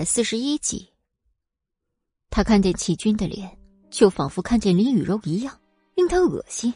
[0.00, 0.88] 百四十一集。
[2.30, 3.58] 他看见齐军的脸，
[3.90, 5.54] 就仿佛看见林雨柔一样，
[5.94, 6.72] 令他恶心。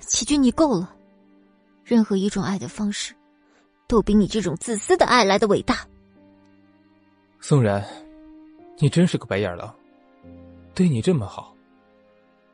[0.00, 0.96] 齐军，你够了！
[1.84, 3.14] 任何一种爱的方式，
[3.86, 5.86] 都比你这种自私的爱来的伟大。
[7.40, 7.86] 宋然，
[8.78, 9.76] 你真是个白眼狼，
[10.74, 11.54] 对你这么好，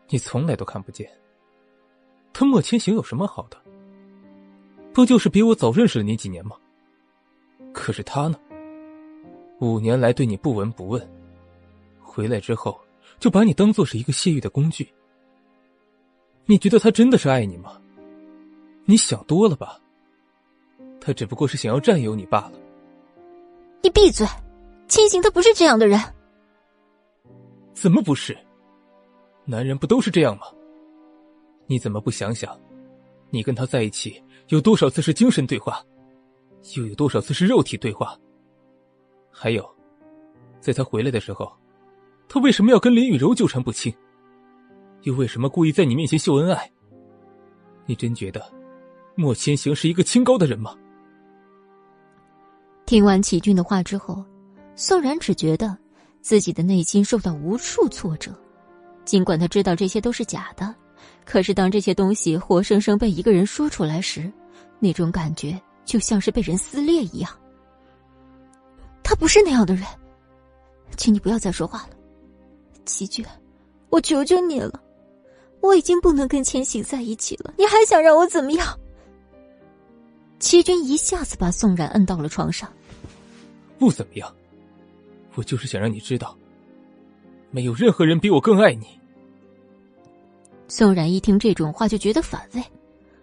[0.08, 1.08] 你从来都看不见。
[2.32, 3.56] 他莫千行有什么好的？
[4.92, 6.56] 不就是比我早认识了你几年吗？
[7.72, 8.36] 可是他呢？
[9.60, 11.10] 五年来对你不闻不问，
[12.00, 12.80] 回来之后
[13.18, 14.92] 就把你当做是一个泄欲的工具。
[16.46, 17.80] 你觉得他真的是爱你吗？
[18.86, 19.78] 你想多了吧。
[21.00, 22.52] 他只不过是想要占有你罢了。
[23.82, 24.26] 你闭嘴！
[24.88, 26.00] 千行他不是这样的人。
[27.72, 28.36] 怎么不是？
[29.44, 30.46] 男人不都是这样吗？
[31.66, 32.58] 你怎么不想想，
[33.30, 35.84] 你跟他在一起有多少次是精神对话？
[36.76, 38.18] 又有多少次是肉体对话？
[39.30, 39.68] 还有，
[40.60, 41.50] 在他回来的时候，
[42.28, 43.92] 他为什么要跟林雨柔纠缠不清？
[45.02, 46.70] 又为什么故意在你面前秀恩爱？
[47.86, 48.42] 你真觉得
[49.14, 50.76] 莫千行是一个清高的人吗？
[52.84, 54.24] 听完齐军的话之后，
[54.74, 55.76] 宋然只觉得
[56.20, 58.32] 自己的内心受到无数挫折。
[59.04, 60.74] 尽管他知道这些都是假的，
[61.24, 64.30] 可是当这些东西活生生被一个人说出来时，
[64.78, 65.60] 那种感觉……
[65.82, 67.39] 就像是被人撕裂一样。
[69.02, 69.84] 他不是那样的人，
[70.96, 71.90] 请你不要再说话了，
[72.84, 73.24] 齐军，
[73.88, 74.80] 我求求你了，
[75.60, 78.78] 我已经不能跟千玺在一起了，你还想让我怎么样？
[80.38, 82.70] 齐军一下子把宋冉摁到了床上。
[83.78, 84.34] 不怎么样，
[85.34, 86.36] 我就是想让你知道，
[87.50, 88.86] 没有任何人比我更爱你。
[90.68, 92.62] 宋冉一听这种话就觉得反胃，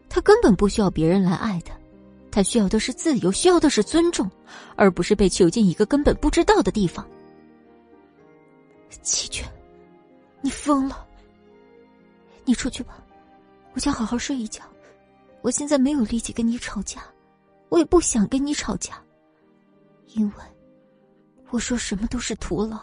[0.10, 1.74] 他根本不需要别人来爱他。
[2.38, 4.30] 他需要的是自由，需要的是尊重，
[4.76, 7.04] 而不是被囚禁一个根本不知道的地方。
[9.02, 9.44] 齐军，
[10.42, 11.04] 你疯了！
[12.46, 13.04] 你出去吧，
[13.74, 14.62] 我想好好睡一觉。
[15.42, 17.04] 我现在没有力气跟你吵架，
[17.70, 19.04] 我也不想跟你吵架，
[20.10, 20.44] 因为
[21.50, 22.80] 我说什么都是徒劳，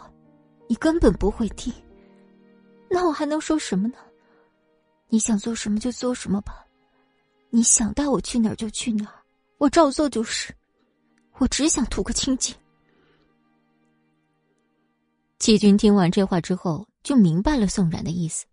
[0.67, 1.73] 你根本不会听。
[2.89, 3.95] 那我还能说什么呢？
[5.07, 6.65] 你想做什么就做什么吧，
[7.51, 9.21] 你想带我去哪儿就去哪儿。
[9.57, 10.53] 我照做就是，
[11.37, 12.55] 我只想图个清静。
[15.39, 18.45] 齐军听完这话之后，就明白了宋冉的意思。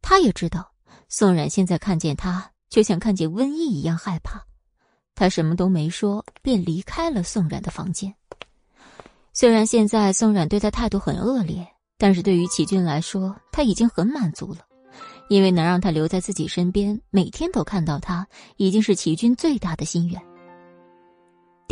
[0.00, 0.72] 他也知道，
[1.08, 4.42] 宋冉现在看见他，就像看见瘟疫一样害怕。
[5.14, 8.12] 他什么都没说，便离开了宋冉的房间。
[9.32, 11.66] 虽然现在宋冉对他态度很恶劣，
[11.98, 14.60] 但是对于齐军来说，他已经很满足了。
[15.28, 18.26] 因为能让他留在自己身边，每天都看到他，
[18.56, 20.20] 已经是齐军最大的心愿。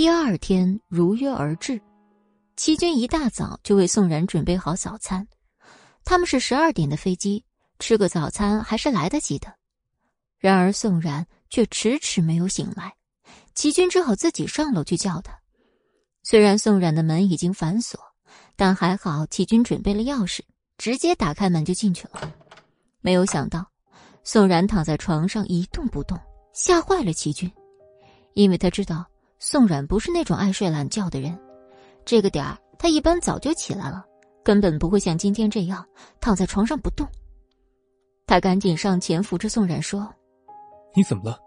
[0.00, 1.78] 第二天如约而至，
[2.56, 5.28] 齐军一大早就为宋然准备好早餐。
[6.06, 7.44] 他们是十二点的飞机，
[7.78, 9.55] 吃个早餐还是来得及的。
[10.39, 12.94] 然而宋然却迟迟没有醒来，
[13.55, 15.39] 齐军只好自己上楼去叫他。
[16.22, 18.00] 虽然宋冉的门已经反锁，
[18.56, 20.41] 但还好齐军准备了钥匙，
[20.78, 22.33] 直接打开门就进去了。
[23.03, 23.71] 没有想到，
[24.25, 26.19] 宋然躺在床上一动不动，
[26.55, 27.53] 吓坏了齐军，
[28.33, 29.05] 因为他知道。
[29.43, 31.37] 宋冉不是那种爱睡懒觉的人，
[32.05, 34.05] 这个点儿他一般早就起来了，
[34.45, 35.84] 根本不会像今天这样
[36.21, 37.09] 躺在床上不动。
[38.27, 40.06] 他赶紧上前扶着宋冉说
[40.95, 41.39] ：“你怎么了？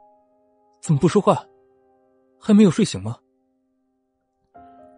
[0.81, 1.37] 怎么不说话？
[2.39, 3.15] 还没有睡醒吗？”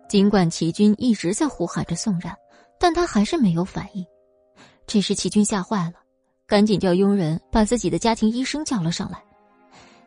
[0.07, 2.33] 尽管齐军一直在呼喊着宋冉，
[2.79, 4.06] 但他还是没有反应。
[4.88, 5.95] 这时齐军吓坏了，
[6.47, 9.22] 赶紧叫佣人把自己的家庭医生叫了上来。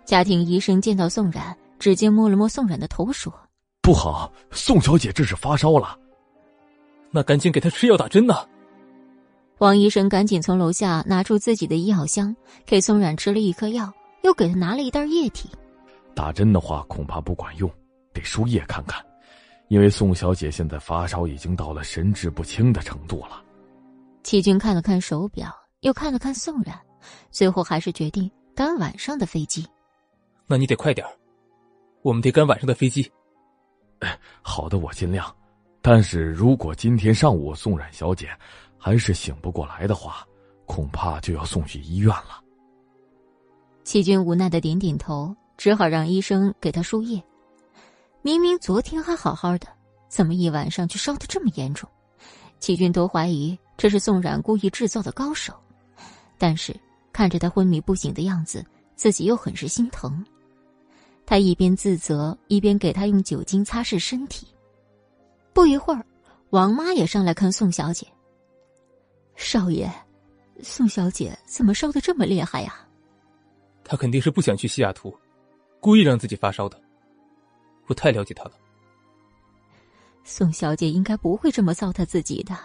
[0.06, 1.55] 家庭医生见到宋冉。
[1.78, 3.33] 直接摸了摸宋冉的头，说
[3.81, 5.99] ：“不好，宋小姐这是发烧了。
[7.11, 8.34] 那赶紧给她吃药打针呢！”
[9.59, 12.34] 王医生赶紧从楼下拿出自己的医药箱，
[12.65, 15.50] 给宋冉吃了一颗药，又给她拿了一袋液体。
[16.15, 17.71] 打针的话恐怕不管用，
[18.12, 19.05] 得输液看看，
[19.69, 23.43] 因为宋小姐现在发烧已经到了神志不清的程度了。
[24.23, 26.79] 齐军看了看手表，又看了看宋冉，
[27.31, 29.67] 最后还是决定赶晚上的飞机。
[30.47, 31.12] 那你得快点儿。
[32.08, 33.06] 我们得赶晚上的飞机。
[33.99, 35.31] 哎，好的，我尽量。
[35.82, 38.31] 但是如果今天上午宋冉小姐
[38.78, 40.26] 还是醒不过来的话，
[40.64, 42.43] 恐怕就要送去医院了。
[43.84, 47.22] 齐军无奈的点点头，只好让医生给他输液。
[48.22, 49.66] 明明昨天还好好的，
[50.08, 51.87] 怎么一晚上就烧得这么严重？
[52.58, 55.52] 齐军都怀疑这是宋冉故意制造的高手。
[56.38, 56.75] 但是
[57.12, 58.64] 看着他昏迷不醒的样子，
[58.96, 60.25] 自己又很是心疼。
[61.28, 64.46] 他一边自责，一边给他用酒精擦拭身体。
[65.52, 66.02] 不一会儿，
[66.48, 68.06] 王妈也上来看宋小姐。
[69.36, 69.92] 少爷，
[70.62, 72.76] 宋小姐怎么烧的这么厉害呀？
[73.84, 75.14] 她肯定是不想去西雅图，
[75.80, 76.80] 故意让自己发烧的。
[77.88, 78.52] 我太了解她了。
[80.25, 82.56] 宋小姐应该不会这么糟蹋自己的，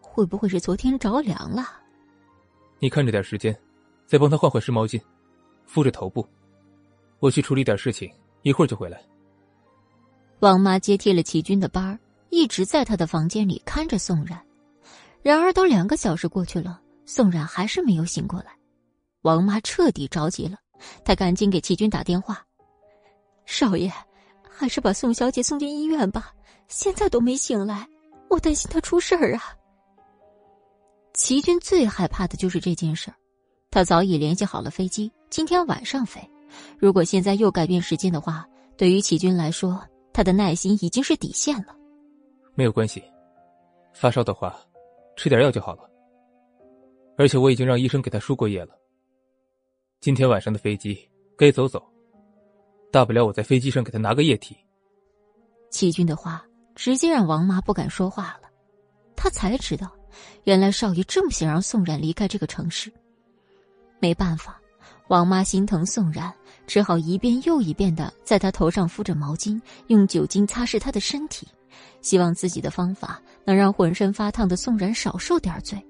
[0.00, 1.66] 会不会是昨天着凉了？
[2.78, 3.52] 你看着点时间，
[4.06, 5.02] 再帮她换换湿毛巾，
[5.66, 6.24] 敷着头部。
[7.18, 8.10] 我去处理点事情，
[8.42, 9.00] 一会儿就回来。
[10.40, 11.98] 王妈接替了齐军的班儿，
[12.30, 14.40] 一直在他的房间里看着宋冉。
[15.22, 18.56] 然而，都两个小时过去了，宋冉还是没有醒过来。
[19.22, 20.58] 王妈彻底着急了，
[21.04, 22.44] 她赶紧给齐军打电话
[23.44, 23.90] ：“少爷，
[24.48, 26.32] 还是把宋小姐送进医院吧，
[26.68, 27.88] 现在都没醒来，
[28.28, 29.42] 我担心她出事儿啊。”
[31.14, 33.16] 齐军最害怕的就是这件事儿，
[33.70, 36.20] 他早已联系好了飞机，今天晚上飞。
[36.78, 38.46] 如果现在又改变时间的话，
[38.76, 39.80] 对于齐军来说，
[40.12, 41.76] 他的耐心已经是底线了。
[42.54, 43.02] 没有关系，
[43.92, 44.56] 发烧的话。
[45.18, 45.90] 吃点药就好了，
[47.16, 48.78] 而且我已经让医生给他输过液了。
[49.98, 51.08] 今天晚上的飞机
[51.38, 51.82] 该走走，
[52.92, 54.54] 大不了我在飞机上给他拿个液体。
[55.70, 56.44] 齐军的话
[56.74, 58.50] 直接让王妈不敢说话了，
[59.16, 59.90] 她才知道，
[60.44, 62.92] 原来少爷这么想让宋冉离开这个城市。
[63.98, 64.60] 没办法，
[65.08, 66.32] 王妈心疼宋冉，
[66.66, 71.46] 只好一遍又一遍的在他头上敷着毛巾，用酒精擦拭他的身体。
[72.00, 75.84] 希望自己的方法能让浑身发烫的宋冉少受点罪。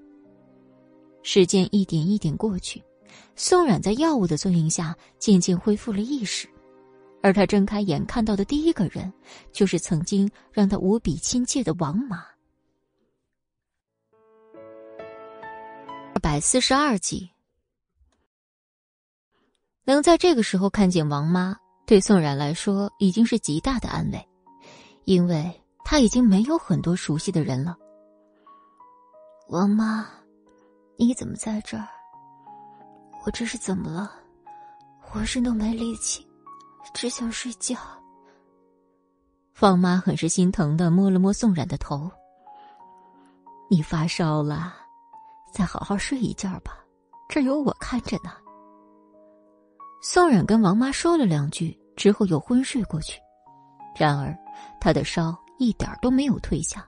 [1.23, 2.83] 时间一点一点过去，
[3.35, 6.47] 宋冉在药物的作用下渐渐恢复了意识，
[7.21, 9.11] 而他睁开眼看到的第一个人，
[9.51, 12.23] 就是曾经让他无比亲切的王妈。
[16.13, 17.29] 二百四十二集，
[19.93, 21.55] 能在这个时候看见王妈，
[21.85, 24.27] 对宋冉来说已经是极大的安慰，
[25.05, 25.63] 因为。
[25.89, 27.73] 他已经没有很多熟悉的人了。
[29.47, 30.05] 王妈，
[30.97, 31.87] 你怎么在这儿？
[33.25, 34.11] 我这是怎么了？
[34.99, 36.27] 浑身都没力气，
[36.93, 37.77] 只想睡觉。
[39.53, 42.11] 方妈很是心疼的摸了摸宋冉的头。
[43.69, 44.75] 你发烧了，
[45.53, 46.83] 再好好睡一觉吧，
[47.29, 48.31] 这有我看着呢。
[50.01, 53.19] 宋冉跟王妈说了两句之后，又昏睡过去。
[53.97, 54.37] 然而，
[54.79, 55.37] 他的烧。
[55.59, 56.87] 一点都没有退下，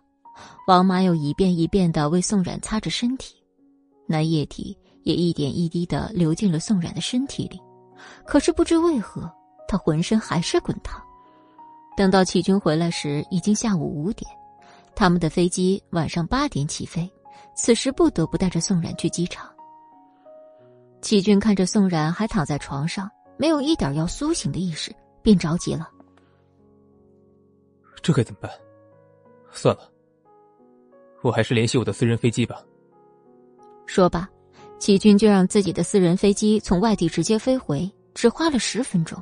[0.67, 3.35] 王妈又一遍一遍的为宋冉擦着身体，
[4.05, 7.59] 那液体也一点一滴的流进了宋冉的身体里。
[8.27, 9.27] 可是不知为何，
[9.67, 11.01] 他浑身还是滚烫。
[11.97, 14.29] 等到齐军回来时，已经下午五点，
[14.95, 17.11] 他们的飞机晚上八点起飞，
[17.55, 19.49] 此时不得不带着宋冉去机场。
[21.01, 25.89] 齐军看着宋冉还躺在床上，没有一点要苏醒的意识，便着急了。
[28.01, 28.51] 这该怎么办？
[29.51, 29.91] 算了，
[31.21, 32.61] 我还是联系我的私人飞机吧。
[33.85, 34.29] 说罢，
[34.77, 39.21] 齐军就让自己的私人飞机从外地直接飞回，只花了十分钟。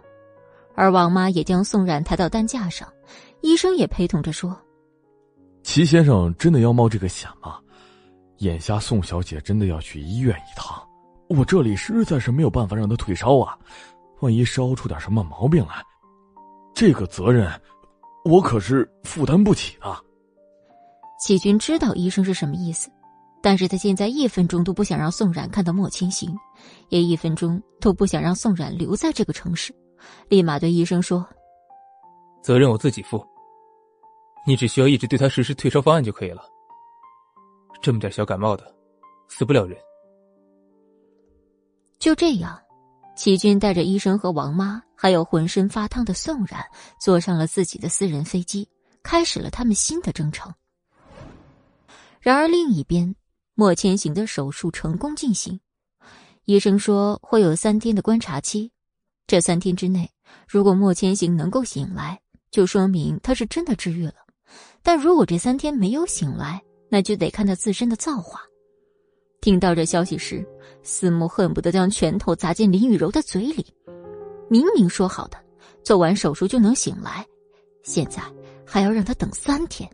[0.76, 2.92] 而王妈也将宋冉抬到担架上，
[3.42, 4.56] 医生也陪同着说
[5.64, 7.60] ：“齐先生真的要冒这个险吗？
[8.40, 10.87] 眼下宋小姐真的要去医院一趟，
[11.30, 13.58] 我这里实在是没有办法让他退烧啊！
[14.22, 15.84] 万一烧出点什么毛病来，
[16.74, 17.50] 这个责任……”
[18.26, 20.04] 我可是负担不起的。
[21.18, 22.92] 齐军知道医生是什么意思，
[23.42, 26.38] 但是他现在一分钟都不想让宋冉看到莫千行，
[26.90, 29.74] 也一分钟都不想让宋冉留在这个城市，
[30.28, 31.26] 立马对医生说
[32.44, 33.26] ：“责任我自己负，
[34.46, 36.42] 你只需要一直对他实施退烧方案就可以了。
[37.82, 38.76] 这么点小感冒的，
[39.30, 39.78] 死不了人。”
[42.00, 42.60] 就这样。
[43.16, 46.64] 齐军带着医生和王妈，还有浑身发烫的宋冉，
[47.02, 48.70] 坐上了自己的私人飞机，
[49.02, 50.54] 开始了他们新的征程。
[52.20, 53.16] 然而另一边，
[53.56, 55.60] 莫千行的手术成功进行，
[56.46, 58.72] 医生说会有三天的观察期，
[59.26, 60.12] 这三天之内，
[60.48, 64.14] 如果莫千行能够醒来，就说明他是真的治愈了；
[64.84, 66.62] 但如果这三天没有醒来，
[66.92, 68.42] 那就得看他自身的造化。
[69.42, 70.46] 听到这消息时，
[70.84, 73.66] 司慕恨不得将拳头砸进林雨柔的嘴里。
[74.50, 75.38] 明明说好的，
[75.84, 77.26] 做完手术就能醒来，
[77.84, 78.22] 现在
[78.66, 79.90] 还要让他等三天，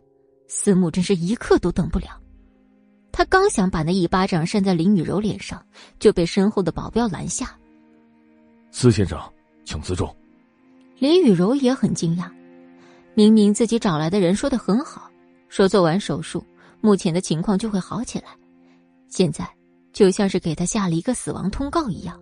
[0.48, 2.20] 司慕真是一刻都等不了。
[3.12, 5.64] 他刚想把那一巴掌扇在林雨柔脸上，
[6.00, 7.56] 就被身后的保镖拦下。
[8.72, 9.20] 司先生，
[9.64, 10.12] 请自重。
[10.98, 12.28] 林雨柔也很惊讶，
[13.14, 15.08] 明明自己找来的人说的很好，
[15.48, 16.44] 说做完手术，
[16.80, 18.36] 目前的情况就会好起来。
[19.16, 19.48] 现在
[19.92, 22.20] 就像是给他下了一个死亡通告一样，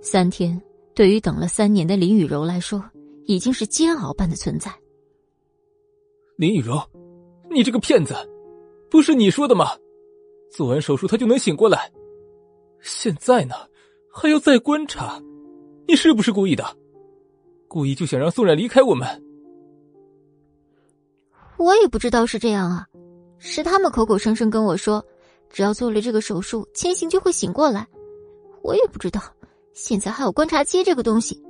[0.00, 0.62] 三天
[0.94, 2.80] 对于等了三年的林雨柔来说，
[3.24, 4.72] 已经是煎熬般的存在。
[6.36, 6.80] 林雨柔，
[7.50, 8.14] 你这个骗子，
[8.88, 9.70] 不是你说的吗？
[10.52, 11.90] 做完手术他就能醒过来，
[12.80, 13.56] 现在呢，
[14.12, 15.20] 还要再观察，
[15.88, 16.64] 你是不是故意的？
[17.66, 19.20] 故意就想让宋冉离开我们？
[21.56, 22.86] 我也不知道是这样啊，
[23.38, 25.04] 是他们口口声声跟我说，
[25.54, 27.86] 只要做了这个手术，千行就会醒过来。
[28.60, 29.22] 我也不知道，
[29.72, 31.40] 现在还有观察期这个东西。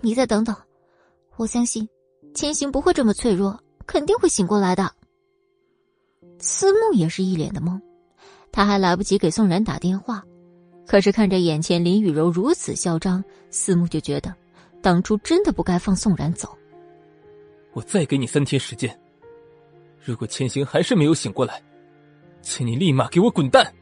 [0.00, 0.52] 你再等等，
[1.36, 1.88] 我相信
[2.34, 4.92] 千行不会这么脆弱，肯定会醒过来的。
[6.40, 7.80] 思慕也是一脸的懵，
[8.50, 10.20] 他还来不及给宋然打电话，
[10.84, 14.34] 可是看着眼前林雨柔如此嚣张，思慕就觉得
[14.82, 16.52] 当初真的不该放宋然走。
[17.74, 19.00] 我再给你三天时间，
[20.02, 21.62] 如果千行还是没有醒过来，
[22.42, 23.72] 请你立马给我滚蛋！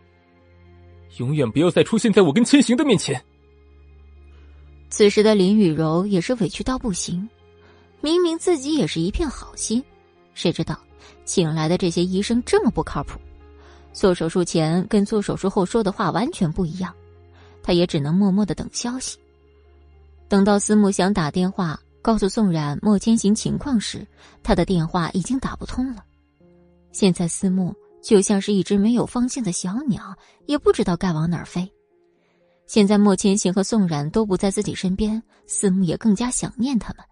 [1.17, 3.21] 永远不要再出现在我跟千行的面前。
[4.91, 7.29] 此时的林雨柔也是委屈到不行，
[8.01, 9.83] 明明自己也是一片好心，
[10.35, 10.79] 谁知道
[11.25, 13.19] 请来的这些医生这么不靠谱，
[13.93, 16.95] 做手术前跟做手术后说的话完全不一样，
[17.63, 19.19] 他也只能默默的等消息。
[20.29, 21.81] 等到思慕想打电话。
[22.03, 24.07] 告诉宋冉莫千行情况时，
[24.43, 26.03] 他的电话已经打不通了。
[26.93, 30.17] 现在思慕就像是一只没有方向的小鸟，
[30.47, 31.71] 也不知道该往哪儿飞。
[32.67, 37.05] 现在莫千行和宋冉都不在自己身边，思慕也更加想念他们。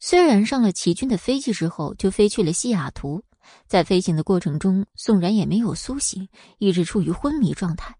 [0.00, 3.22] 虽然上了齐军的飞机之后就飞去了西雅图，
[3.66, 7.96] 在飞行的过程中，宋冉也没有苏醒，一直处于昏迷状态。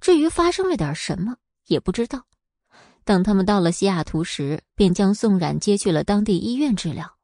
[0.00, 2.24] 至于发生了点什么，也不知道。
[3.04, 7.16] 等他们到了西雅图时，便将宋冉接去了当地医院治疗。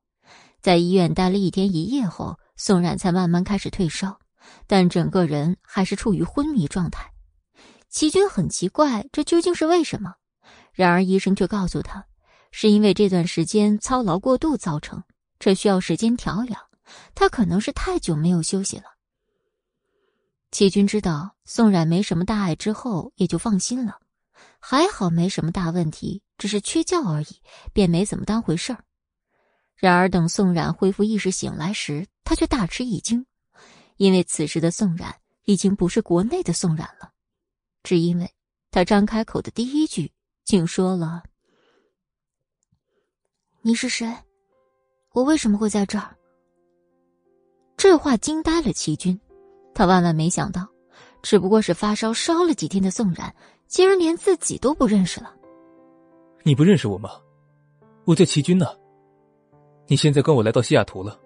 [0.60, 4.18] 在医院待了一天一夜后，宋冉才慢慢开始退烧，
[4.66, 7.12] 但整个人还是处于昏迷状态。
[7.88, 10.14] 齐军很奇怪，这究竟是为什么？
[10.72, 12.04] 然而医生却告诉他，
[12.50, 15.02] 是因为这段时间操劳过度造成，
[15.38, 16.60] 这需要时间调养。
[17.14, 18.84] 他可能是太久没有休息了。
[20.52, 23.98] 齐军知道宋冉没什么大碍之后，也就放心了。
[24.60, 27.40] 还好没什么大问题，只是缺觉而已，
[27.72, 28.84] 便没怎么当回事儿。
[29.76, 33.24] 然而等宋冉恢复意识醒来时，他却大吃一惊，
[33.96, 35.14] 因为此时的宋冉
[35.44, 37.12] 已经不是国内的宋冉了，
[37.82, 38.30] 只因为
[38.70, 40.10] 他张开口的第一句
[40.44, 41.22] 竟说了
[43.62, 44.12] ：“你是谁？
[45.12, 46.16] 我为什么会在这儿？”
[47.76, 49.20] 这话惊呆了齐军，
[49.74, 50.66] 他万万没想到，
[51.22, 53.34] 只不过是发烧烧了几天的宋冉。
[53.68, 55.34] 竟然连自己都不认识了。
[56.44, 57.10] 你不认识我吗？
[58.04, 58.64] 我叫齐军呢。
[59.86, 61.18] 你现在跟我来到西雅图了。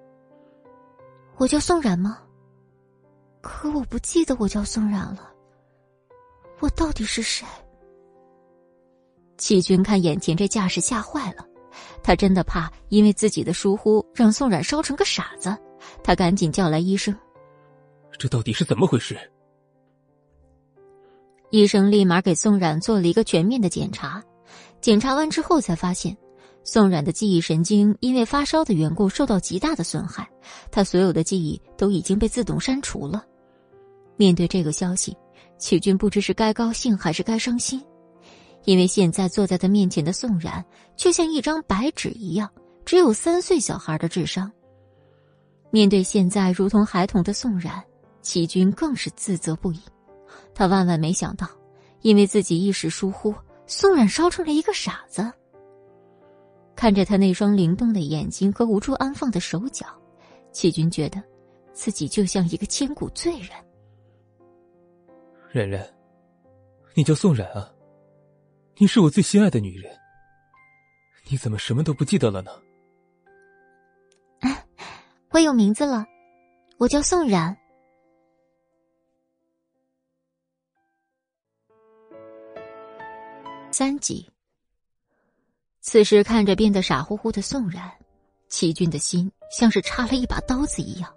[1.36, 2.18] 我叫宋冉吗？
[3.40, 5.32] 可我不记得我叫宋冉了。
[6.60, 7.46] 我到底是谁？
[9.38, 11.46] 齐军看眼前这架势吓坏了，
[12.02, 15.56] 他真的怕因为自己的疏忽让宋冉烧成个傻子。
[16.04, 17.16] 他赶紧叫来医生。
[18.18, 19.18] 这到底是怎么回事？
[21.48, 24.22] 医生立马给宋冉做了一个全面的检查，
[24.82, 26.14] 检查完之后才发现，
[26.62, 30.28] 宋冉的记忆神经因为发烧的缘故受到极大的损害，
[30.70, 33.24] 他所有的记忆都已经被自动删除了。
[34.16, 35.16] 面对这个消息，
[35.58, 37.82] 齐军不知是该高兴还是该伤心，
[38.64, 40.64] 因为现在坐在他面前的宋冉
[40.96, 42.48] 就像一张白纸一样，
[42.84, 44.50] 只有三岁小孩的智商。
[45.70, 47.82] 面对现在如同孩童的宋冉，
[48.20, 49.80] 齐军更是自责不已。
[50.54, 51.48] 他万万没想到，
[52.02, 53.34] 因为自己一时疏忽，
[53.66, 55.32] 宋冉烧成了一个傻子。
[56.80, 59.84] 看着他那双灵动的眼睛和无处安放的手脚，
[60.50, 61.22] 齐军觉得
[61.74, 63.50] 自己就像一个千古罪人。
[65.52, 65.86] 冉冉，
[66.94, 67.70] 你叫宋冉啊？
[68.78, 69.94] 你是我最心爱的女人，
[71.28, 72.50] 你怎么什么都不记得了呢？
[75.32, 76.06] 我有名字了，
[76.78, 77.54] 我叫宋冉。
[83.70, 84.29] 三集。
[85.90, 87.90] 此时看着变得傻乎乎的宋冉，
[88.48, 91.12] 齐军的心像是插了一把刀子一样。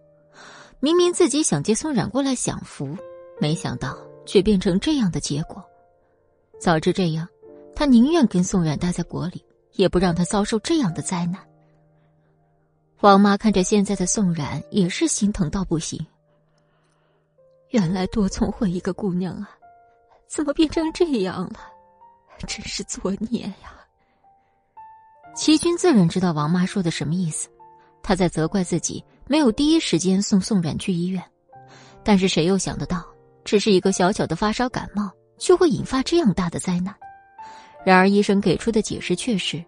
[0.80, 2.98] 明明自己想接宋冉过来享福，
[3.40, 5.64] 没想到却变成这样的结果。
[6.60, 7.28] 早知这样，
[7.76, 11.40] 他宁愿跟宋冉待在国里，也不让他遭受这样的灾难。
[13.02, 16.04] 王妈看着现在的宋冉，也是心疼到不行。
[17.70, 19.52] 原来多聪慧一个姑娘啊，
[20.28, 21.60] 怎么变成这样了？
[22.48, 23.83] 真是作孽呀！
[25.36, 27.50] 齐军自然知道王妈说的什么意思，
[28.04, 31.22] 他在责怪自己没有第一时间送宋冉去医院。
[32.04, 33.04] 但是谁又想得到，
[33.44, 35.10] 只是一个小小的发烧感冒，
[35.40, 36.94] 就会引发这样大的灾难？
[37.84, 39.64] 然而医生给出的解释却是，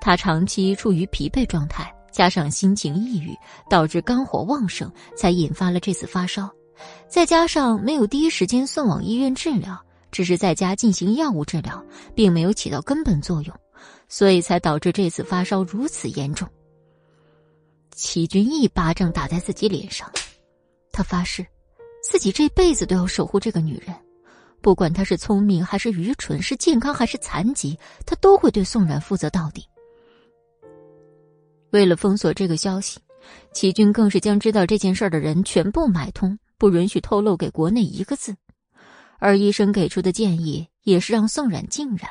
[0.00, 3.36] 他长期处于疲惫状态，加上心情抑郁，
[3.68, 6.48] 导致肝火旺盛，才引发了这次发烧。
[7.08, 9.76] 再加上没有第一时间送往医院治疗，
[10.12, 13.54] 只是在家进行药物治疗，并没有起到根本作用，
[14.10, 16.46] 所以才导致这次发烧如此严重。
[17.92, 20.10] 齐军一巴掌打在自己脸上，
[20.92, 21.46] 他发誓，
[22.02, 23.94] 自己这辈子都要守护这个女人，
[24.60, 29.64] 不管她是聪明还是愚蠢，是健康还是残疾，他都会对宋冉负责到底。
[31.70, 32.98] 为了封锁这个消息，
[33.52, 38.34] 齐军更是将知道这件事的人全部买通，不允许透露给国内一个字。
[39.18, 42.10] 而医生给出的建议也是让宋冉静染，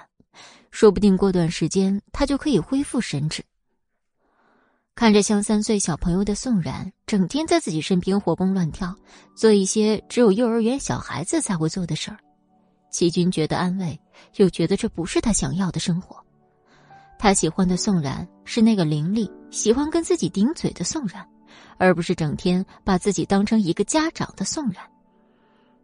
[0.72, 3.44] 说不定过段时间他就可以恢复神智。
[4.96, 8.94] 看着像三岁小朋友的宋冉，整天在自己身边活蹦乱跳，
[9.34, 12.18] 做一些只有幼儿园小孩子才会做的事儿，
[12.92, 13.98] 齐军觉得安慰，
[14.36, 16.22] 又觉得这不是他想要的生活。
[17.18, 21.26] 他喜欢的宋冉是那个伶俐、喜欢跟自己顶嘴的宋冉，
[21.78, 24.84] 而不是整天把自己当成一个家长的宋冉。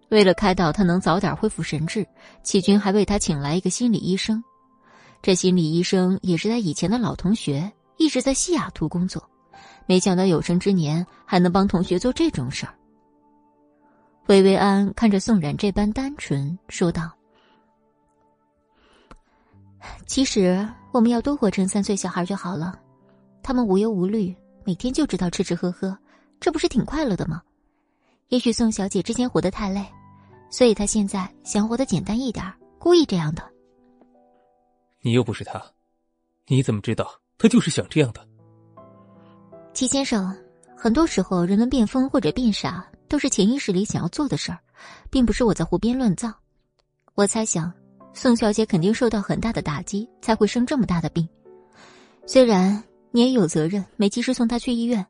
[0.10, 2.06] 为了开导他能早点恢复神智，
[2.44, 4.44] 齐军还为他请来一个心理医生。
[5.25, 9.27] 这心理医生也是他以前的老同学，一直在西雅图工作。
[9.88, 12.75] 没想到有生之年还能帮同学做这种事儿。
[14.27, 17.12] 薇薇安看着宋冉这般单纯，说道。
[20.05, 22.79] 其实我们要多活成三岁小孩就好了，
[23.41, 24.32] 他们无忧无虑，
[24.63, 25.98] 每天就知道吃吃喝喝，
[26.39, 27.41] 这不是挺快乐的吗？
[28.29, 29.84] 也许宋小姐之前活得太累，
[30.51, 32.46] 所以她现在想活得简单一点，
[32.77, 33.54] 故意这样的。
[35.05, 35.63] 你又不是他，
[36.47, 37.07] 你怎么知道
[37.38, 38.27] 他就是想这样的？
[39.71, 40.35] 齐先生，
[40.75, 44.57] 很多时候人们变疯或者变傻，都是潜意识里想要做的事儿，
[45.12, 46.33] 并不是我在胡编乱造。
[47.13, 47.71] 我猜想。
[48.15, 51.27] 宋小姐肯定受到很大的打击，才会生这么大的病。
[52.25, 52.81] 虽然
[53.12, 55.05] 你也有责任没及时送她去医院，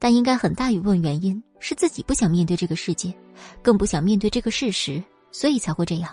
[0.00, 3.14] 但应该很大一部分原因是自己不想面对这个世界，
[3.62, 6.10] 更不想面对这个事实，所以才会这样。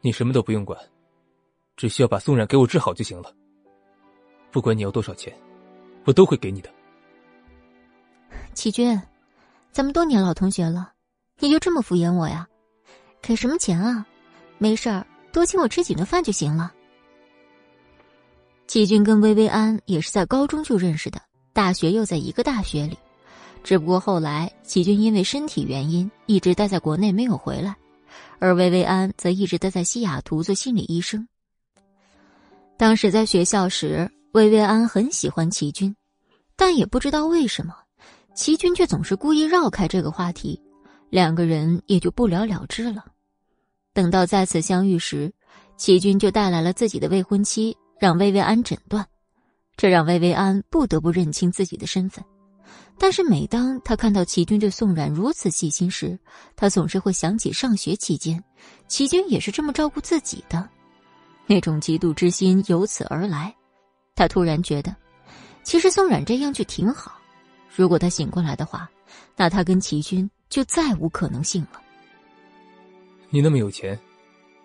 [0.00, 0.80] 你什么都不用管，
[1.76, 3.32] 只需要把宋冉给我治好就行了。
[4.50, 5.36] 不管你要多少钱，
[6.04, 6.70] 我都会给你的。
[8.54, 9.00] 齐军，
[9.72, 10.92] 咱们多年老同学了，
[11.38, 12.46] 你就这么敷衍我呀？
[13.20, 14.06] 给什么钱啊？
[14.58, 15.06] 没事儿。
[15.32, 16.72] 多请我吃几顿饭就行了。
[18.68, 21.20] 齐军跟薇薇安也是在高中就认识的，
[21.52, 22.96] 大学又在一个大学里，
[23.64, 27.74] 只不过后来齐军因为身体原因一直待在国内没有回来，
[28.38, 31.26] 而薇薇安则一直待在西雅图做心理医生。
[32.76, 35.94] 当时在学校时，薇薇安很喜欢齐军，
[36.56, 37.74] 但也不知道为什么，
[38.34, 40.60] 齐军却总是故意绕开这个话题，
[41.08, 43.04] 两个人也就不了了之了。
[43.92, 45.32] 等到再次相遇时，
[45.76, 49.06] 齐军就带来了自己的未婚妻，让薇薇安诊断，
[49.76, 52.24] 这让薇薇安不得不认清自己的身份。
[52.98, 56.18] 但是每当他看到齐军对宋冉如此细心时，
[56.56, 58.42] 他总是会想起上学期间，
[58.88, 60.68] 齐军也是这么照顾自己的，
[61.46, 63.54] 那种嫉妒之心由此而来。
[64.14, 64.94] 他突然觉得，
[65.62, 67.18] 其实宋冉这样就挺好。
[67.74, 68.88] 如果他醒过来的话，
[69.36, 71.80] 那他跟齐军就再无可能性了。
[73.30, 73.98] 你那么有钱，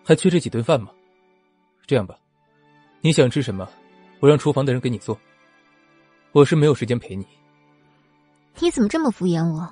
[0.04, 0.89] 还缺这几顿饭吗？
[1.88, 2.15] 这样吧，
[3.02, 3.68] 你想吃什么，
[4.20, 5.20] 我让厨房的人给你做。
[6.32, 7.26] 我是没有时间陪你。
[8.60, 9.68] 你怎么这么敷衍我？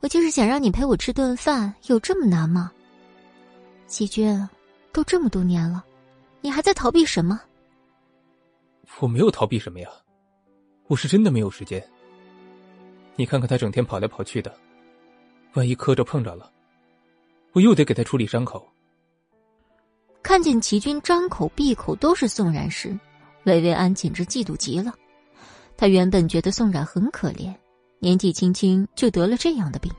[0.00, 2.72] 我就是想让你陪我吃顿饭，有这么难吗？
[3.86, 4.48] 齐军，
[4.92, 5.84] 都这么多年了，
[6.44, 7.40] 你还在逃避什么？
[9.00, 9.88] 我没有逃避什么呀，
[10.88, 11.82] 我是真的没有时间。
[13.16, 14.54] 你看看他整天跑来跑去的，
[15.54, 16.52] 万一磕着碰着了。
[17.52, 18.70] 我又得给他处理伤口。
[20.22, 22.94] 看见齐军张口闭口都是宋冉时，
[23.44, 24.92] 薇薇安简直嫉妒极了。
[25.78, 27.54] 他原本觉得宋冉很可怜，
[28.00, 29.90] 年纪轻轻就得了这样的病，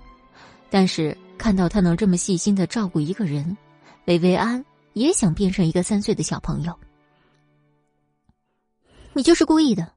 [0.70, 3.58] 但是看到他能这么细心的照顾一个人，
[4.06, 4.64] 薇薇安
[4.96, 6.74] 也想变成一个三岁的小朋友。
[9.14, 9.94] 你就是故意的，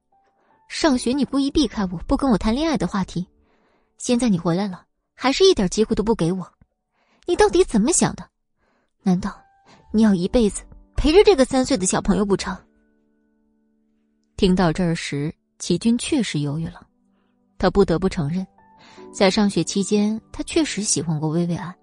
[0.68, 3.26] 上学你故意避开我不跟我谈恋爱的话题，
[3.96, 4.84] 现在你回来了，
[5.14, 6.52] 还是一点机会都不给我。
[7.26, 8.28] 你到底怎么想的？
[9.02, 9.40] 难道
[9.92, 10.62] 你要一辈子
[10.96, 12.56] 陪着这个三岁的小朋友不成？
[14.36, 16.86] 听到这儿时，齐军确实犹豫了。
[17.56, 18.46] 他不得不承认，
[19.12, 21.74] 在上学期间，他确实喜欢过薇薇安。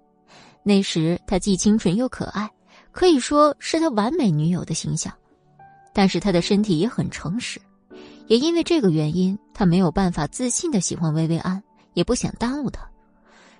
[0.63, 2.49] 那时她既清纯又可爱，
[2.95, 5.13] 可以说是他完美女友的形象。
[5.93, 7.59] 但是他的身体也很诚实，
[8.27, 11.61] 也因为这个原因，他没有办法自信的喜欢薇薇安，
[11.93, 12.89] 也不想耽误她。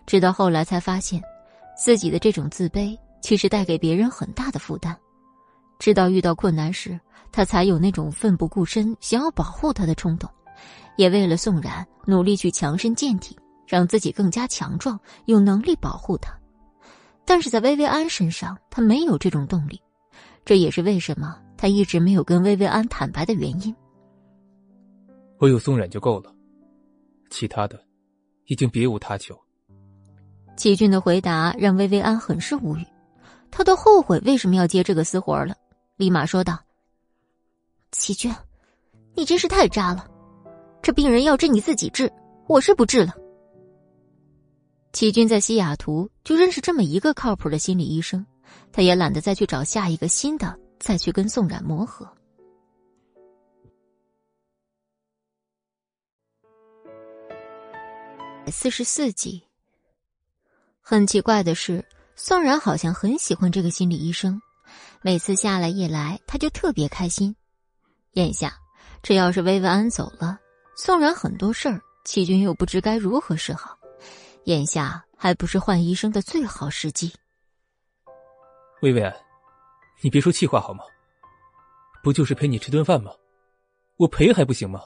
[0.06, 1.21] 直到后来才发现。
[1.78, 4.98] 自己的这种自卑，其实带给别人很大的负担。
[5.78, 6.98] 直到遇到困难时，
[7.34, 10.30] 他才有那种奋不顾身想要保护他的冲动，
[10.95, 16.34] 也为了宋冉努力去强身健体，让自己更加强壮，有能力保护他。
[17.25, 19.81] 但是在薇薇安身上，他没有这种动力，
[20.45, 23.75] 这也是为什么他一直没有跟薇薇安坦白的原因。
[25.39, 26.33] 我有宋冉就够了，
[27.29, 27.83] 其他的
[28.45, 29.38] 已经别无他求。
[30.55, 32.85] 齐俊的回答让薇薇安很是无语，
[33.51, 35.55] 他都后悔为什么要接这个私活了，
[35.97, 36.57] 立马说道
[37.91, 38.33] ：“齐俊，
[39.15, 40.07] 你真是太渣了，
[40.81, 42.09] 这病人要治你自己治，
[42.47, 43.13] 我是不治了。”
[44.95, 48.25] 齐军在西雅图就认识这么一个靠谱的心理医生，
[48.71, 52.10] 他也懒得再去找下一个新的，再去跟宋冉磨合。
[58.47, 59.43] 四十四集。
[60.79, 61.84] 很奇怪的是，
[62.15, 64.41] 宋冉好像很喜欢这个心理医生，
[65.01, 67.36] 每次下来一来，他就特别开心。
[68.13, 68.58] 眼下，
[69.03, 70.39] 这要是薇薇安走了，
[70.77, 73.77] 宋冉很多事儿，齐军又不知该如何是好。
[74.45, 77.12] 眼下还不是换医生的最好时机。
[78.81, 79.13] 薇薇安，
[80.01, 80.84] 你别说气话好吗？
[82.03, 83.12] 不就是陪你吃顿饭吗？
[83.97, 84.81] 我陪还不行吗？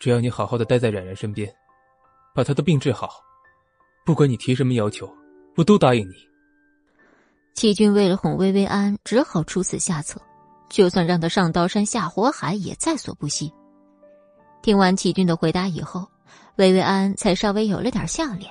[0.00, 1.54] 只要你好好的待在冉冉身边，
[2.34, 3.22] 把她的病治好。
[4.06, 5.06] 不管你提什么要求，
[5.56, 6.14] 我都答应你。
[7.54, 10.18] 齐军为了哄薇薇安，只好出此下策，
[10.70, 13.52] 就算让他上刀山下火海，也在所不惜。
[14.62, 16.08] 听完齐军的回答以后，
[16.56, 18.50] 薇薇安才稍微有了点笑脸。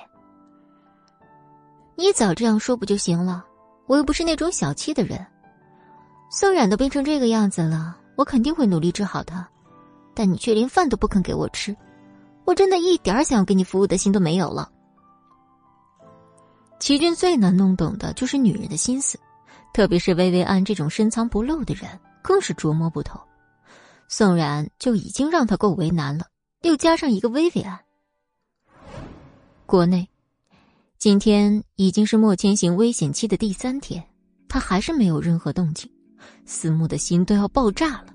[1.96, 3.44] 你早这样说不就行了？
[3.86, 5.24] 我又不是那种小气的人。
[6.30, 9.48] 宋冉都病成这个样子了，我肯定会努力治好他。
[10.14, 11.76] 但你却连饭都不肯给我吃，
[12.44, 14.70] 我真的一点想要给你服务的心都没有了。
[16.78, 19.18] 齐军最难弄懂的就是女人的心思，
[19.72, 21.88] 特别是薇薇安这种深藏不露的人，
[22.22, 23.20] 更是琢磨不透。
[24.08, 26.26] 宋冉就已经让他够为难了，
[26.62, 27.78] 又加上一个薇薇安。
[29.66, 30.08] 国内，
[30.96, 34.00] 今天已经是莫千行危险期的第三天，
[34.48, 35.90] 他还是没有任何动静。
[36.44, 38.06] 思慕的心都要爆炸了，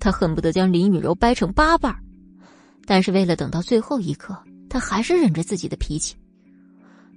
[0.00, 1.94] 他恨不得将林雨柔掰成八瓣
[2.86, 4.36] 但是为了等到最后一刻，
[4.68, 6.16] 他还是忍着自己的脾气。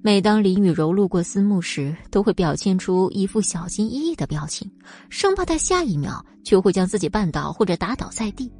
[0.03, 4.69] 每当林雨柔路过思慕时，都会表现出一副小心翼翼的表情，
[5.09, 8.51] 生怕他下一秒就会将自己绊倒或者打倒在地。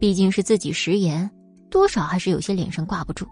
[0.00, 1.30] 毕竟是自己食言，
[1.70, 3.24] 多少还是有些脸上挂不住。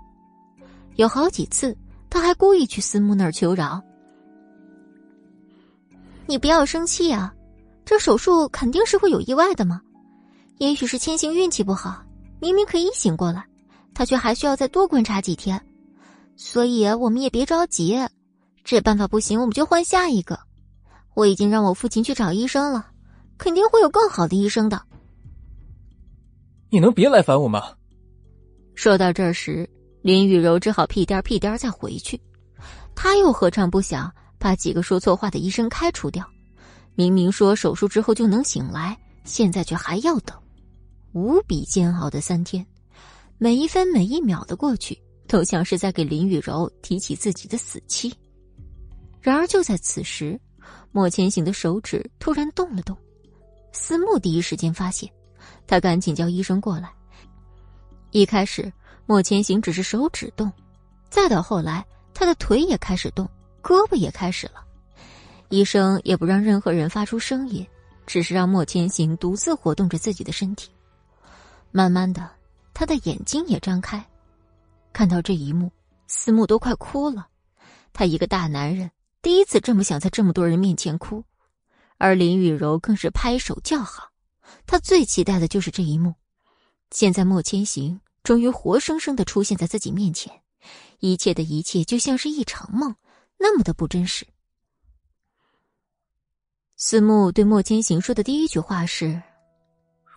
[0.99, 1.77] 有好几次，
[2.11, 3.81] 他还故意去思慕那儿求饶
[6.27, 7.33] ：“你不要生气啊，
[7.85, 9.81] 这手术肯定是会有意外的嘛。
[10.57, 12.03] 也许是千行运气不好，
[12.41, 13.47] 明明可以醒过来，
[13.95, 15.65] 他却还需要再多观察几天。”
[16.35, 17.97] 所以我们也别着急，
[18.65, 20.37] 这办法不行，我们就换下一个。
[21.15, 22.91] 我已经让我父亲去找医生了，
[23.37, 24.83] 肯定会有更好的医生的。
[26.71, 27.63] 你能别来烦我吗？
[28.75, 29.69] 说到这时，
[30.09, 32.19] 林雨柔只好屁颠屁颠再回去。
[32.95, 36.27] 他又何尝不想把几个说错话的医生开除掉？
[36.95, 40.35] 明明说手术之后就能醒来，现在却还要等，
[41.13, 42.67] 无比煎熬的三天，
[43.37, 44.99] 每一分每一秒的过去。
[45.27, 48.11] 都像是在给林雨柔提起自己的死期。
[49.21, 50.41] 然而就在此时，
[50.91, 52.97] 莫千行的手指突然动了动，
[53.73, 55.07] 思慕第一时间发现，
[55.67, 56.91] 他赶紧叫医生过来。
[58.11, 58.73] 一开始，
[59.09, 60.53] 莫千行只是手指动，
[61.09, 63.27] 再到后来，他的腿也开始动，
[63.63, 64.63] 胳膊也开始了。
[65.49, 67.67] 医生也不让任何人发出声音，
[68.07, 70.69] 只是让莫千行独自活动着自己的身体。
[71.71, 72.31] 慢慢的，
[72.75, 74.05] 他的眼睛也张开。
[74.93, 75.73] 看到这一幕，
[76.07, 77.29] 思慕都快哭了。
[77.95, 78.91] 他一个大男人，
[79.23, 81.25] 第一次这么想在这么多人面前哭，
[81.97, 84.11] 而林雨柔更是拍手叫好。
[84.67, 86.15] 他最期待的就是这一幕。
[86.91, 90.31] 现在莫千行终于活生生的出现在自己面前，
[90.99, 92.95] 一切的一切就像是一场梦，
[93.39, 94.27] 那么的不真实。
[96.77, 99.19] 思慕对莫千行说的第一句话是：“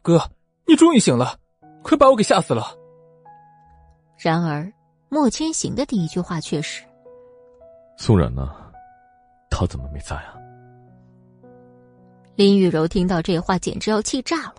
[0.03, 0.29] 哥，
[0.67, 1.39] 你终于醒了，
[1.83, 2.75] 快把我给吓死了。”
[4.19, 4.69] 然而，
[5.07, 6.83] 莫千行的第一句话却是
[7.95, 8.53] ：“宋冉呢？
[9.49, 10.35] 他怎么没在啊？”
[12.35, 14.55] 林雨柔听到这话，简直要气炸了。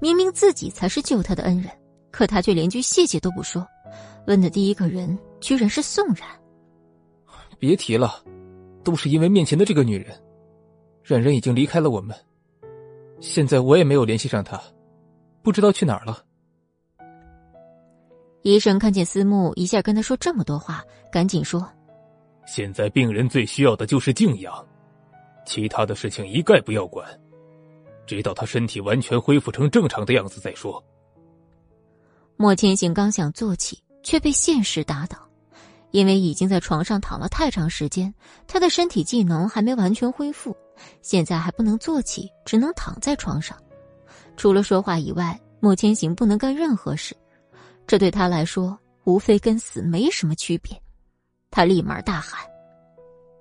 [0.00, 1.68] 明明自己才是救他的恩人，
[2.14, 3.66] 可他却连句谢谢都不说。
[4.28, 6.18] 问的第一个人居然是宋冉。
[7.58, 8.22] 别提了，
[8.84, 10.16] 都是因为面前的这个女人。
[11.02, 12.16] 冉冉已经离开了我们，
[13.18, 14.62] 现在我也没有联系上她，
[15.42, 16.24] 不知道去哪儿了。
[18.42, 21.68] 医生看见思慕一下跟他说这么多话，赶紧说
[22.46, 24.64] ：“现在病人最需要的就是静养，
[25.44, 27.04] 其他的事情一概不要管，
[28.06, 30.82] 直到他身体完全恢复成正常的样子再说。”
[32.36, 35.18] 莫千行刚想坐起，却被现实打倒。
[35.90, 38.12] 因为已经在床上躺了太长时间，
[38.48, 40.56] 他的身体技能还没完全恢复，
[41.02, 43.56] 现在还不能坐起，只能躺在床上。
[44.36, 47.16] 除了说话以外，莫千行不能干任何事，
[47.86, 50.76] 这对他来说无非跟死没什么区别。
[51.48, 52.44] 他立马大喊：“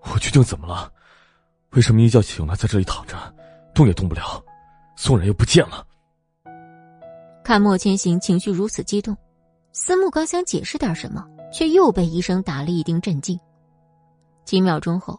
[0.06, 0.94] 我究竟怎么了？
[1.72, 3.18] 为什么一觉醒来在这里躺着，
[3.74, 4.40] 动也动不了？
[4.96, 5.84] 宋然又不见了。”
[7.44, 9.16] 看莫千行情绪如此激动，
[9.72, 11.28] 司慕刚想解释点什么。
[11.54, 13.40] 却又被医生打了一钉镇静。
[14.44, 15.16] 几秒钟后，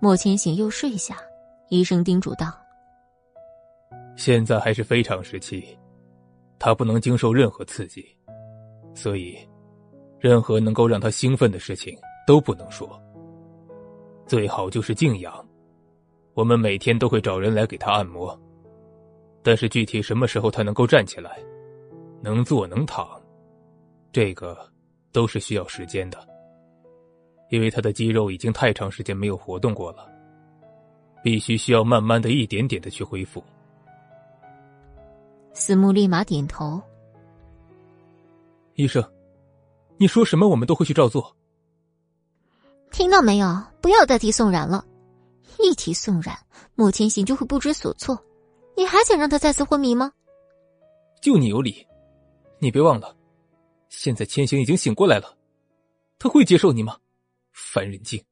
[0.00, 1.16] 莫千行又睡下。
[1.70, 2.52] 医生叮嘱道
[4.14, 5.76] ：“现在还是非常时期，
[6.58, 8.04] 他不能经受任何刺激，
[8.94, 9.36] 所以，
[10.18, 13.02] 任何能够让他兴奋的事情都不能说。
[14.26, 15.42] 最好就是静养。
[16.34, 18.38] 我们每天都会找人来给他按摩，
[19.42, 21.38] 但是具体什么时候他能够站起来，
[22.20, 23.20] 能坐能躺，
[24.12, 24.58] 这个……”
[25.10, 26.18] 都是需要时间的，
[27.48, 30.06] 因为他的肌肉已经太长时间没有活动过了，
[31.24, 33.42] 必须需要慢慢的一点点的去恢复。
[35.54, 36.80] 司慕立马点头。
[38.74, 39.02] 医生，
[39.96, 41.34] 你说什么我们都会去照做。
[42.92, 43.46] 听到没有？
[43.80, 44.84] 不要再提宋然了，
[45.58, 46.38] 一提宋然，
[46.74, 48.22] 莫千行就会不知所措。
[48.76, 50.12] 你还想让他再次昏迷吗？
[51.22, 51.84] 就你有理，
[52.58, 53.16] 你别忘了。
[53.88, 55.36] 现在千行已经醒过来了，
[56.18, 56.98] 他会接受你吗？
[57.52, 58.22] 烦人精！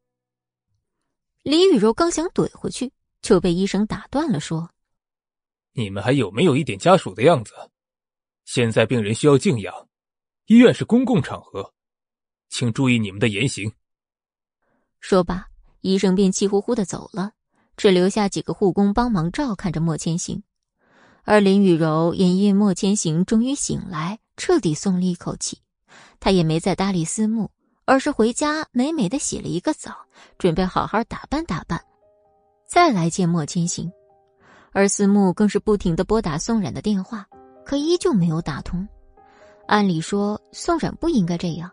[1.42, 4.70] 李雨柔刚想怼回去，就被医生打断了，说
[5.72, 7.52] ：“你们还有没有一点家属的样子？
[8.44, 9.88] 现在病人需要静养，
[10.46, 11.72] 医院是公共场合，
[12.48, 13.72] 请注意你们的言行。”
[15.00, 15.48] 说罢，
[15.80, 17.32] 医生便气呼呼的走了，
[17.76, 20.42] 只留下几个护工帮忙照看着莫千行。
[21.26, 24.18] 而林雨柔也因莫千行终于醒来。
[24.38, 25.58] 彻底松了一口气，
[26.20, 27.50] 他也没再搭理思慕，
[27.86, 29.96] 而是回家美美的洗了一个澡，
[30.36, 31.82] 准备好好打扮打扮，
[32.68, 33.90] 再来见莫千行。
[34.72, 37.26] 而思慕更是不停的拨打宋冉的电话，
[37.64, 38.86] 可依旧没有打通。
[39.66, 41.70] 按理说，宋冉不应该这样，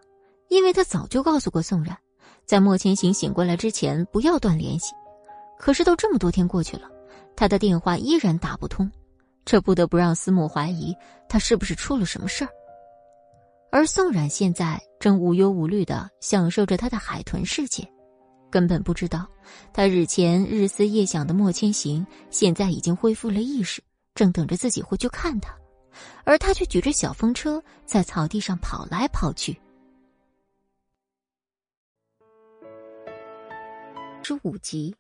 [0.48, 1.98] 因为他早就告诉过宋冉，
[2.46, 4.94] 在莫千行醒过来之前不要断联系。
[5.60, 6.90] 可是都这么多天过去了，
[7.36, 8.90] 他的电话依然打不通。
[9.46, 10.96] 这不得不让思慕怀疑
[11.28, 12.50] 他是不是出了什么事儿。
[13.72, 17.88] 而宋冉现在正无忧无虑的享受着他的海豚世界，
[18.52, 19.28] 根本不知道
[19.74, 25.58] 他日前日思夜想的莫千行现在已经恢复了意识，正等着自己回去看他，
[26.24, 29.60] 而他却举着小风车在草地上跑来跑去。
[34.22, 34.96] 十五集，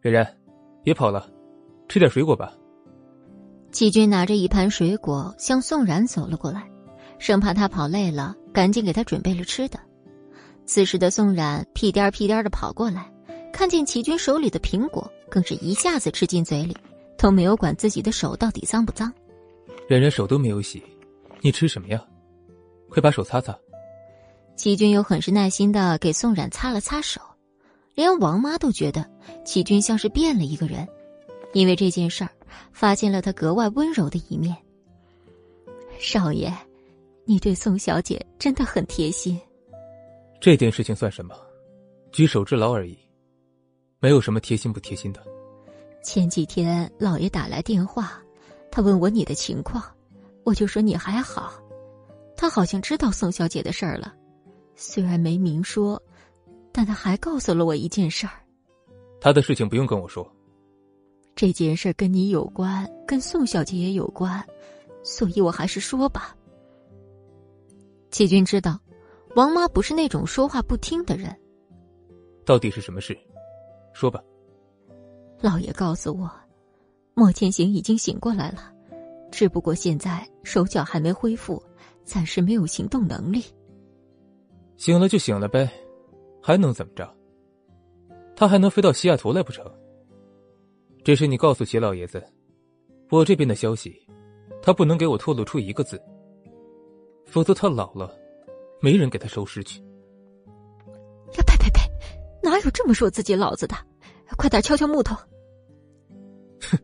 [0.00, 0.38] 冉冉，
[0.82, 1.35] 别跑了。
[1.88, 2.52] 吃点水果吧。
[3.72, 6.68] 齐军拿着一盘水果向宋冉走了过来，
[7.18, 9.78] 生怕他跑累了，赶紧给他准备了吃的。
[10.64, 13.12] 此时的宋冉屁颠屁颠的跑过来，
[13.52, 16.76] 看见齐军手里的苹果，更是一下子吃进嘴里，
[17.18, 19.12] 都没有管自己的手到底脏不脏。
[19.88, 20.82] 冉冉手都没有洗，
[21.40, 22.02] 你吃什么呀？
[22.88, 23.56] 快把手擦擦。
[24.56, 27.20] 齐军又很是耐心的给宋冉擦了擦手，
[27.94, 29.04] 连王妈都觉得
[29.44, 30.88] 齐军像是变了一个人。
[31.56, 32.28] 因为这件事儿，
[32.70, 34.54] 发现了他格外温柔的一面。
[35.98, 36.52] 少爷，
[37.24, 39.40] 你对宋小姐真的很贴心。
[40.38, 41.34] 这件事情算什么？
[42.12, 42.94] 举手之劳而已，
[44.00, 45.26] 没有什么贴心不贴心的。
[46.02, 48.22] 前几天老爷打来电话，
[48.70, 49.82] 他问我你的情况，
[50.44, 51.54] 我就说你还好。
[52.36, 54.14] 他好像知道宋小姐的事儿了，
[54.74, 56.02] 虽然没明说，
[56.70, 58.34] 但他还告诉了我一件事儿。
[59.22, 60.30] 他的事情不用跟我说。
[61.36, 64.42] 这件事跟你有关，跟宋小姐也有关，
[65.02, 66.34] 所以我还是说吧。
[68.10, 68.80] 齐军知道，
[69.34, 71.36] 王妈不是那种说话不听的人。
[72.46, 73.14] 到底是什么事？
[73.92, 74.18] 说吧。
[75.38, 76.30] 老爷告诉我，
[77.12, 78.72] 莫千行已经醒过来了，
[79.30, 81.62] 只不过现在手脚还没恢复，
[82.02, 83.44] 暂时没有行动能力。
[84.78, 85.70] 醒了就醒了呗，
[86.42, 87.14] 还能怎么着？
[88.34, 89.70] 他还能飞到西雅图来不成？
[91.06, 92.20] 只是你告诉齐老爷子，
[93.10, 93.96] 我这边的消息，
[94.60, 96.02] 他不能给我透露出一个字，
[97.26, 98.12] 否则他老了，
[98.80, 99.78] 没人给他收尸去。
[99.78, 101.80] 呀呸呸呸！
[102.42, 103.76] 哪有这么说自己老子的？
[104.36, 105.14] 快点敲敲木头。
[106.62, 106.76] 哼，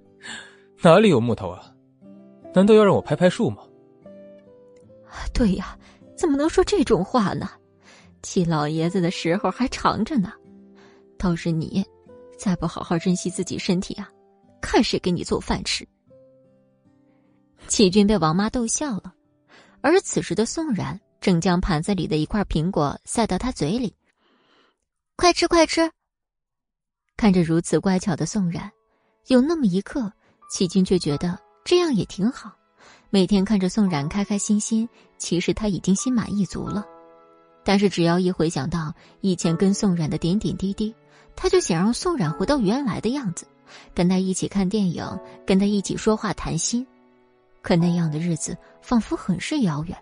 [0.82, 1.74] 哪里有木头啊？
[2.54, 3.64] 难道要让我拍拍树吗？
[5.34, 5.76] 对呀，
[6.14, 7.50] 怎么能说这种话呢？
[8.22, 10.32] 齐老爷子的时候还长着呢，
[11.18, 11.84] 倒是你。
[12.42, 14.10] 再不好好珍惜自己身体啊，
[14.60, 15.86] 看谁给你做饭吃！
[17.68, 19.14] 齐军被王妈逗笑了，
[19.80, 23.94] 而此时的宋冉正将盘子里的一块苹果塞到他嘴里，
[25.14, 25.88] 快吃快吃。
[27.16, 28.68] 看着如此乖巧的宋冉，
[29.28, 30.12] 有那么一刻，
[30.50, 32.50] 齐军却觉得这样也挺好。
[33.10, 36.84] 每天看着宋冉开开心心，其实他已经心满意足了。
[37.62, 40.92] 但是只要一回想到以前跟宋冉的点点滴滴，
[41.34, 43.46] 他就想让宋冉回到原来的样子，
[43.94, 45.04] 跟他一起看电影，
[45.46, 46.86] 跟他一起说话谈心。
[47.62, 49.96] 可那样的日子仿佛很是遥远。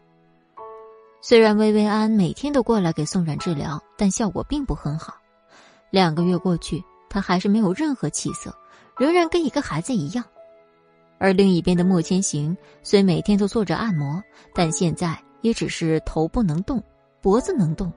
[1.20, 5.14] 虽然薇薇安每天都过来给宋冉治疗，但效果并不很好。
[5.90, 8.56] 两个月过去，他还是没有任何起色，
[8.96, 10.24] 仍然跟一个孩子一样。
[11.18, 14.22] 而另一边的莫千行虽每天都做着按摩，
[14.54, 16.82] 但现在也只是头不能动。
[17.20, 17.92] 脖子能动，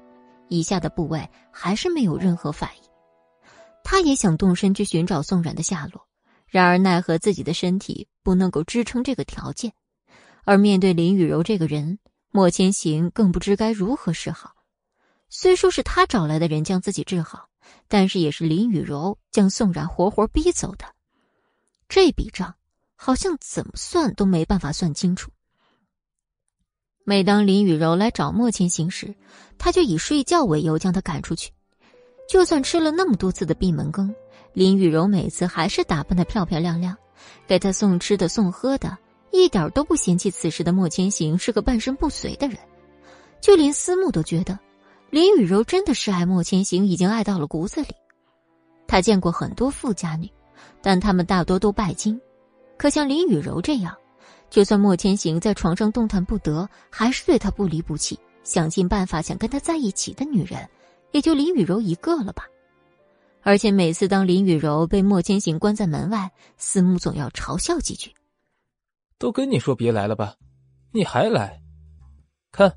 [0.49, 2.89] 以下的部位还是没有任何反应。
[3.83, 6.07] 他也想动身去寻找宋冉的下落，
[6.47, 9.73] 然而奈何自己的身体不能够支撑这个条件。
[10.45, 11.99] 而面对林雨柔这个人，
[12.31, 14.55] 莫千行更不知该如何是好。
[15.29, 17.49] 虽说是他找来的人将自己治好，
[17.87, 20.85] 但是也是林雨柔将宋冉活活逼走的。
[21.89, 22.55] 这笔账
[22.95, 25.31] 好像怎么算都没办法算清楚。
[27.03, 29.15] 每当林雨柔来找莫千行时，
[29.57, 31.51] 他就以睡觉为由将他赶出去。
[32.27, 34.13] 就算吃了那么多次的闭门羹，
[34.53, 36.95] 林雨柔每次还是打扮的漂漂亮亮，
[37.47, 38.97] 给他送吃的送喝的，
[39.31, 42.57] 一点都不嫌弃此时的莫千行是个半身不遂的人。
[43.41, 44.57] 就连思慕都觉得，
[45.09, 47.89] 林雨柔真的是爱莫千行，已经爱到了骨子里。
[48.87, 50.29] 他见过很多富家女，
[50.81, 52.19] 但她们大多都拜金，
[52.77, 53.95] 可像林雨柔这样。
[54.49, 60.69] 就算莫千行在床上动弹不得，还是对他不离不弃，想尽办法想跟他在一起的女人，
[61.13, 62.45] 也就林雨柔一个了吧。
[63.41, 68.13] 而且每次当林雨柔被莫千行关在门外，思慕总要嘲笑几句
[69.17, 70.35] ：“都跟你说别来了吧，
[70.91, 71.61] 你还来？
[72.51, 72.73] 看，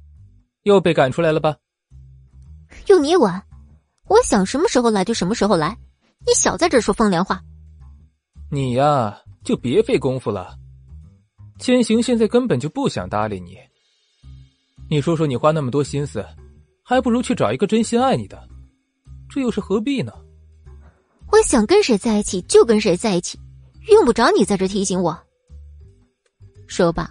[0.62, 1.56] 又被赶出来了吧？
[2.86, 3.42] 用你管？
[4.08, 5.76] 我想什么时候来就什么时候来，
[6.26, 7.42] 你少在这说风凉话。
[8.50, 10.56] 你呀，就别费功夫了。”
[11.58, 13.56] 千行现在根本就不想搭理你。
[14.90, 16.22] 你说说，你花那么多心思，
[16.88, 18.48] 还不如去找一个真心爱你的，
[19.28, 20.12] 这又是何必呢？
[21.32, 23.40] 我想跟谁在一起就跟谁在一起，
[23.88, 25.18] 用不着你在这提醒我。
[26.68, 27.10] 说罢，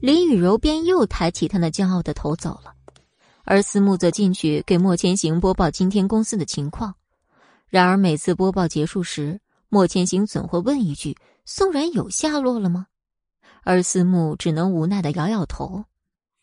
[0.00, 2.74] 林雨柔便又抬起她那骄傲的头走了，
[3.44, 6.92] 而思慕则进去给莫千行播报今天公司的情况。
[7.68, 12.88] 然而每次播报结束时，莫千行总会问一句：“宋然有下落了吗？”
[13.62, 15.84] 而思慕只能无奈的摇摇头，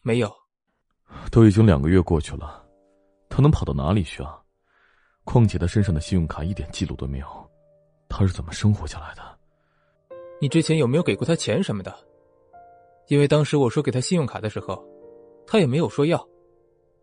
[0.01, 0.31] 没有。
[1.29, 2.60] 都已经两个月过去了，
[3.31, 4.37] 他能跑到哪里去啊？
[5.23, 7.27] 况且他身上的信用卡一点记录都没有，
[8.09, 9.21] 他是怎么生活下来的？
[10.41, 11.95] 你之前有没有给过他钱什么的？
[13.07, 14.83] 因为当时我说给他信用卡的时候，
[15.47, 16.27] 他也没有说要，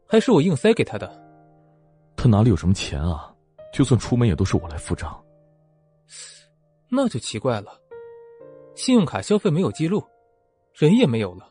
[0.06, 1.08] 还是我硬塞给他的。
[2.16, 3.32] 他哪里有什么钱啊？
[3.72, 5.22] 就算出门也都是我来付账。
[6.90, 7.80] 那就奇怪了。
[8.74, 10.04] 信用卡消费没有记录，
[10.72, 11.48] 人也没有了，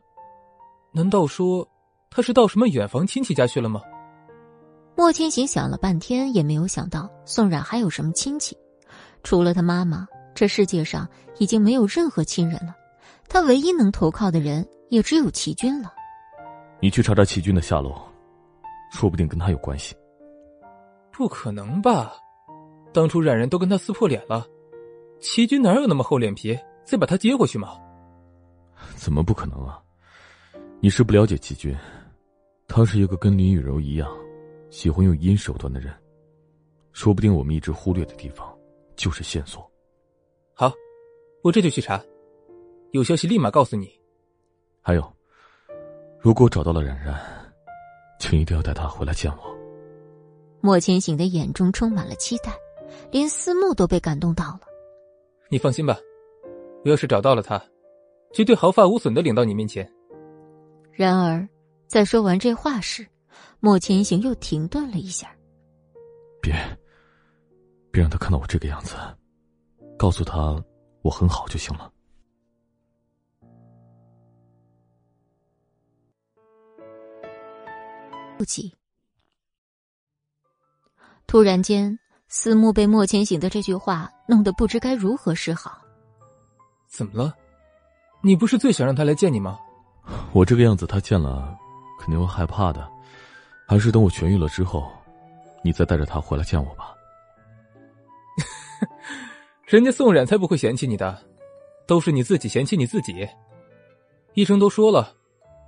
[0.92, 1.68] 难道说
[2.10, 3.82] 他是到什么远房亲戚家去了吗？
[4.98, 8.58] 莫千行想了半天，也没有想到宋冉还有什么亲戚，
[9.22, 11.08] 除了他妈妈，这世界上
[11.38, 12.76] 已经没有任何亲人了。
[13.30, 15.94] 他唯一能投靠的人也只有齐军了。
[16.82, 18.12] 你去查查齐军的下落，
[18.92, 19.96] 说不定跟他有关系。
[21.12, 22.14] 不可能吧？
[22.92, 24.44] 当初冉冉都跟他撕破脸了，
[25.20, 26.58] 齐军哪有那么厚脸皮？
[26.84, 27.78] 再把他接回去吗？
[28.96, 29.80] 怎么不可能啊！
[30.80, 31.78] 你是不了解齐军，
[32.68, 34.10] 他是一个跟林雨柔一样，
[34.70, 35.94] 喜欢用阴手段的人。
[36.94, 38.52] 说不定我们一直忽略的地方，
[38.96, 39.70] 就是线索。
[40.54, 40.74] 好，
[41.44, 42.04] 我这就去查，
[42.92, 43.88] 有消息立马告诉你。
[44.82, 45.14] 还有，
[46.20, 47.16] 如果找到了冉冉，
[48.20, 49.56] 请一定要带她回来见我。
[50.60, 52.52] 莫千行的眼中充满了期待，
[53.12, 54.62] 连思慕都被感动到了。
[55.50, 55.98] 你放心吧。
[56.84, 57.62] 我要是找到了他，
[58.34, 59.88] 绝对毫发无损的领到你面前。
[60.92, 61.48] 然而，
[61.86, 63.06] 在说完这话时，
[63.60, 65.36] 莫千行又停顿了一下。
[66.42, 66.54] 别，
[67.92, 68.96] 别让他看到我这个样子，
[69.98, 70.56] 告诉他
[71.02, 71.92] 我很好就行了。
[78.38, 78.72] 不急。
[81.26, 81.98] 突然间，
[82.28, 85.82] 思慕被莫千行的这句话弄得不知该如何是好。
[86.88, 87.36] 怎么了？
[88.22, 89.60] 你不是最想让他来见你吗？
[90.34, 91.58] 我这个样子，他见了
[92.00, 92.90] 肯定会害怕的。
[93.68, 94.90] 还是等我痊愈了之后，
[95.62, 96.96] 你再带着他回来见我吧。
[99.68, 101.22] 人家宋冉才不会嫌弃你的，
[101.86, 103.28] 都是你自己嫌弃你自己。
[104.36, 105.14] 医生都说了，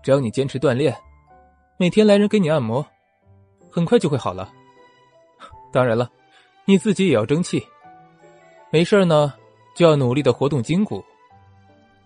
[0.02, 0.96] 只要你坚持锻炼，
[1.76, 2.86] 每天来人给你按摩，
[3.70, 4.50] 很快就会好了。
[5.74, 6.10] 当然了，
[6.64, 7.62] 你自己也要争气。
[8.72, 9.34] 没事呢，
[9.76, 11.04] 就要努力的活动筋骨。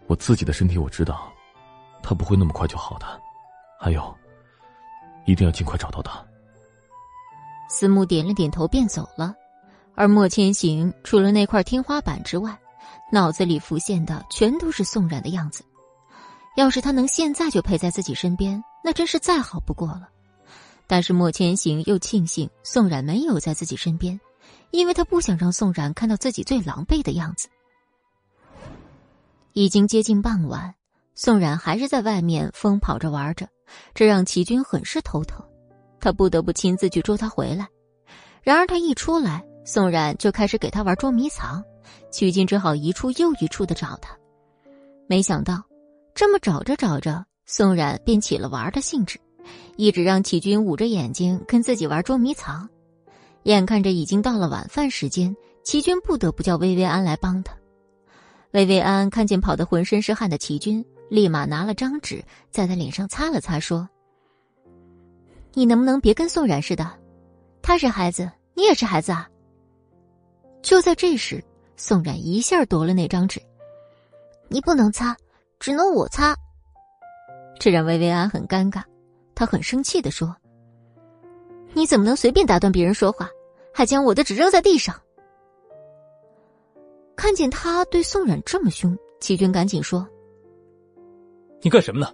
[0.07, 1.31] 我自己的身体我知道，
[2.01, 3.05] 他不会那么快就好的。
[3.77, 4.17] 还有，
[5.25, 6.23] 一定要尽快找到他。
[7.69, 9.33] 司慕点了点头，便走了。
[9.95, 12.59] 而莫千行除了那块天花板之外，
[13.11, 15.63] 脑子里浮现的全都是宋冉的样子。
[16.55, 20.09] 要是他能现在就陪在自己身边，那真是再好不过了。
[20.85, 24.19] 但是莫千行又庆幸宋冉没有在自己身边，
[24.71, 27.47] 因为他不想让宋冉看到自己最狼狈的样子。
[29.53, 30.75] 已经接近傍晚，
[31.15, 33.47] 宋冉还是在外面疯跑着玩着，
[33.93, 35.43] 这让齐军很是头疼。
[35.99, 37.67] 他不得不亲自去捉他回来。
[38.41, 41.63] 然而他一出来，宋冉就开始给他玩捉迷藏，
[42.11, 44.13] 齐军只好一处又一处的找他。
[45.07, 45.63] 没想到，
[46.13, 49.17] 这么找着找着，宋冉便起了玩的兴致，
[49.77, 52.67] 一直让齐军捂着眼睛跟自己玩捉迷藏。
[53.43, 57.55] 眼看着已经到了晚饭时间，齐军不得不叫薇薇安来帮他。
[58.51, 63.87] 薇薇安看见跑得浑身是汗的齐军，立马拿了张纸在他脸上擦了擦，说
[65.53, 66.89] ：“你能不能别跟宋冉似的？
[67.61, 69.29] 他是孩子，你也是孩子啊。”
[70.63, 71.43] 就在这时，
[71.75, 73.41] 宋冉一下夺了那张纸
[74.47, 75.15] ：“你不能擦，
[75.59, 76.35] 只能我擦。”
[77.59, 78.81] 这让薇薇安很尴尬，
[79.35, 80.35] 她很生气的说
[81.73, 83.29] ：“你怎么能随便打断别人说话，
[83.73, 84.99] 还将我的纸扔在地上？”
[87.15, 90.07] 看见他对宋冉这么凶，齐军赶紧说
[91.63, 92.13] ：“你干什么呢？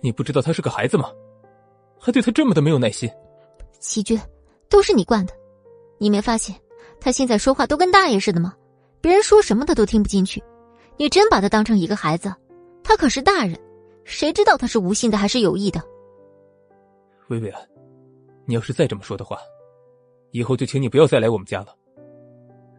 [0.00, 1.10] 你不知道他是个孩子吗？
[1.98, 3.08] 还对他这么的没有耐心。”
[3.78, 4.20] 齐军，
[4.68, 5.32] 都是你惯的。
[5.98, 6.54] 你没发现
[7.00, 8.54] 他现在说话都跟大爷似的吗？
[9.00, 10.42] 别人说什么他都听不进去。
[10.96, 12.34] 你真把他当成一个孩子？
[12.82, 13.56] 他可是大人，
[14.04, 15.80] 谁知道他是无心的还是有意的？
[17.28, 17.68] 薇薇安，
[18.44, 19.38] 你要是再这么说的话，
[20.32, 21.74] 以后就请你不要再来我们家了。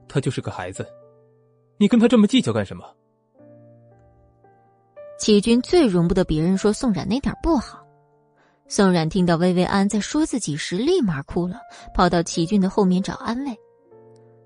[0.10, 0.86] 他就是个孩子。
[1.78, 2.84] 你跟他这么计较干什么？
[5.24, 7.82] 齐军最容不得别人说宋冉那点不好。
[8.68, 11.62] 宋冉听到薇薇安在说自己时，立马哭了，
[11.96, 13.58] 跑到齐军的后面找安慰。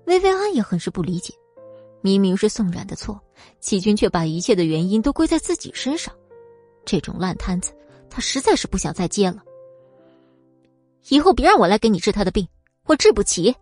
[0.06, 1.34] 薇薇安也很是不理解，
[2.00, 3.20] 明明是宋冉的错，
[3.58, 6.14] 齐军却把一切的原因都归在自己身上。
[6.84, 7.72] 这种烂摊子，
[8.08, 9.42] 他实在是不想再接了。
[11.08, 12.46] 以后别让我来给你治他的病，
[12.86, 13.52] 我治不起。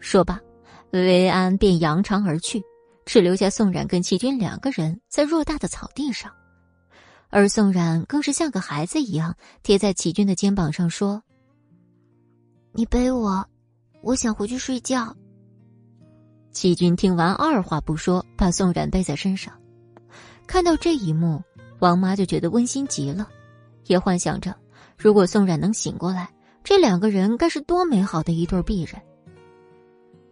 [0.00, 0.40] 说罢。
[0.90, 2.60] 薇薇安便扬长而去，
[3.06, 6.30] 只留下宋冉跟齐军两个人在偌大的草地上，
[7.30, 11.22] 而宋冉更是像个孩子一样贴在齐军的肩膀上说
[12.74, 13.48] ：“你背我，
[14.02, 15.16] 我想回去睡觉。”
[16.50, 19.54] 齐军听完，二话不说，把宋冉背在身上。
[20.48, 21.40] 看到这一幕，
[21.78, 23.28] 王妈就觉得温馨极了，
[23.86, 24.52] 也幻想着
[24.98, 26.28] 如果宋冉能醒过来，
[26.64, 29.00] 这两个人该是多美好的一对璧人。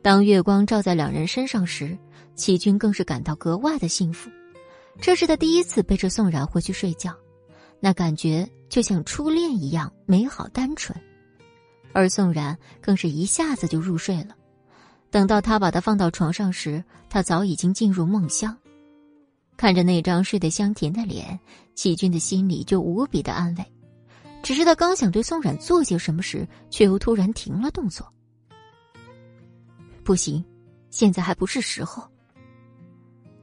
[0.03, 1.97] 当月光照在两人身上时，
[2.35, 4.31] 齐军更是感到格外的幸福。
[5.01, 7.15] 这是他第一次背着宋冉回去睡觉，
[7.81, 10.99] 那感觉就像初恋一样美好单纯。
[11.93, 14.37] 而宋冉更是一下子就入睡了。
[15.11, 18.57] 等到他把他放到床上时，他早已经进入梦乡。
[19.57, 21.39] 看着那张睡得香甜的脸，
[21.77, 23.65] 齐军的心里就无比的安慰。
[24.43, 28.13] 只是他刚想对宋冉做些什么时，却又突然停了动作。
[30.03, 30.45] 不行，
[30.91, 32.07] 现在还不是时候。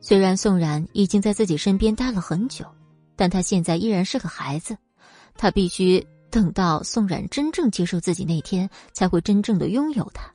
[0.03, 2.65] 虽然宋冉已经在自己身边待了很久，
[3.15, 4.75] 但他现在依然是个孩子，
[5.35, 10.33] 他必须等到宋冉真正接受自己那天，才会真正的拥有他。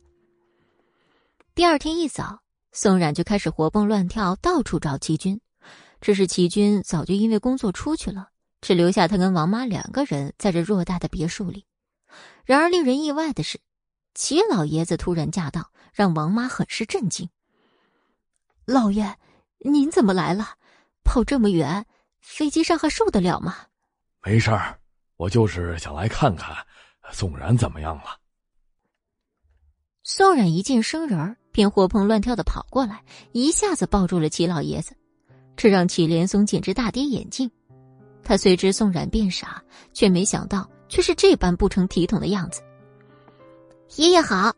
[1.54, 2.40] 第二天一早，
[2.70, 5.40] 宋冉就开始活蹦乱跳，到处找齐军。
[6.00, 8.28] 只是齐军早就因为工作出去了，
[8.60, 11.64] 只留下他跟王妈两个人在这偌大的别墅里。
[12.44, 13.58] 然而令人意外的是，
[14.14, 15.70] 齐老爷子突然驾到。
[15.92, 17.30] 让王妈很是震惊。
[18.66, 19.16] 老爷，
[19.58, 20.54] 您怎么来了？
[21.04, 21.86] 跑这么远，
[22.20, 23.56] 飞机上还受得了吗？
[24.24, 24.78] 没事儿，
[25.16, 26.56] 我就是想来看看
[27.12, 28.18] 宋然怎么样了。
[30.02, 33.02] 宋冉一见生人便活蹦乱跳的跑过来，
[33.32, 34.96] 一下子抱住了齐老爷子，
[35.56, 37.50] 这让齐连松简直大跌眼镜。
[38.22, 42.60] 他虽知宋冉变傻，却没想到却是这般不成体统的样子。
[43.96, 44.52] 爷爷好。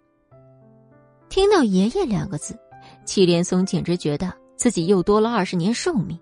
[1.29, 2.59] 听到“爷爷”两个字，
[3.05, 6.19] 祁连松简直觉得自己又多了二十年寿命。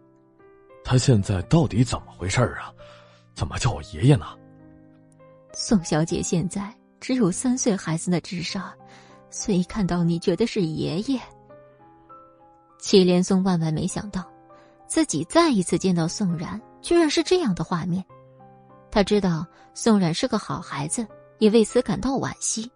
[0.84, 2.72] 他现在到底怎么回事啊？
[3.34, 4.26] 怎么叫我爷爷呢？
[5.52, 8.72] 宋小姐现在只有三岁孩子的智商，
[9.30, 11.20] 所以看到你觉得是爷爷。
[12.78, 14.22] 祁连松万万没想到，
[14.86, 18.04] 自己再一次见到宋然，居然是这样的画面。
[18.90, 21.06] 他知道宋然是个好孩子，
[21.38, 22.70] 也为此感到惋惜。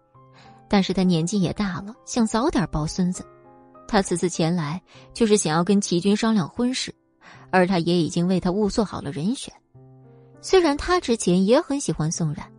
[0.67, 3.23] 但是他年纪也大了，想早点抱孙子。
[3.91, 4.81] 他此次前来
[5.13, 6.95] 就是想要跟齐军商量婚事，
[7.49, 9.53] 而他也已经为他物色好了人选。
[10.39, 12.49] 虽然他之前也很喜欢宋冉，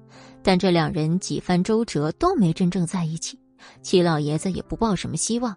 [0.42, 3.40] 但这两人几番周折都没真正在一起，
[3.80, 5.56] 齐老爷子也不抱什么希望。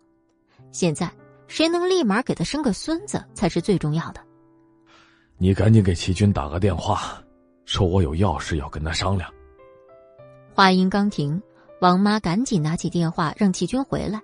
[0.72, 1.12] 现在
[1.50, 4.22] 谁能立马给他生个孙子才是最重要的。
[5.38, 7.22] 你赶紧给齐军打个电话，
[7.66, 9.30] 说我有要事要跟他商量。
[10.54, 11.42] 话音刚停，
[11.82, 14.22] 王妈赶紧拿起电话让齐军回来，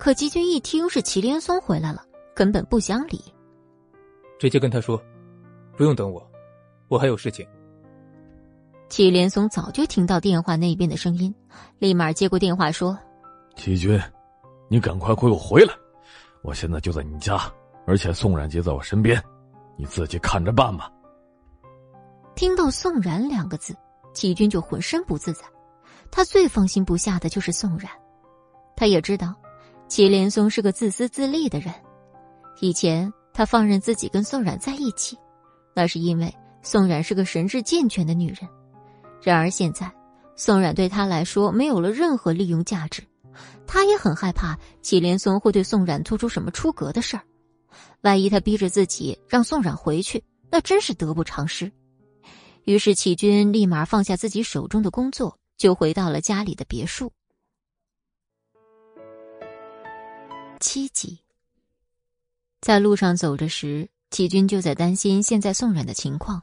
[0.00, 2.02] 可吉军一听是祁连松回来了，
[2.34, 3.22] 根本不想理，
[4.38, 4.98] 直接跟他说，
[5.76, 6.26] 不用等我。
[6.88, 7.46] 我还有事情。
[8.88, 11.32] 祁连松早就听到电话那边的声音，
[11.78, 12.98] 立马接过电话说
[13.54, 14.00] ：“齐军，
[14.68, 15.74] 你赶快给我回来！
[16.40, 17.38] 我现在就在你家，
[17.86, 19.22] 而且宋冉杰在我身边，
[19.76, 20.90] 你自己看着办吧。”
[22.34, 23.76] 听到“宋冉”两个字，
[24.14, 25.44] 齐军就浑身不自在。
[26.10, 27.90] 他最放心不下的就是宋冉，
[28.74, 29.34] 他也知道，
[29.90, 31.74] 祁连松是个自私自利的人。
[32.60, 35.18] 以前他放任自己跟宋冉在一起，
[35.74, 36.32] 那是因为。
[36.62, 38.46] 宋冉是个神智健全的女人，
[39.22, 39.90] 然而现在，
[40.36, 43.02] 宋冉对他来说没有了任何利用价值。
[43.66, 47.22] 他也很害怕祁连松会对宋冉做出什么出格的事儿，
[48.02, 51.72] 万一他逼着自己让宋冉回去，那真是得不偿失。
[52.64, 57.10] 于是启军立马放下自己手中的工作，就回到了家里的别墅。
[60.60, 61.18] 七集，
[62.60, 66.42] 在路上走着时，启军就在担心现在宋冉的情况。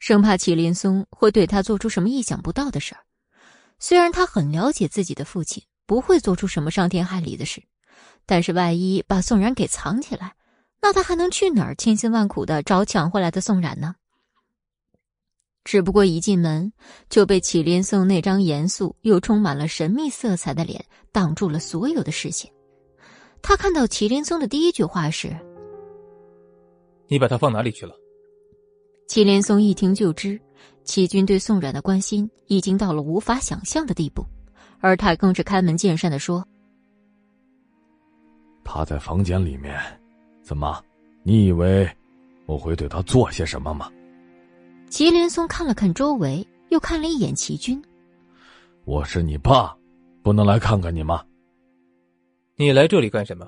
[0.00, 3.02] 生怕祁连松会对他做出什么意想不到的事儿。
[3.78, 7.62] 虽然他很了解自己的父亲不会做出什么伤天害理的事，
[8.26, 10.34] 但是万一把宋冉给藏起来，
[10.82, 13.94] 那他还能去哪儿千辛万苦的找抢回来的宋冉呢？
[15.62, 16.72] 只不过一进门
[17.08, 22.50] 就被祁连松那张严肃又充满了神秘色彩的脸挡住了所有的视线。
[23.42, 25.34] 他看到祁连松的第一句话是
[27.08, 27.94] ：“你把他放哪里去了？”
[29.08, 30.38] 祁连松一听就知，
[30.84, 34.24] 齐军对宋冉的关心已经到了无法想象的地步，
[34.80, 36.46] 而他更是开门见山的说
[38.64, 39.80] ：“他在房间里面，
[40.42, 40.82] 怎么？
[41.22, 41.88] 你以为
[42.44, 43.90] 我会对他做些什么吗？”
[44.90, 47.82] 祁连松看了看周围，又看了一眼齐军
[48.84, 49.74] ：“我是你爸，
[50.22, 51.24] 不能来看看你吗？
[52.60, 53.46] 你来这里干什么？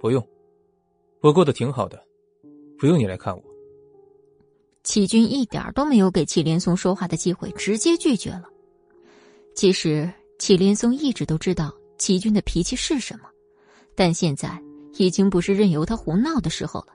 [0.00, 0.20] 不用，
[1.20, 2.04] 我过得挺好的，
[2.76, 3.42] 不用你来看我。”
[4.82, 8.46] 齐军一点都没有给祁连松说话的机会，直接拒绝了。
[9.54, 13.28] 其实祁连松一直都知道齐军的脾气是什么，
[13.94, 14.60] 但现在
[14.98, 16.88] 已经不是任由他胡闹的时候了。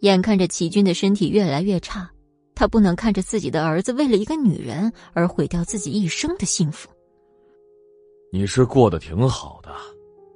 [0.00, 2.10] 眼看着齐军的身体越来越差，
[2.56, 6.88] 他不能看着自己的儿子为了一个女人而毁掉自己一生的幸福。
[8.32, 9.74] 你是过得挺好的，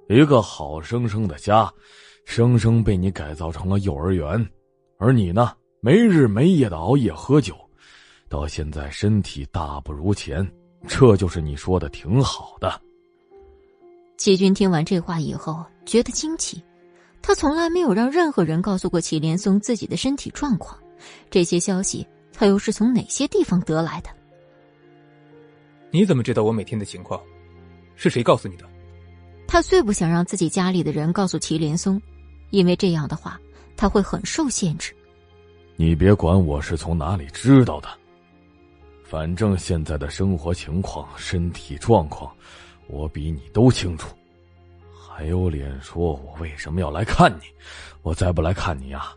[0.08, 1.72] 一个好生生的家，
[2.24, 4.48] 生生被你改造成了幼儿园，
[4.98, 5.52] 而你呢？
[5.82, 7.56] 没日没夜的熬夜喝酒，
[8.28, 10.46] 到现在身体大不如前，
[10.86, 12.78] 这就是你说的挺好的。
[14.18, 16.62] 齐军听完这话以后，觉得惊奇，
[17.22, 20.78] 他从来没有让任何人告诉过祁连松自己的身体状况，
[21.30, 24.10] 这些消息他又是从哪些地方得来的？
[25.90, 27.18] 你怎么知道我每天的情况？
[28.00, 28.64] 是谁告诉你的？
[29.46, 32.00] 他最不想让自己家里的人告诉祁连松，
[32.48, 33.38] 因为这样的话
[33.76, 34.96] 他会很受限制。
[35.76, 37.88] 你别管我是从哪里知道的，
[39.04, 42.34] 反正现在的生活情况、身体状况，
[42.86, 44.16] 我比你都清楚。
[44.98, 47.42] 还有脸说我为什么要来看你？
[48.00, 49.14] 我再不来看你啊，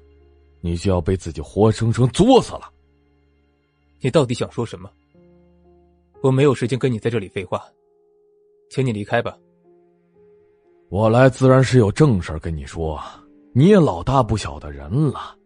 [0.60, 2.70] 你就要被自己活生生作死了。
[4.02, 4.92] 你到底想说什么？
[6.22, 7.64] 我没有时间跟你在这里废话，
[8.74, 9.38] 请你离开吧。
[10.90, 13.00] 我来自然是有正事跟你说，
[13.54, 15.38] 你也老大不小的人了。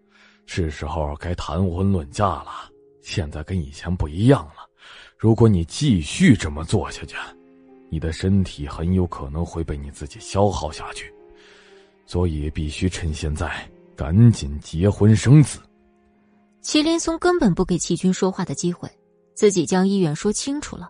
[0.45, 2.71] 是时候该谈婚论嫁了。
[3.01, 4.65] 现在跟以前不一样了，
[5.17, 7.17] 如果你继续这么做下去，
[7.89, 11.13] 你的身体很有可能会被你自己消耗下去。
[12.05, 15.59] 所以必须趁现在赶紧结婚生子。
[16.61, 18.89] 祁连松根本不给齐军说话的机会，
[19.33, 20.89] 自己将意愿说清楚了。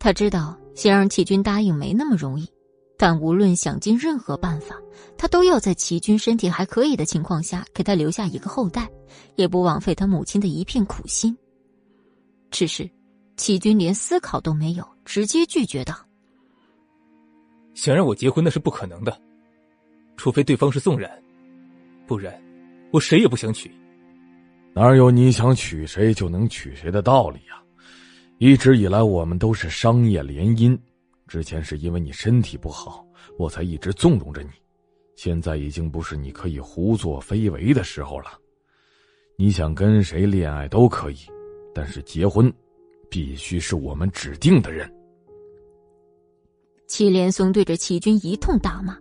[0.00, 2.48] 他知道先让齐军答应没那么容易。
[2.96, 4.76] 但无论想尽任何办法，
[5.16, 8.88] 他都要在齐军身体还可以的情况下给他留下一个后代，
[9.34, 11.36] 也不枉费他母亲的一片苦心。
[12.52, 12.88] 只是，
[13.36, 15.96] 齐军连思考都没有，直接拒绝道
[17.74, 19.20] ：“想让我结婚那是不可能的，
[20.16, 21.10] 除非对方是宋冉，
[22.06, 22.40] 不然，
[22.92, 23.68] 我谁也不想娶。
[24.74, 27.60] 哪有你想娶谁就能娶谁的道理呀？
[28.38, 30.78] 一直以来，我们都是商业联姻。
[31.26, 33.04] 之前是因为你身体不好，
[33.36, 34.50] 我才一直纵容着你。
[35.16, 38.38] 现在已经不是你可以胡作非为的时候了。
[39.36, 41.16] 你想跟谁恋爱都可以，
[41.74, 42.52] 但是结婚，
[43.10, 44.88] 必须是我们指定的人。
[46.86, 48.96] 祁连松对着齐军一通大骂，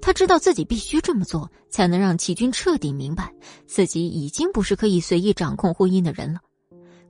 [0.00, 3.32] 他知道自己必须这么做，才能让齐军彻底明白
[3.64, 6.40] 自己已经不是可以随意掌控婚姻的人了。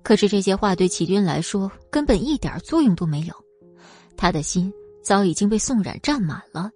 [0.03, 3.35] 可是这些话对齐军来说根本一点作用都没有，
[4.17, 4.73] 他的心
[5.03, 6.71] 早已经被宋冉占满了。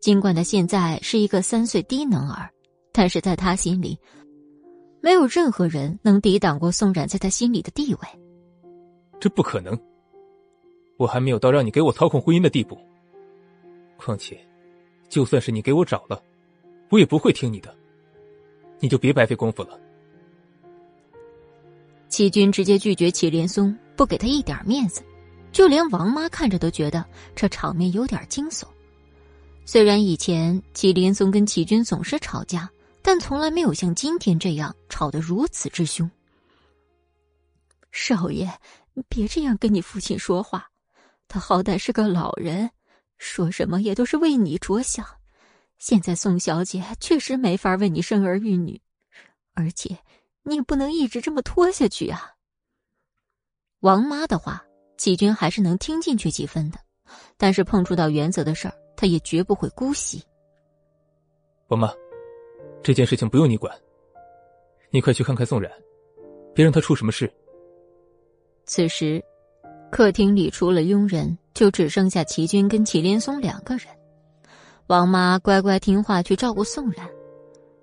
[0.00, 2.50] 尽管他现在是一个三岁低能儿，
[2.92, 3.98] 但是在他心里。
[5.00, 8.00] 没有任何人能抵挡过宋冉在他心里的地位。
[9.20, 9.78] 这不可能，
[10.96, 12.78] 我还没有到让你给我操控婚姻的地步。
[13.98, 14.38] 况且，
[15.10, 16.22] 就算是你给我找了，
[16.90, 17.74] 我也不会听你的。
[18.80, 19.78] 你就别白费功夫了。
[22.14, 25.02] 齐军直接拒绝祁连松，不给他一点面子，
[25.50, 27.04] 就连王妈看着都觉得
[27.34, 28.64] 这场面有点惊悚。
[29.64, 32.70] 虽然以前祁连松跟齐军总是吵架。
[33.02, 36.08] 但从来没有像今天这样吵得如此之凶。
[37.90, 38.50] 少爷，
[39.10, 40.70] 别这样跟你父亲说话，
[41.28, 42.70] 他好歹是个老人，
[43.18, 45.04] 说什么也都是为你着想。
[45.76, 48.80] 现在宋小姐确实没法为你生儿育女，
[49.52, 49.98] 而且
[50.44, 52.32] 你也不能一直这么拖下去啊。
[53.80, 54.64] 王妈的话，
[54.96, 56.78] 季军还是能听进去几分的，
[57.36, 60.22] 但是碰触到原则的事儿，他也绝不会姑息。
[61.68, 61.92] 王妈。
[62.82, 63.74] 这件事情不用你管，
[64.90, 65.72] 你快去看看宋冉，
[66.54, 67.32] 别让他出什么事。
[68.66, 69.24] 此时，
[69.90, 73.86] 客厅里除了佣人，就只剩下齐军跟齐连松两个人。
[74.88, 77.08] 王妈乖乖听话去照顾宋冉，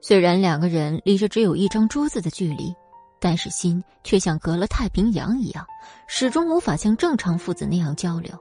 [0.02, 2.76] 虽然两个人离着只有一张桌子的距离，
[3.20, 5.64] 但是心却像隔了太平洋一样，
[6.08, 8.34] 始终无法像正常父子那样交流。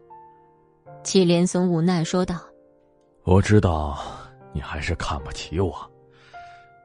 [1.05, 2.41] 祁连松无奈说道
[3.25, 3.99] ：“我知道，
[4.55, 5.75] 你还是看不起我。”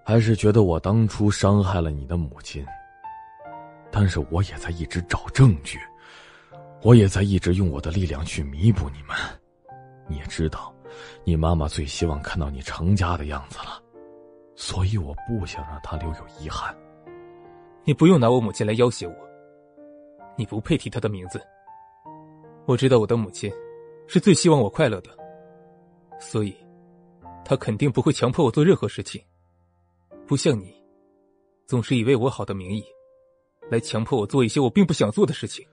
[0.07, 2.63] 还是觉得我当初伤害了你的母亲，
[3.89, 5.79] 但是我也在一直找证据，
[6.83, 9.17] 我也在一直用我的力量去弥补你们。
[10.07, 10.71] 你也知道，
[11.23, 13.81] 你妈妈最希望看到你成家的样子了，
[14.55, 16.75] 所以我不想让他留有遗憾。
[17.83, 19.15] 你不用拿我母亲来要挟我，
[20.37, 21.39] 你不配提她的名字。
[22.65, 23.51] 我知道我的母亲
[24.07, 25.11] 是最希望我快乐的，
[26.19, 26.55] 所以，
[27.43, 29.21] 她肯定不会强迫我做任何事情。
[30.25, 30.73] 不像你，
[31.67, 32.83] 总是以为我好的名义，
[33.69, 35.63] 来强迫我做一些我并不想做的事情。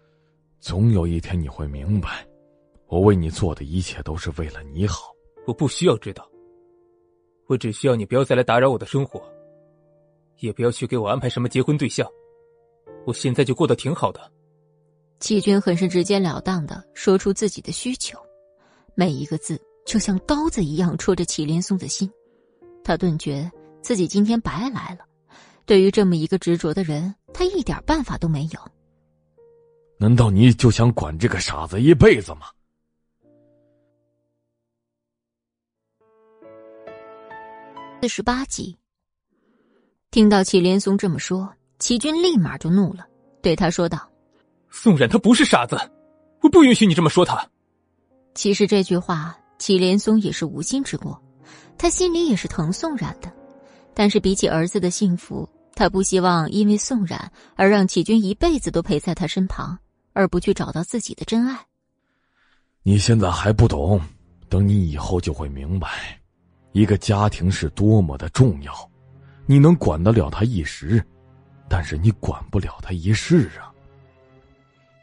[0.60, 2.26] 总有一天你会明白，
[2.88, 5.10] 我为你做的一切都是为了你好。
[5.46, 6.28] 我不需要知道，
[7.52, 9.22] 我只需要你不要再来打扰我的生活，
[10.38, 12.08] 也不要去给我安排什么结婚对象。
[13.06, 14.32] 我现在就过得挺好的。
[15.18, 18.18] 季军很是直截了当的说出自己的需求，
[18.94, 22.10] 每一个字就像刀子一样戳着祁连松的心，
[22.82, 23.50] 他顿觉。
[23.82, 25.04] 自己今天白来了，
[25.66, 28.60] 对于这么一个执着的人，他一点办法都没有。
[29.98, 32.46] 难道你就想管这个傻子一辈子吗？
[38.02, 38.76] 四十八集，
[40.10, 43.06] 听到祁连松这么说，祁军立马就怒了，
[43.40, 44.10] 对他说道
[44.68, 45.78] ：“宋冉他不是傻子，
[46.40, 47.48] 我不允许你这么说他。”
[48.34, 51.16] 其实这句话，祁连松也是无心之过，
[51.78, 53.32] 他心里也是疼宋冉的。
[53.94, 59.78] 但是比起儿子的幸福，他不希望因为宋冉而让祁军一辈子都陪在他身旁，
[60.12, 61.56] 而不去找到自己的真爱。
[62.82, 64.00] 你现在还不懂，
[64.48, 66.20] 等你以后就会明白，
[66.72, 68.90] 一个家庭是多么的重要。
[69.46, 71.04] 你能管得了他一时，
[71.68, 73.70] 但是你管不了他一世啊。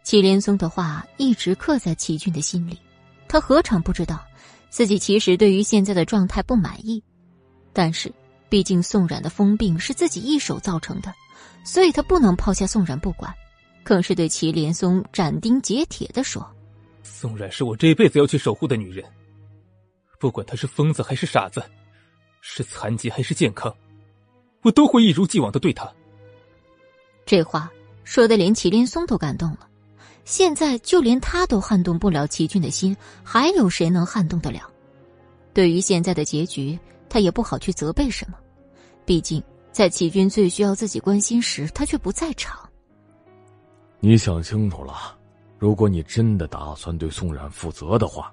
[0.03, 2.79] 祁连松的话一直刻在祁军的心里，
[3.27, 4.23] 他何尝不知道，
[4.69, 7.03] 自己其实对于现在的状态不满意，
[7.73, 8.11] 但是。
[8.51, 11.13] 毕竟宋冉的疯病是自己一手造成的，
[11.63, 13.31] 所以他不能抛下宋冉不管，
[13.83, 16.43] 更是对祁连松斩钉截铁的说
[17.03, 19.05] ：“宋冉是我这辈子要去守护的女人，
[20.19, 21.63] 不管他是疯子还是傻子，
[22.41, 23.73] 是残疾还是健康，
[24.61, 25.91] 我都会一如既往的对他。”
[27.25, 27.71] 这话
[28.03, 29.67] 说的连祁连松都感动了，
[30.25, 34.69] 现在就连他都撼动不了齐俊的心，还有谁能撼动得了？
[35.53, 36.77] 对于现在的结局。
[37.11, 38.37] 他也不好去责备什么，
[39.03, 39.41] 毕竟
[39.71, 42.69] 在齐军最需要自己关心时，他却不在场。
[43.99, 45.17] 你想清楚了，
[45.57, 48.31] 如果你真的打算对宋冉负责的话，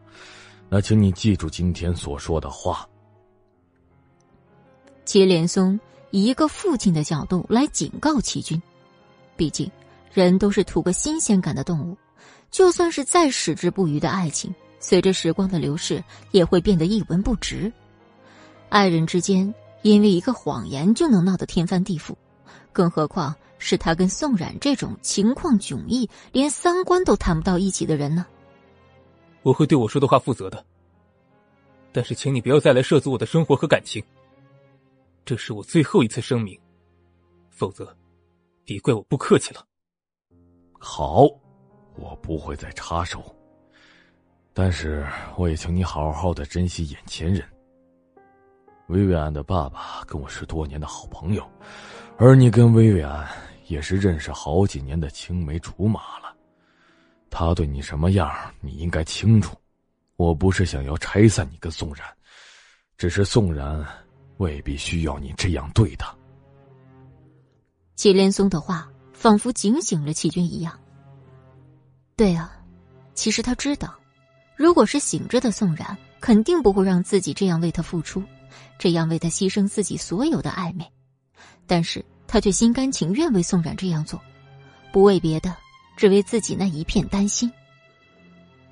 [0.68, 2.88] 那请你记住今天所说的话。
[5.04, 5.78] 祁连松
[6.10, 8.60] 以一个父亲的角度来警告齐军。
[9.36, 9.70] 毕竟，
[10.12, 11.96] 人都是图个新鲜感的动物，
[12.50, 16.02] 就算是再矢志不渝的爱情，随着时光的流逝，
[16.32, 17.72] 也会变得一文不值。
[18.68, 22.14] 爱人之间因为一个谎言就能闹得天翻地覆，
[22.72, 28.26] 更何况是他跟宋冉这种情况迥异、连三观都谈不到一起的人呢？
[29.46, 30.66] 我会对我说的话负责的，
[31.92, 34.02] 但是请你不要再来涉足我的生活和感情。
[35.24, 36.58] 这是我最后一次声明，
[37.48, 37.96] 否则。
[38.64, 39.64] 别怪我不客气了。
[40.72, 41.28] 好，
[41.94, 43.22] 我不会再插手。
[44.52, 47.46] 但是我也请你好好的珍惜眼前人。
[48.88, 51.48] 薇薇安的爸爸跟我是多年的好朋友，
[52.16, 53.24] 而你跟薇薇安
[53.68, 56.25] 也是认识好几年的青梅竹马了。
[57.30, 59.56] 他对你什么样，你应该清楚。
[60.16, 62.06] 我不是想要拆散你跟宋然，
[62.96, 63.84] 只是宋然
[64.38, 66.14] 未必需要你这样对他。
[67.96, 70.78] 祁连松的话仿佛警醒了齐军一样。
[72.16, 72.50] 对啊，
[73.14, 73.94] 其实他知道，
[74.56, 78.22] 如果是醒着的宋然，肯定不会让自己这样为他付出，
[78.78, 80.90] 这样为他牺牲自己所有的暧昧。
[81.66, 84.18] 但是他却心甘情愿为宋冉这样做，
[84.92, 85.54] 不为别的，
[85.96, 87.50] 只为自己那一片担心。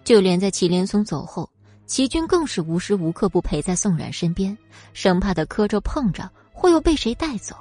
[0.04, 1.48] 就连在祁连松走后，
[1.86, 4.56] 齐军更是无时无刻不陪在宋冉身边，
[4.92, 7.56] 生怕他磕着碰着会又被谁带走。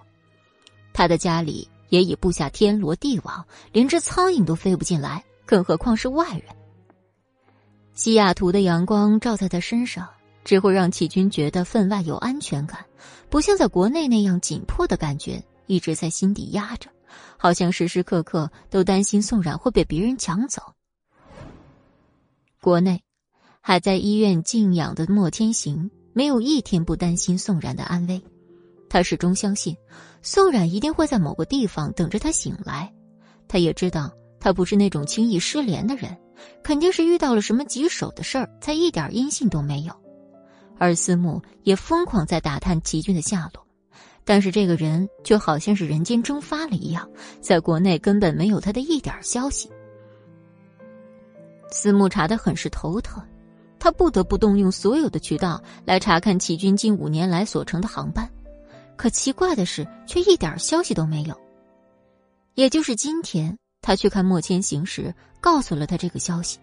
[0.91, 6.43] 他的家里也已布下天罗地网，连只苍蝇都飞不进来，更何况是外人。
[7.93, 10.07] 西雅图的阳光照在他身上，
[10.43, 12.83] 只会让齐军觉得分外有安全感，
[13.29, 16.89] 不像在国内那样紧迫的感觉一直在心底压着，
[17.43, 20.61] 好像时时刻刻都担心宋冉会被别人抢走。
[22.61, 23.03] 国内
[23.59, 28.23] 还在医院静养的莫天行，没有一天不担心宋冉的安危。
[28.89, 29.75] 他始终相信，
[30.21, 32.89] 宋冉一定会在某个地方等着他醒来。
[33.49, 36.17] 他也知道，他不是那种轻易失联的人，
[36.63, 39.93] 肯定是遇到了什么棘手的事儿，才一点音信都没有。
[40.79, 43.62] 而思慕也疯狂在打探齐军的下落，
[44.25, 47.09] 但是这个人就好像是人间蒸发了一样，
[47.41, 49.69] 在国内根本没有他的一点消息。
[51.71, 53.21] 思慕查得很是头疼，
[53.79, 58.29] 他不得不动用所有的渠道来查看齐军近五年来所乘的航班。
[58.95, 61.35] 可奇怪的是，却一点消息都没有。
[62.53, 66.59] 也就是今天，他去看莫千行时，告诉了他这个消息。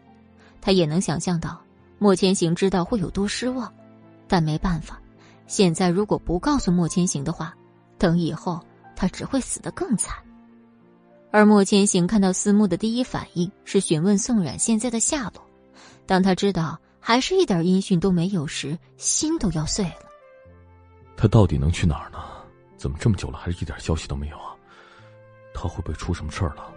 [0.60, 1.60] 他也能想象到
[1.98, 3.70] 莫千行知道会有多失望，
[4.28, 5.02] 但没办法，
[5.50, 7.52] 现在如果不告诉莫千行的话，
[7.98, 10.16] 等以后他只会死得更惨。
[11.32, 15.44] 而莫千行看到思慕的第一反应是询问宋冉现在的下落，
[16.06, 20.08] 当他知道还是一点音讯都没有时，心都要碎了。
[21.16, 22.18] 他到底能去哪儿呢？
[22.76, 24.54] 怎么这么久了还是一点消息都没有啊？
[25.52, 26.72] 他会不会出什么事儿了？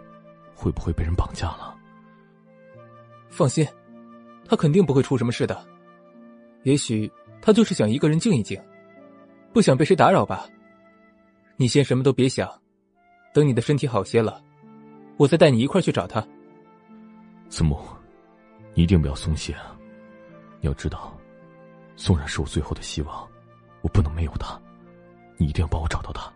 [0.55, 1.75] 会不会被人绑架了？
[3.29, 3.67] 放心，
[4.49, 5.63] 他肯定不会出什么事的。
[6.63, 7.11] 也许
[7.45, 8.57] 他就是想一个人静一静，
[9.51, 10.47] 不想被谁打扰吧。
[11.57, 12.49] 你先什么都别想，
[13.33, 14.41] 等你的身体好些了，
[15.17, 16.25] 我再带你一块去找他。
[17.49, 17.77] 思慕，
[18.73, 19.75] 你一定不要松懈啊！
[20.61, 21.13] 你要知道，
[21.97, 23.27] 宋冉是我最后的希望。
[23.81, 24.57] 我不能没有他，
[25.35, 26.31] 你一定要帮我找到他。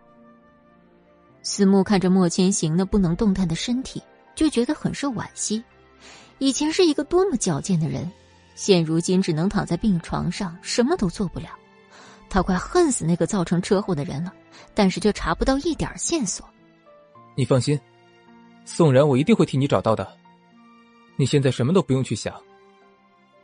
[1.42, 4.02] 思慕看着莫千行那不能动弹的身体，
[4.34, 5.64] 就觉得很是惋惜。
[6.36, 8.08] 以前是一个多么矫健的人，
[8.58, 11.48] 现如今只能躺在病床上，什么都做不了。
[12.28, 14.32] 他快恨死那个造成车祸的人了，
[14.74, 16.44] 但是却查不到一点线索。
[17.36, 17.78] 你放心，
[18.64, 20.12] 宋然，我一定会替你找到的。
[21.14, 22.34] 你现在什么都不用去想，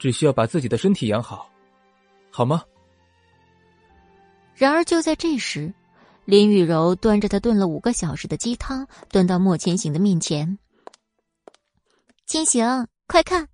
[0.01, 1.49] 只需要把自己的身体养好，
[2.29, 2.65] 好吗？
[4.57, 5.73] 然而就在这时，
[6.25, 10.59] 林雨柔端着他炖了五个小时的鸡汤，端到莫千行的面前。
[12.27, 13.49] 千行，快看，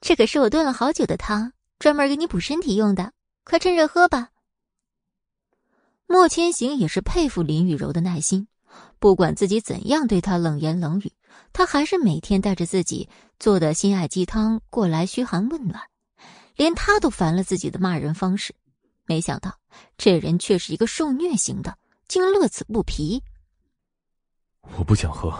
[0.00, 3.12] 这可是我炖了好久的汤，专门给你补身体用的，
[3.44, 4.30] 快趁热喝吧。
[6.06, 8.48] 莫千行也是佩服林雨柔的耐心，
[8.98, 11.12] 不管自己怎样对他冷言冷语，
[11.52, 13.08] 他还是每天带着自己
[13.38, 15.80] 做的心爱鸡汤过来嘘寒问暖，
[16.56, 18.54] 连他都烦了自己的骂人方式。
[19.06, 19.56] 没想到，
[19.96, 23.22] 这人却是一个受虐型的，竟乐此不疲。
[24.76, 25.32] 我不想喝，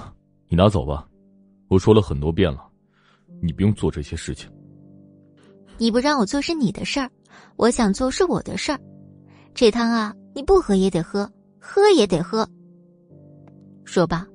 [0.49, 1.09] 你拿走吧。
[1.69, 2.70] 我说了很多遍了，
[3.41, 4.51] 你不用做这些事情。
[5.79, 7.11] 你不让我做是你的事儿，
[7.57, 8.79] 我想做是我的事儿。
[9.55, 12.49] 这汤啊，你不喝也得喝，喝也得喝。
[13.85, 14.27] 说罢，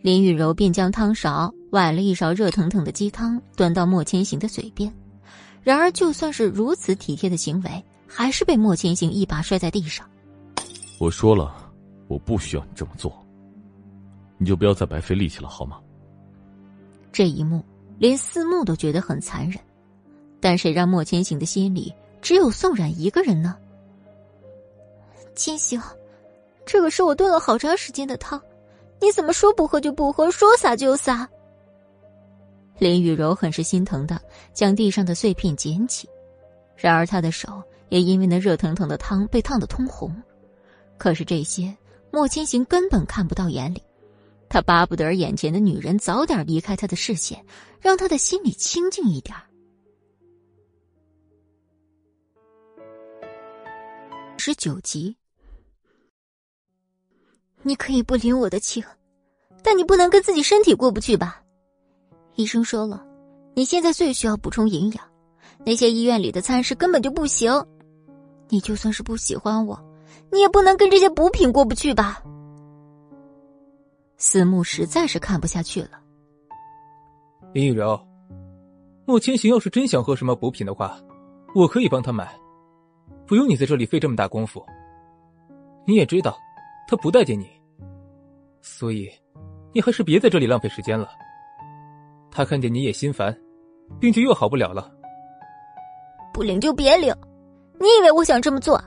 [0.00, 4.92] 林雨柔便将汤勺崴了一勺热腾腾的鸡汤，端到莫千行的嘴边。
[5.62, 7.84] 然而，就算是如此体贴的行为。
[8.06, 10.08] 还是被莫千行一把摔在地上。
[11.00, 11.72] 我说了，
[12.06, 13.12] 我不需要你这么做，
[14.38, 15.80] 你就不要再白费力气了，好吗？
[17.10, 17.64] 这一幕
[17.98, 19.58] 连四目都觉得很残忍，
[20.40, 23.56] 但谁让莫千行的心里只有宋冉一个人呢？
[25.34, 25.80] 千行，
[26.64, 28.40] 这个是我炖了好长时间的汤，
[29.00, 31.28] 你怎么说不喝就不喝，说洒就洒？
[32.78, 34.20] 林雨柔很是心疼的
[34.52, 36.08] 将地上的碎片捡起，
[36.76, 40.14] 然而她的手也因为那热腾腾的汤被烫得通红。
[40.98, 41.76] 可是这些
[42.10, 43.82] 莫千行根本看不到眼里，
[44.54, 47.44] 他巴不得眼前的女人早点离开他的视线，
[47.80, 49.36] 让他的心里清静一点。
[54.38, 55.16] 十九集，
[57.62, 58.80] 你可以不领我的情，
[59.60, 61.42] 但你不能跟自己身体过不去吧？
[62.36, 63.04] 医生说了，
[63.56, 65.04] 你现在最需要补充营养，
[65.66, 67.52] 那些医院里的餐食根本就不行。
[68.48, 69.76] 你就算是不喜欢我，
[70.30, 72.22] 你也不能跟这些补品过不去吧？
[74.26, 76.00] 思慕实在是看不下去了。
[77.52, 78.00] 林雨柔，
[79.04, 80.98] 莫千行要是真想喝什么补品的话，
[81.54, 82.34] 我可以帮他买，
[83.26, 84.64] 不用你在这里费这么大功夫。
[85.86, 86.34] 你也知道，
[86.88, 87.46] 他不待见你，
[88.62, 89.12] 所以
[89.74, 91.10] 你还是别在这里浪费时间了。
[92.30, 93.36] 他看见你也心烦，
[94.00, 94.90] 病就又好不了了。
[96.32, 97.14] 不领就别领，
[97.78, 98.82] 你以为我想这么做？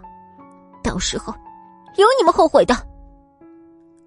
[0.83, 1.31] 到时候
[1.95, 2.73] 有你们后悔的。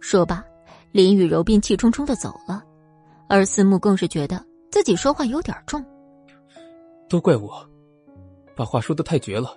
[0.01, 0.45] 说罢，
[0.93, 2.65] 林雨柔便气冲冲的走了，
[3.29, 5.85] 而思慕更是觉得自己说话有点重。
[7.09, 7.69] 都怪我，
[8.57, 9.57] 把话说的太绝了。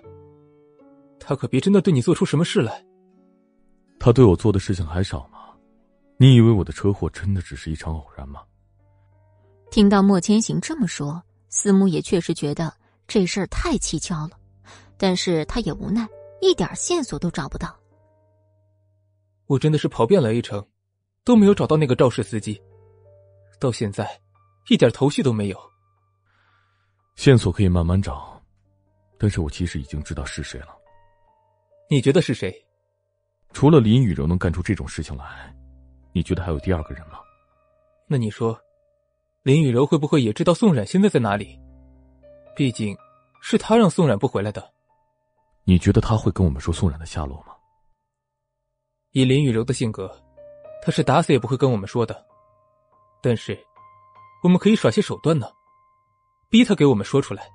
[1.18, 2.84] 他可别真的对你做出什么事来。
[3.98, 5.38] 他对我做的事情还少吗？
[6.16, 8.42] 你以为我的车祸真的只是一场偶然吗？
[9.70, 12.72] 听到莫千行这么说，思慕也确实觉得
[13.08, 14.38] 这事儿太蹊跷了，
[14.96, 16.06] 但是他也无奈，
[16.40, 17.74] 一点线索都找不到。
[19.46, 20.64] 我真的是跑遍了一城，
[21.24, 22.60] 都没有找到那个肇事司机，
[23.58, 24.08] 到现在，
[24.68, 25.58] 一点头绪都没有。
[27.16, 28.40] 线索可以慢慢找，
[29.18, 30.76] 但是我其实已经知道是谁了。
[31.88, 32.54] 你觉得是谁？
[33.52, 35.54] 除了林雨柔能干出这种事情来，
[36.12, 37.20] 你觉得还有第二个人吗？
[38.06, 38.58] 那你说？
[39.42, 41.58] 林雨柔会不会也知道宋冉现在在哪里？
[42.56, 42.96] 毕竟，
[43.40, 44.72] 是他让宋冉不回来的。
[45.64, 47.54] 你觉得他会跟我们说宋冉的下落吗？
[49.12, 50.10] 以林雨柔的性格，
[50.84, 52.24] 他是打死也不会跟我们说的。
[53.22, 53.58] 但是，
[54.42, 55.46] 我们可以耍些手段呢，
[56.50, 57.48] 逼他给我们说出来。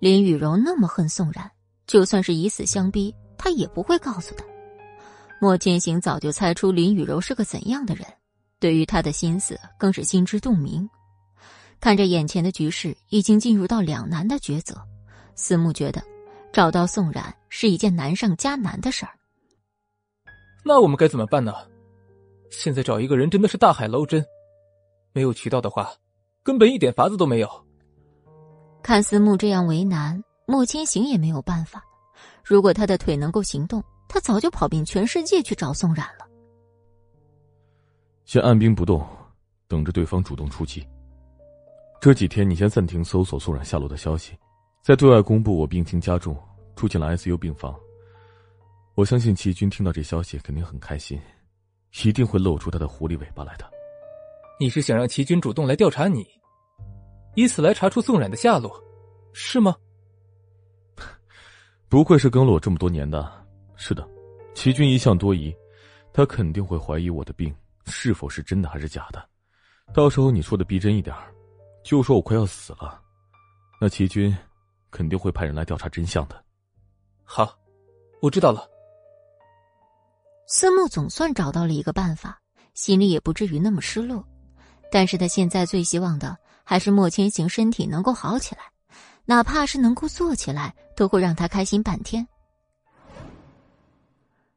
[0.00, 1.48] 林雨柔那么恨宋冉，
[1.86, 4.44] 就算是以死相逼，他也不会告诉他。
[5.40, 8.04] 莫千行早就猜出林雨柔是个怎样的人。
[8.58, 10.88] 对于他的心思更是心知肚明，
[11.80, 14.76] 看着眼前的局势已经进入到两难的抉择，
[15.36, 16.02] 思慕觉得
[16.52, 19.12] 找到宋冉是一件难上加难的事儿。
[20.64, 21.52] 那我们该怎么办呢？
[22.50, 24.24] 现在找一个人真的是大海捞针，
[25.12, 25.90] 没有渠道的话，
[26.42, 27.48] 根本一点法子都没有。
[28.82, 31.82] 看思慕这样为难，莫千行也没有办法。
[32.44, 36.26] 如果他的腿能够行动，他早就跑遍全世界去找宋冉了。
[38.24, 39.06] 先按兵不动，
[39.66, 40.86] 等着对方主动出击。
[42.00, 44.36] 这几天你先暂停搜索宋冉下落的消息，
[44.82, 46.36] 再对外公布我病情加重，
[46.76, 47.74] 住进了 ICU 病房。
[48.94, 51.20] 我相信齐军听到这消息肯定很开心，
[52.04, 53.70] 一定会露出他的狐狸尾巴来的。
[54.60, 56.26] 你是想让齐军主动来调查你，
[57.34, 58.70] 以此来查出宋冉的下落，
[59.32, 59.74] 是吗？
[61.88, 63.32] 不愧是跟了我这么多年的，
[63.76, 64.06] 是的，
[64.54, 65.54] 齐军一向多疑，
[66.12, 67.54] 他肯定会怀疑我的病。
[67.86, 69.28] 是否是真的还是假的？
[69.92, 71.14] 到时候你说的逼真一点
[71.82, 73.02] 就说我快要死了，
[73.80, 74.32] 那齐军
[74.90, 76.44] 肯定会派人来调查真相的。
[77.24, 77.58] 好，
[78.20, 78.68] 我知道了。
[80.54, 82.38] 思慕总算找到了一个办法，
[82.74, 84.22] 心里也不至于那么失落。
[84.90, 88.60] 但是他现在最希望的还是莫千行身体能够好起来，
[89.24, 92.28] 哪怕是能够坐起来，都会让他开心半天。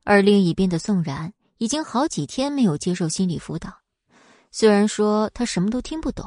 [0.03, 1.31] 而另一边的宋然。
[1.57, 3.71] 已经好几天没有接受心理辅导，
[4.51, 6.25] 虽然说他什么都听不懂，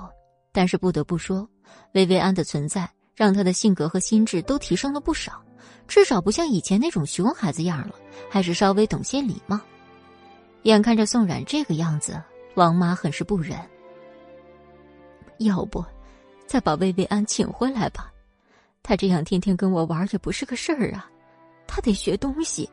[0.54, 1.46] 但是不得不说，
[1.92, 5.44] 薇薇安的存在让他的性格和心智都提升了不少，
[5.88, 7.94] 至少不像以前那种熊孩子样了，
[8.30, 9.58] 还是稍微懂些礼貌。
[10.62, 12.22] 眼看着宋冉这个样子，
[12.54, 13.58] 王妈很是不忍。
[15.38, 15.84] 要不，
[16.46, 18.12] 再把薇薇安请回来吧，
[18.82, 21.10] 他这样天天跟我玩也不是个事儿啊，
[21.66, 22.68] 他得学东西。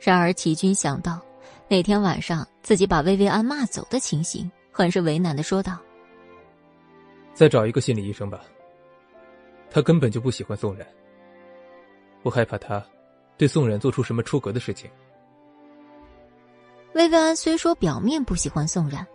[0.00, 1.20] 然而，齐军想到
[1.68, 5.76] 那天晚上自己把薇薇安骂走的情形，很是为难的说道
[7.34, 8.40] ：“再找一个心理医生吧。
[9.70, 10.86] 他根本就不喜欢宋冉，
[12.22, 12.84] 我害怕他
[13.36, 14.90] 对宋冉做出什么出格的事情。
[16.94, 19.06] 薇薇安虽说表面不喜欢宋冉，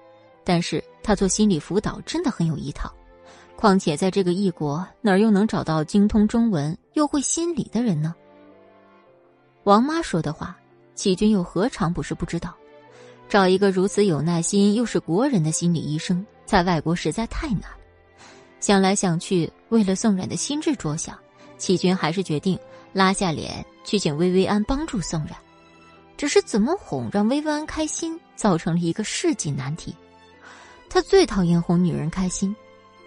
[0.43, 2.93] 但是他做心理辅导真的很有一套。
[3.55, 8.15] 况且在这个异国，哪儿又能找到精通中文又会心理的人呢？
[9.63, 10.57] 王妈说的话，
[10.95, 12.55] 齐军又何尝不是不知道？
[13.29, 17.63] 找一个如此有耐心又是国人的心理医生，在外国实在太难。
[18.59, 21.17] 想来想去，为了宋冉的心智着想，
[21.57, 22.59] 齐军还是决定
[22.93, 25.35] 拉下脸去请薇薇安帮助宋冉。
[26.15, 29.93] 只是怎么哄让薇薇安开心，造成了一个世纪难题。
[30.89, 32.55] 他最讨厌哄女人开心，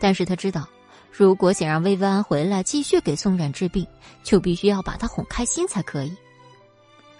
[0.00, 0.68] 但是他知道，
[1.10, 3.86] 如果想让薇薇安回来继续给宋冉治病，
[4.24, 6.14] 就必须要把她哄开心才可以。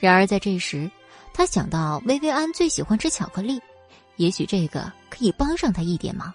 [0.01, 0.91] 然而在这时，
[1.33, 3.61] 他想到薇薇安最喜欢吃巧克力，
[4.17, 6.35] 也许这个可以帮上他一点忙。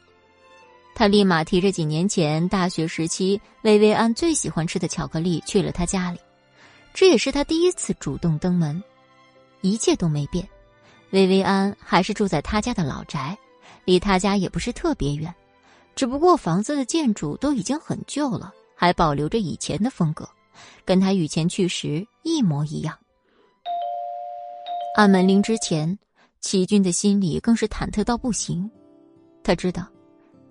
[0.93, 6.19] 他立马提着几年前大学时期薇薇安最喜欢吃的巧克力去了他家里，
[6.93, 8.81] 这也是他第一次主动登门。
[9.61, 10.47] 一切都没变，
[11.11, 13.37] 薇薇安还是住在他家的老宅，
[13.85, 15.33] 离他家也不是特别远，
[15.95, 20.27] 只不过房子的建筑都已经很旧了，还保留着以前的风格，
[20.83, 22.97] 跟他以前去时一模一样。
[24.95, 25.97] 按门铃之前，
[26.41, 28.69] 齐军的心里更是忐忑到不行，
[29.43, 29.87] 他知道，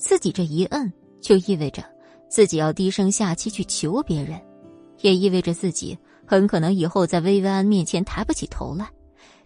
[0.01, 0.90] 自己这一摁，
[1.20, 1.84] 就意味着
[2.26, 4.40] 自己要低声下气去求别人，
[5.03, 5.96] 也意味着自己
[6.26, 8.90] 很可能以后在薇薇安面前抬不起头来。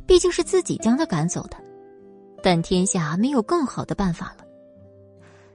[0.07, 1.57] 毕竟是自己将他赶走的，
[2.41, 4.45] 但天下没有更好的办法了。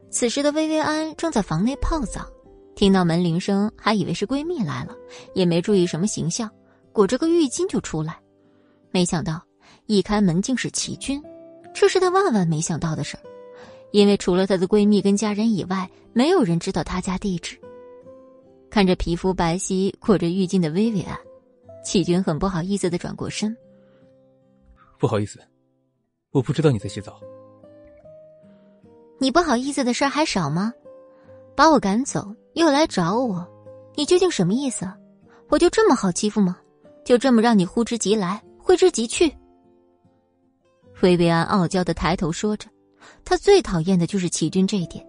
[0.10, 2.28] 此时的薇薇安正在房内泡澡，
[2.76, 4.94] 听到门铃声，还以为是闺蜜来了，
[5.34, 6.52] 也没注意什么形象，
[6.92, 8.20] 裹着个浴巾就出来。
[8.92, 9.42] 没想到
[9.86, 11.24] 一开门竟是齐军，
[11.74, 13.24] 这是她万万没想到的事儿，
[13.92, 17.60] 因为除了她的闺蜜跟家人以外，没有人知道她家地址。
[18.70, 21.18] 看着皮肤白皙、裹着浴巾的薇薇安，
[21.84, 23.56] 齐军很不好意思的转过身。
[25.00, 25.40] 不好意思，
[26.32, 27.20] 我不知道你在洗澡。
[29.18, 30.72] 你不好意思的事还少吗？
[31.56, 33.46] 把我赶走，又来找我，
[33.96, 34.86] 你究竟什么意思？
[35.50, 36.58] 我就这么好欺负吗？
[37.04, 39.36] 就这么让你呼之即来，挥之即去？
[41.02, 42.70] 薇薇安傲娇的抬头说着，
[43.24, 45.06] 他最讨厌的就是齐军这一点，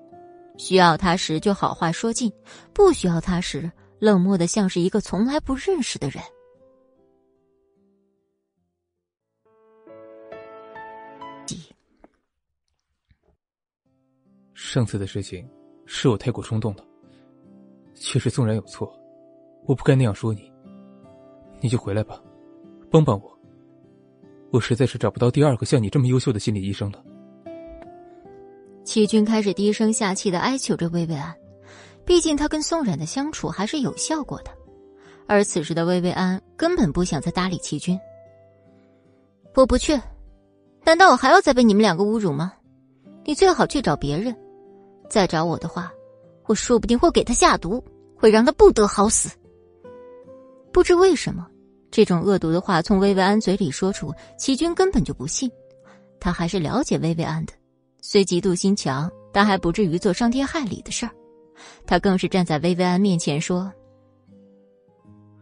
[0.56, 2.32] 需要他时就好话说尽，
[2.72, 6.22] 不需要他时冷漠的像是一个从来不认识的人。
[14.54, 15.48] 上次的事情
[15.84, 16.84] 是我太过冲动了，
[17.94, 18.88] 确实纵然有错，
[19.66, 20.48] 我不该那样说你。
[21.60, 22.22] 你就回来吧，
[22.88, 23.38] 帮帮我。
[24.52, 27.04] 我实在是找不到第二个像你这么优秀的心理医生了。
[28.90, 31.32] 齐军开始低声下气的哀求着薇薇安，
[32.04, 34.50] 毕竟他跟宋冉的相处还是有效果的。
[35.28, 37.96] 而此时的薇薇安根本不想再搭理齐军。
[39.54, 39.96] 我不去，
[40.82, 42.52] 难道我还要再被你们两个侮辱吗？
[43.24, 44.36] 你最好去找别人。
[45.08, 45.92] 再找我的话，
[46.46, 47.80] 我说不定会给他下毒，
[48.16, 49.30] 会让他不得好死。
[50.72, 51.46] 不知为什么，
[51.92, 55.48] 这种恶毒的话从薇薇安嘴里说出，齐军根本就不信。
[56.18, 57.52] 他还是了解薇薇安的，
[58.00, 61.12] 虽嫉妒心强，但还不至于做伤天害理的事儿。
[61.86, 63.70] 他更是站在薇薇安面前说：“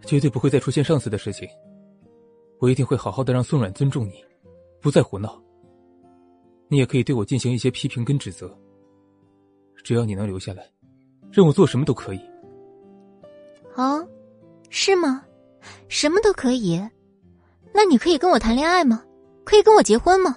[0.04, 1.48] 绝对不会再出现上次的事情，
[2.59, 4.24] 我一定会好好的让宋冉尊重你，
[4.80, 5.40] 不再胡闹。
[6.68, 8.56] 你也可以对我进行一些批评跟指责。”
[9.84, 10.68] 只要你能留下来，
[11.30, 12.20] 任我做什么都可以。
[13.76, 14.06] 哦，
[14.68, 15.24] 是吗？
[15.88, 16.82] 什么都可以？
[17.72, 19.04] 那你可以跟我谈恋爱吗？
[19.44, 20.36] 可以跟我结婚吗？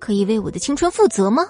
[0.00, 1.44] 可以为我的青春负责吗？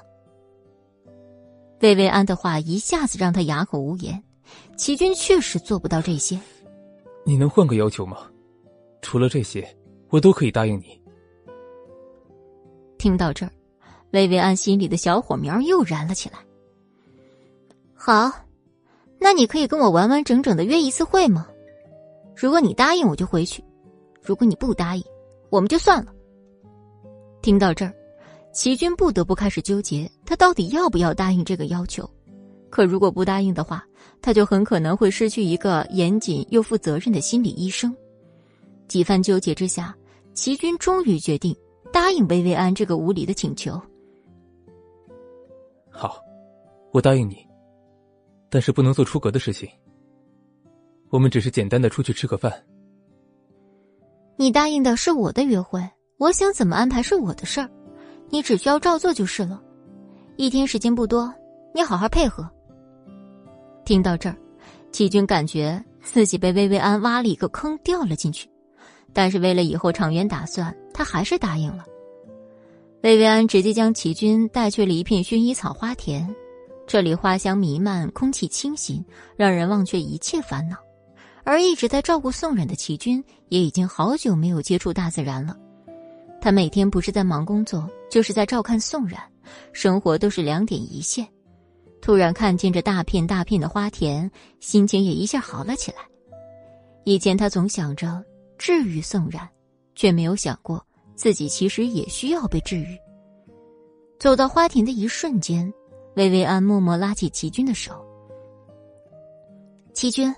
[1.80, 4.22] 薇薇安的话一下子让他哑口无言。
[4.76, 6.38] 齐军确实做不到这些。
[7.24, 8.18] 你能换个要求吗？
[9.00, 9.66] 除了这些，
[10.10, 11.00] 我都可以答应你。
[12.98, 13.52] 听到这儿，
[14.10, 16.38] 薇薇安心里的小火苗又燃了起来。
[17.94, 18.30] 好，
[19.18, 21.46] 那你可以跟我完完整整的约一次会吗？
[22.34, 23.62] 如果你答应，我就回去；
[24.22, 25.04] 如果你不答应，
[25.50, 26.12] 我们就算了。
[27.42, 27.94] 听到这儿，
[28.52, 32.08] 齐军不得不开始纠结，他到底要不要答应这个要求？
[32.68, 33.84] 可如果不答应的话，
[34.22, 37.94] 他就很可能会失去一个严谨又负责任的心理医生。
[38.88, 39.96] 几番纠结之下，
[40.34, 41.56] 齐军终于决定
[41.92, 43.80] 答应薇薇安这个无理的请求。
[45.90, 46.20] 好，
[46.92, 47.46] 我答应你。
[48.48, 49.68] 但是不能做出格的事情。
[51.08, 52.52] 我们只是简单的出去吃个饭。
[54.36, 55.80] 你答应的是我的约会，
[56.18, 57.70] 我想怎么安排是我的事儿，
[58.30, 59.60] 你只需要照做就是了。
[60.36, 61.32] 一天时间不多，
[61.74, 62.48] 你好好配合。
[63.84, 64.36] 听到这儿，
[64.92, 68.48] 齐军感觉自己被薇薇安挖了一个坑，掉了进去。
[69.12, 71.84] 但是为了以后长远打算，他还是答应了。
[73.02, 76.32] 薇薇安直接将齐军带去了一片薰衣草花田，
[76.86, 79.04] 这里花香弥漫，空气清新，
[79.36, 80.76] 让人忘却一切烦恼。
[81.42, 85.56] 而一直在照顾宋冉的齐军，也已经好久没有接触大自然了。
[86.40, 89.20] 他每天不是在忙工作，就是在照看宋冉，
[89.72, 91.26] 生活都是两点一线。
[92.00, 95.98] 突然看见这大片大片的花田，心情也一下好了起来。
[97.04, 98.24] 以前他总想着
[98.56, 99.46] 治愈宋冉，
[99.94, 100.84] 却没有想过。
[101.14, 102.98] 自己其实也需要被治愈。
[104.18, 105.70] 走到花田的一瞬间，
[106.16, 108.02] 薇薇安默默拉起齐军的手。
[109.92, 110.34] 齐军，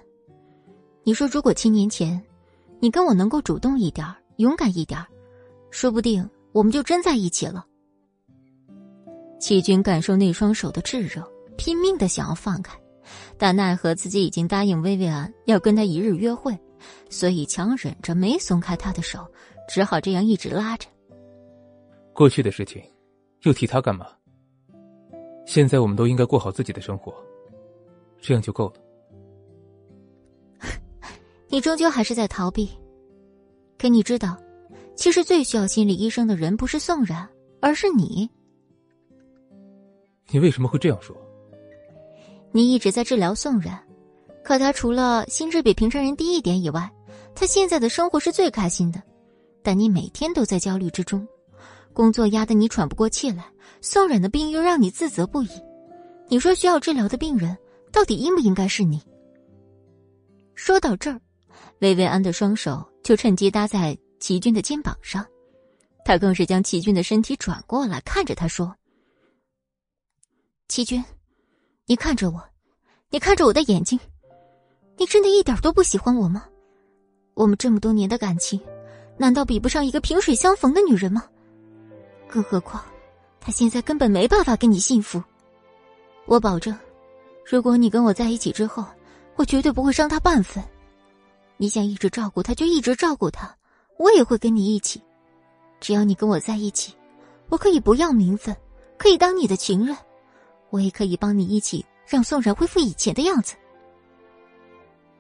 [1.05, 2.21] 你说如果七年前，
[2.81, 4.05] 你跟我能够主动一点
[4.39, 4.99] 勇敢一点
[5.73, 7.67] 说不定我们就真在一起了。
[9.41, 12.79] 齐军感受那双手的炙热，拼命的想要放开，
[13.37, 16.57] 但奈何自己已经答应薇薇安要跟他一日约会，
[17.09, 19.27] 所以强忍着没松开他的手。
[19.69, 20.87] 只好这样一直拉着。
[22.13, 22.83] 过去的事情，
[23.43, 24.07] 又提他干嘛？
[25.47, 27.15] 现在我们都应该过好自己的生活，
[28.21, 28.75] 这样就够了。
[31.49, 32.71] 你终究还是在逃避。
[33.79, 34.37] 可你知道，
[34.95, 37.29] 其实最需要心理医生的人不是宋然，
[37.61, 38.29] 而是你。
[40.31, 41.17] 你为什么会这样说？
[42.53, 43.79] 你一直在治疗宋然，
[44.45, 46.91] 可他除了心智比平常人低一点以外，
[47.35, 49.03] 他现在的生活是最开心的。
[49.63, 51.27] 但你每天都在焦虑之中，
[51.93, 53.45] 工作压得你喘不过气来，
[53.81, 55.49] 宋冉的病又让你自责不已。
[56.29, 57.57] 你说需要治疗的病人，
[57.91, 59.01] 到底应不应该是你？
[60.55, 61.21] 说到这儿，
[61.79, 65.27] 薇薇安的双手就趁机搭在齐军的肩膀上，
[66.05, 68.73] 他更是将齐军的身体转过来，看着他说
[70.69, 71.05] ：“齐军，
[71.87, 72.41] 你看着我，
[73.11, 73.99] 你看着我的眼睛，
[74.97, 76.47] 你真的一点都不喜欢我吗？
[77.35, 78.61] 我们这么多年的感情。”
[79.19, 81.29] 难道比不上一个萍水相逢的女人吗？
[82.29, 82.83] 更何况，
[83.41, 85.23] 他现在根本没办法跟你幸福。
[86.27, 86.77] 我保证，
[87.45, 88.85] 如果你跟我在一起之后，
[89.35, 90.63] 我绝对不会伤他半分。
[91.57, 93.55] 你想一直照顾他，就一直照顾他，
[93.99, 95.01] 我也会跟你一起。
[95.81, 96.95] 只要你跟我在一起，
[97.49, 98.57] 我可以不要名分，
[98.97, 99.97] 可以当你的情人，
[100.71, 103.55] 我也可以帮你一起让宋然恢复以前的样子。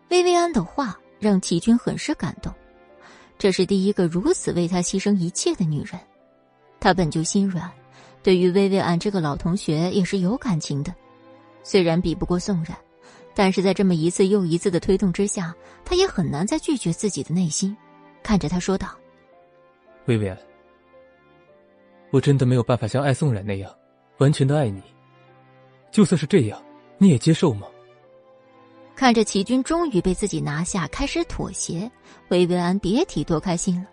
[0.09, 2.53] 薇薇安的话让齐军很是感动。
[3.39, 5.99] 这是第一个如此为他牺牲一切的女人，
[6.79, 7.69] 他本就心软，
[8.23, 10.95] 对于薇薇安这个老同学也是有感情的。
[11.65, 12.77] 虽然比不过宋冉，
[13.35, 15.53] 但是在这么一次又一次的推动之下，
[15.85, 17.77] 他也很难再拒绝自己的内心。
[18.23, 18.89] 看着他说道
[20.07, 20.39] ：“薇薇安，
[22.11, 23.75] 我真的没有办法像爱宋冉那样
[24.19, 24.83] 完全的爱你。
[25.91, 26.63] 就算是这样，
[26.99, 27.67] 你也接受吗？”
[28.95, 31.91] 看着齐军终于被自己拿下，开始妥协，
[32.29, 33.89] 薇薇安别提多开心了。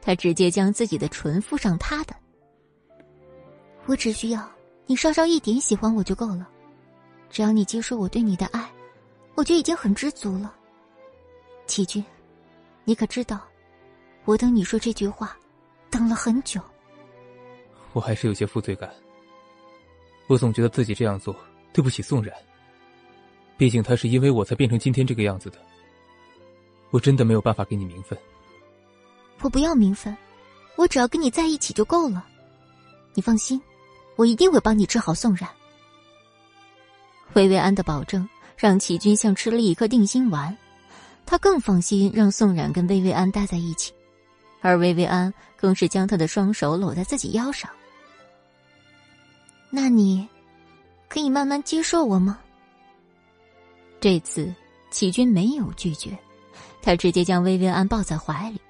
[0.00, 2.14] 他直接将自己的唇附上他的。
[3.86, 4.48] 我只需要
[4.86, 6.48] 你稍稍一点喜欢我就够了，
[7.28, 8.70] 只要你接受我对你的爱，
[9.34, 10.54] 我就已经很知足了。
[11.66, 12.02] 齐军，
[12.84, 13.40] 你可知道，
[14.24, 15.36] 我等你说这句话，
[15.90, 16.60] 等了很久。
[17.92, 18.92] 我还是有些负罪感。
[20.26, 21.36] 我总觉得自己这样做
[21.72, 22.34] 对不起宋冉。
[23.56, 25.58] 毕竟他是因为我才变成今天这个样子的，
[26.90, 28.18] 我真的没有办法给你名分。
[29.42, 30.16] 我不要名分，
[30.76, 32.26] 我只要跟你在一起就够了。
[33.12, 33.60] 你放心，
[34.16, 35.48] 我一定会帮你治好宋冉。
[37.34, 40.56] 薇薇安的保证让齐军像吃了一颗定心丸，
[41.26, 43.92] 他更放心让宋冉跟薇薇安待在一起，
[44.64, 47.70] 而薇薇安更是将他的双手搂在自己腰上。
[49.68, 50.26] 那你，
[51.06, 52.40] 可以慢慢接受我吗？
[54.00, 54.54] 这次，
[54.90, 56.16] 齐军没有拒绝，
[56.80, 58.60] 他直接将薇薇安抱在怀里，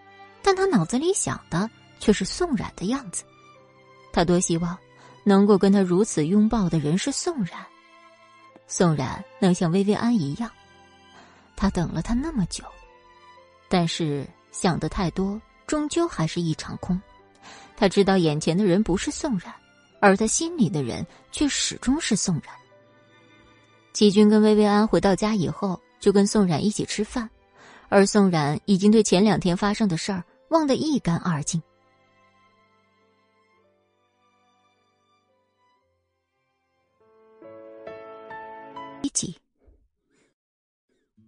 [0.42, 3.22] 但他脑子里想的却是宋冉的样子。
[4.12, 4.76] 他多希望
[5.22, 7.64] 能够跟他如此拥抱的人是宋冉，
[8.66, 10.50] 宋冉能像薇薇安一样。
[11.54, 12.64] 他等了他那么久，
[13.68, 17.00] 但是想的太多，终究还是一场空。
[17.76, 19.52] 他知道眼前的人不是宋冉，
[20.00, 22.54] 而他心里的人却始终是宋冉。
[23.92, 27.28] 齐军跟薇薇安回到家以后，就跟宋冉一起吃饭，
[27.88, 31.62] 而宋冉已经对前两天发生的事儿忘得一干二净。
[39.02, 39.36] 一起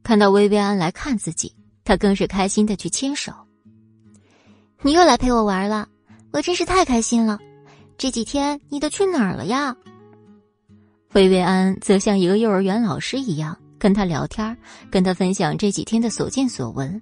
[0.03, 1.55] 看到薇薇安来看自己，
[1.85, 3.33] 他更是开心的去牵手。
[4.83, 5.89] 你又来陪我玩了，
[6.33, 7.39] 我真是太开心了。
[7.99, 9.75] 这几天你都去哪儿了呀？
[11.13, 14.57] 薇薇安则像一个幼儿园老师一样跟他聊天，
[14.91, 17.01] 跟他分享这几天的所见所闻，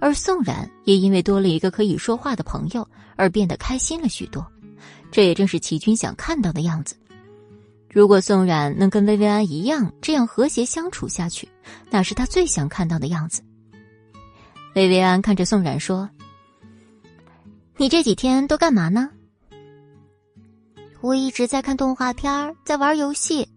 [0.00, 4.44] 而宋冉也因为多了一个可以说话的朋友而变得开心了许多。
[5.10, 6.96] 这也正是齐军想看到的样子。
[7.90, 11.46] 如果宋冉能跟薇薇安一样这样和谐相处下去，
[11.90, 13.42] 那是他最想看到的样子。
[14.74, 16.08] 薇薇安看着宋冉说
[17.76, 19.10] ：“你这几天都干嘛呢？”
[21.00, 23.48] 我一直在看动画片，在玩游戏。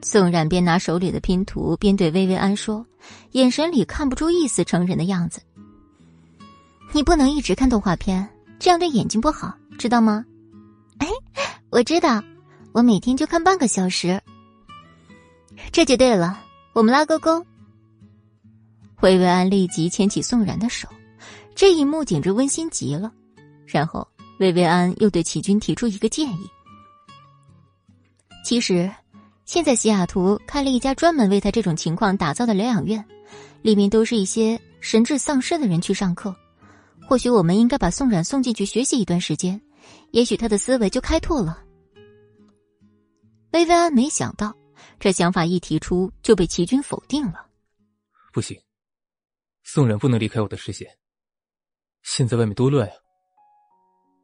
[0.00, 2.84] 宋冉边拿手里的拼图边对薇薇安说，
[3.32, 5.40] 眼神里看不出一丝成人的样子。
[6.92, 10.24] 你不能一直看动画片，这样对眼睛不好，知道吗？
[10.98, 11.06] 哎，
[11.70, 12.22] 我知道。
[12.72, 14.18] 我每天就看半个小时，
[15.70, 16.42] 这就对了。
[16.72, 17.44] 我们拉勾勾。
[19.02, 20.88] 薇薇安立即牵起宋然的手，
[21.62, 23.12] 这一幕简直温馨极了。
[23.68, 24.04] 然后
[24.40, 26.50] 薇薇安又对齐军提出一个建议：
[28.44, 28.90] 其实，
[29.44, 33.04] 现在西雅图开了一家专门为他这种情况打造的疗养院，
[33.62, 36.34] 里面都是一些神智丧失的人去上课。
[37.08, 39.62] 或许我们应该把宋冉送进去学习一段时间，
[40.10, 41.62] 也许他的思维就开拓了。
[43.52, 44.52] 薇薇安没想到，
[44.98, 47.46] 这想法一提出就被齐军否定了。
[48.32, 48.60] 不行，
[49.62, 50.88] 宋冉不能离开我的视线。
[52.02, 52.94] 现在外面多乱啊！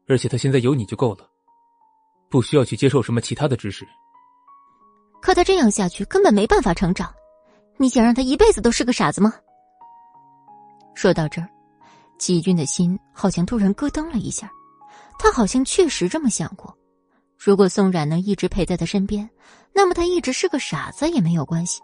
[0.07, 1.29] 而且他现在有你就够了，
[2.29, 3.87] 不需要去接受什么其他的知识。
[5.21, 7.13] 可他这样下去根本没办法成长，
[7.77, 9.33] 你想让他一辈子都是个傻子吗？
[10.95, 11.49] 说到这儿，
[12.17, 14.51] 齐军的心好像突然咯噔了一下，
[15.17, 16.75] 他好像确实这么想过。
[17.37, 19.29] 如果宋冉能一直陪在他身边，
[19.73, 21.81] 那么他一直是个傻子也没有关系，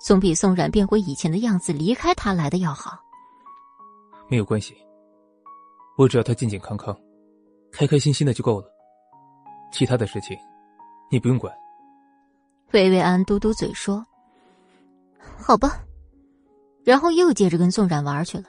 [0.00, 2.98] 总比宋冉变回以前的样子离开他来的要好。
[4.28, 4.74] 没有关系，
[5.96, 6.96] 我只要他健健康康、
[7.72, 8.66] 开开心心的就够了，
[9.72, 10.36] 其他的事情
[11.10, 11.52] 你不用管。
[12.72, 14.04] 薇薇安嘟嘟嘴说
[15.38, 15.80] ：“好吧。”
[16.84, 18.44] 然后又接着跟宋冉玩去了。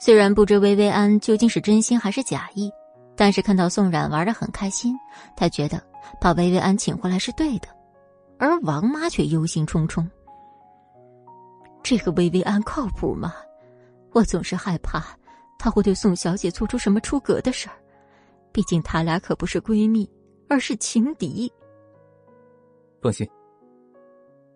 [0.00, 2.70] 虽然不知薇薇安究竟是真心还是假意。
[3.14, 4.98] 但是看到宋冉玩的很开心，
[5.36, 5.80] 他觉得
[6.18, 7.68] 把薇薇安请回来是对的，
[8.38, 10.08] 而王妈却忧心忡忡。
[11.82, 13.34] 这个薇薇安靠谱吗？
[14.12, 15.04] 我总是害怕
[15.62, 17.76] 她会对宋小姐做出什么出格的事儿，
[18.50, 20.10] 毕竟他俩可不是闺蜜，
[20.48, 21.48] 而是情敌。
[23.00, 23.24] 放心，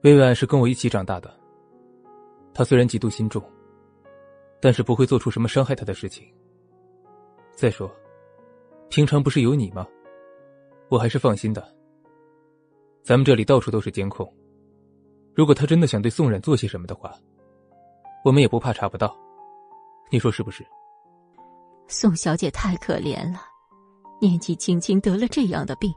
[0.02, 1.32] 薇薇安是跟我一起长大的，
[2.52, 3.40] 她虽然嫉妒心重，
[4.60, 6.26] 但是不会做出什么伤害她的事情。
[7.52, 7.88] 再说。
[8.88, 9.86] 平常不是有你吗？
[10.88, 11.72] 我还是放心的。
[13.04, 14.28] 咱们这里到处都是监控，
[15.36, 17.14] 如果他真的想对宋冉做些什么的话，
[18.24, 19.16] 我们也不怕查不到。
[20.10, 20.66] 你说是不是？
[21.88, 23.40] 宋小姐太可怜了，
[24.20, 25.92] 年纪轻轻得了这样的病。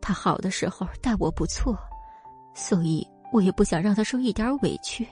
[0.00, 1.76] 她好的时候待我不错，
[2.54, 5.06] 所以我也不想让她受一点委屈。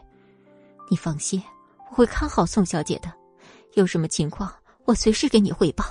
[0.90, 1.42] 你放心，
[1.90, 3.12] 我会看好宋小姐的。
[3.74, 4.52] 有什么情况，
[4.84, 5.84] 我随时给你汇报。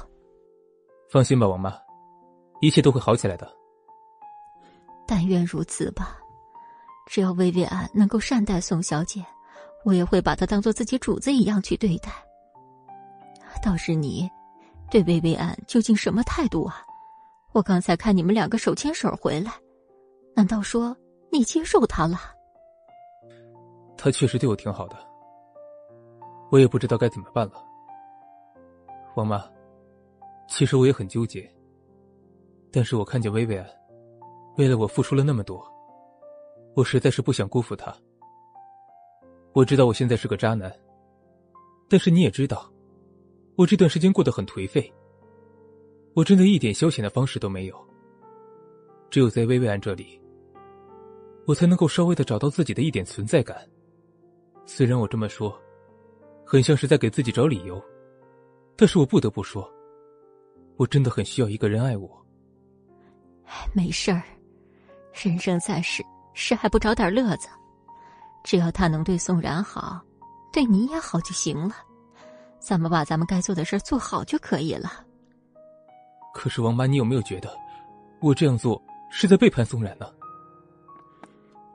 [1.10, 1.74] 放心吧，王妈，
[2.62, 3.52] 一切都会好起来的。
[5.08, 6.18] 但愿如此吧。
[7.06, 9.26] 只要薇薇安能够善待宋小姐，
[9.84, 12.12] 我也会把她当做自己主子一样去对待。
[13.62, 14.30] 倒是你，
[14.90, 16.84] 对薇薇安究竟什么态度啊？
[17.52, 19.52] 我刚才看你们两个手牵手回来，
[20.36, 20.96] 难道说
[21.32, 22.18] 你接受她了？
[23.98, 24.98] 她确实对我挺好的，
[26.50, 27.64] 我也不知道该怎么办了，
[29.16, 29.44] 王妈。
[30.48, 31.50] 其实我也很纠结，
[32.72, 33.66] 但是我看见薇薇安，
[34.58, 35.64] 为了我付出了那么多，
[36.76, 37.96] 我实在是不想辜负她。
[39.54, 40.72] 我知道我现在是个渣男，
[41.88, 42.70] 但是你也知道，
[43.56, 44.92] 我这段时间过得很颓废。
[46.14, 47.88] 我真的一点消遣的方式都没有，
[49.10, 50.22] 只有在薇薇安这里，
[51.46, 53.58] 我才能够稍微的找到自己的一点存在感。
[54.66, 55.60] 虽然我这么说，
[56.46, 57.84] 很像是在给自己找理由，
[58.76, 59.68] 但是我不得不说。
[60.78, 62.10] 我真的很需要一个人爱我。
[63.74, 64.24] 没事儿，
[65.14, 66.04] 人生在世，
[66.34, 67.48] 谁还不找点乐子？
[68.44, 70.02] 只要他能对宋然好，
[70.52, 71.76] 对你也好就行了。
[72.66, 75.06] 咱们把咱们该做的事做好就可以了。
[76.34, 77.54] 可是王妈，你有没有觉得，
[78.22, 78.82] 我这样做
[79.12, 80.08] 是在背叛宋冉呢？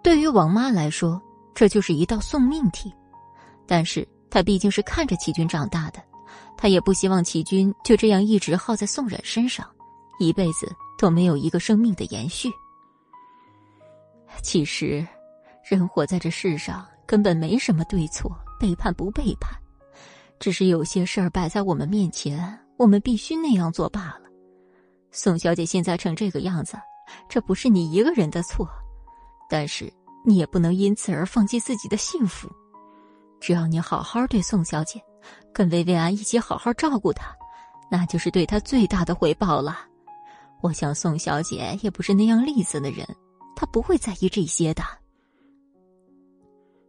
[0.02, 1.20] 对于王妈来说，
[1.54, 2.90] 这就是一道送命题。
[3.66, 6.02] 但是她毕竟是看着齐军长大的。
[6.56, 9.68] 她也不希望齐军就这样一直耗在宋冉身上，
[10.18, 12.50] 一辈子都没有一个生命的延续。
[14.42, 15.06] 其实，
[15.62, 19.52] 人活在这世上根本没什么对错，背叛不背叛，
[20.38, 24.22] 只是有些事儿摆在我们面前，我们必须那样做罢了。
[25.10, 26.76] 宋小姐现在成这个样子，
[27.28, 28.68] 这不是你一个人的错，
[29.48, 29.92] 但是
[30.24, 32.48] 你也不能因此而放弃自己的幸福。
[33.40, 35.00] 只要你好好对宋小姐，
[35.52, 37.34] 跟薇薇安一起好好照顾她，
[37.90, 39.78] 那就是对她最大的回报了。
[40.60, 43.06] 我想宋小姐也不是那样吝啬的人，
[43.56, 44.82] 她不会在意这些的。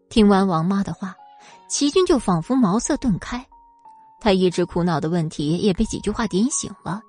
[0.09, 1.15] 听完王妈的话，
[1.69, 3.45] 齐军就仿佛茅塞顿开，
[4.19, 6.99] 他一直苦恼的问题也被几句话点醒了。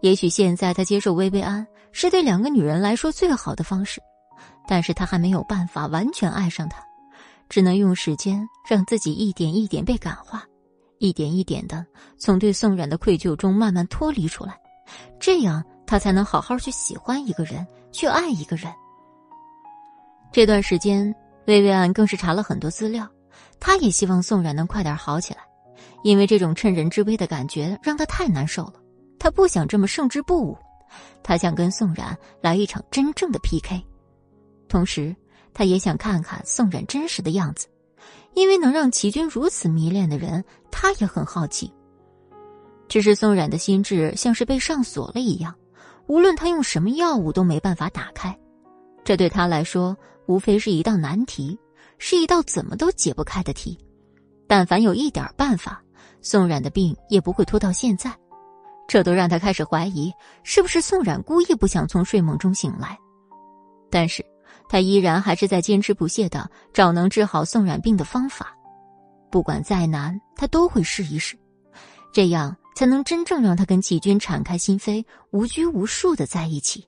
[0.00, 4.00] 也许现在他接受薇薇安是对两个女人来说最好的方式，
[4.66, 6.82] 但是他还没有办法完全爱上她。
[7.48, 10.42] 只能用时间让自己一点一点被感化，
[10.98, 11.84] 一点一点的
[12.16, 14.58] 从对宋冉的愧疚中慢慢脱离出来，
[15.20, 18.72] 这样他才能好好去喜欢一个人，去爱一个人。
[20.32, 21.14] 这段时间，
[21.46, 23.06] 薇薇安更是查了很多资料，
[23.64, 25.40] 他也希望宋冉能快点好起来，
[26.02, 28.74] 因为这种趁人之危的感觉让他太难受了。
[29.20, 30.58] 他不想这么胜之不武，
[31.22, 33.80] 他想跟宋冉来一场真正的 PK，
[34.68, 35.14] 同时。
[35.54, 37.66] 他也想看看宋冉真实的样子，
[38.32, 41.70] 因为能让齐军如此迷恋的人，他也很好奇。
[42.88, 45.54] 只是宋冉的心智像是被上锁了一样，
[46.06, 48.34] 无论他用什么药物都没办法打开。
[49.04, 49.94] 这对他来说，
[50.24, 51.58] 无非是一道难题，
[52.04, 53.78] 是一道怎么都解不开的题。
[54.48, 55.80] 但凡有一点办法，
[56.20, 58.12] 宋冉的病也不会拖到现在。
[58.88, 60.12] 这都让他开始怀疑，
[60.42, 62.98] 是不是宋冉故意不想从睡梦中醒来。
[63.88, 64.26] 但是。
[64.68, 68.56] 他依然还是在坚持不懈的找能治好宋冉病的方法，
[69.30, 71.36] 不管再难，他都会试一试，
[72.10, 76.86] 这样才能真正让他跟齐军敞开心扉，无拘无束的在一起。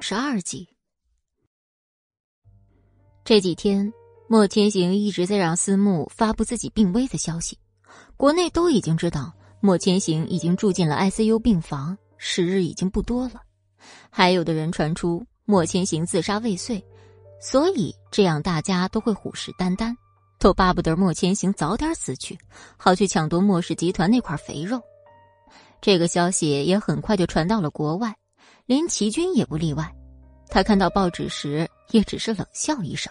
[0.00, 0.68] 十二集，
[3.24, 3.92] 这几天，
[4.28, 7.58] 莫千行一直在让思慕发布自己病危的消息，
[8.16, 9.34] 国内都已经知道。
[9.60, 13.42] 莫千行已经住进了 ICU 病房，时日已经不多了。
[14.08, 16.80] 还有的人传出莫千行自杀未遂，
[17.40, 19.92] 所以这样大家都会虎视眈眈，
[20.38, 22.38] 都巴不得莫千行早点死去，
[22.76, 24.80] 好去抢夺莫氏集团那块肥肉。
[25.80, 28.16] 这个消息也很快就传到了国外，
[28.68, 29.90] 连齐军也不例外。
[30.50, 33.10] 他看到报纸时，也只是冷笑一声：“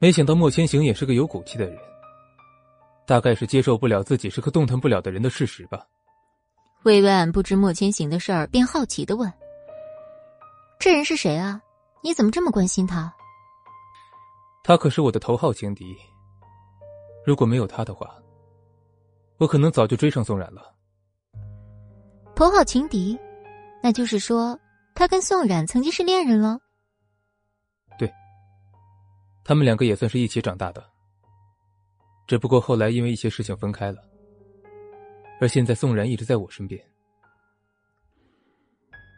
[0.00, 1.78] 没想到莫千行也是个有骨气的人。”
[3.06, 5.86] 大概是接受不了自己是个动弹不了的人的事实吧。
[6.84, 9.30] 魏巍安不知莫千行的事儿，便好奇的问
[10.80, 11.60] ：“这人是谁啊？
[12.02, 13.14] 你怎么这么关心他？”
[14.64, 15.94] 他可是我的头号情敌。
[17.26, 18.16] 如果没有他的话，
[19.36, 20.74] 我可能早就追上宋冉了。
[22.34, 23.18] 头号情敌，
[23.82, 24.58] 那就是说
[24.94, 26.58] 他跟宋冉曾经是恋人了。
[27.98, 28.10] 对，
[29.44, 30.82] 他们两个也算是一起长大的。
[32.26, 33.98] 只不过后来因为一些事情分开了，
[35.40, 36.80] 而现在宋然一直在我身边。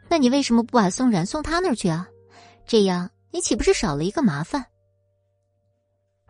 [0.09, 2.07] 那你为什么不把宋然送他那儿去啊？
[2.65, 4.65] 这样你岂不是少了一个麻烦？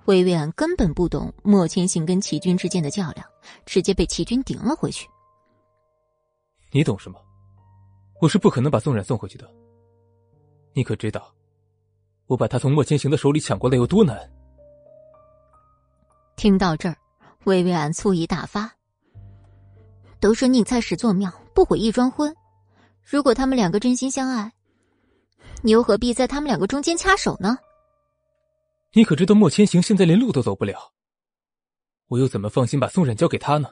[0.05, 3.25] 魏巍安根本不懂莫千行跟齐军之间的较量，
[3.65, 5.07] 直接被齐军顶了回去。
[6.71, 7.19] 你懂什么？
[8.21, 9.49] 我是不可能把宋冉送回去的。
[10.73, 11.33] 你可知道，
[12.27, 14.17] 我把他从莫千行的手里抢过来有多难？
[16.35, 16.95] 听到这儿，
[17.45, 18.71] 薇薇安醋意大发。
[20.19, 22.35] 都说宁拆十座庙，不毁一桩婚。
[23.03, 24.51] 如果他们两个真心相爱，
[25.61, 27.57] 你又何必在他们两个中间插手呢？
[28.93, 30.93] 你可知道莫千行现在连路都走不了，
[32.07, 33.69] 我又怎么放心把宋冉交给他呢？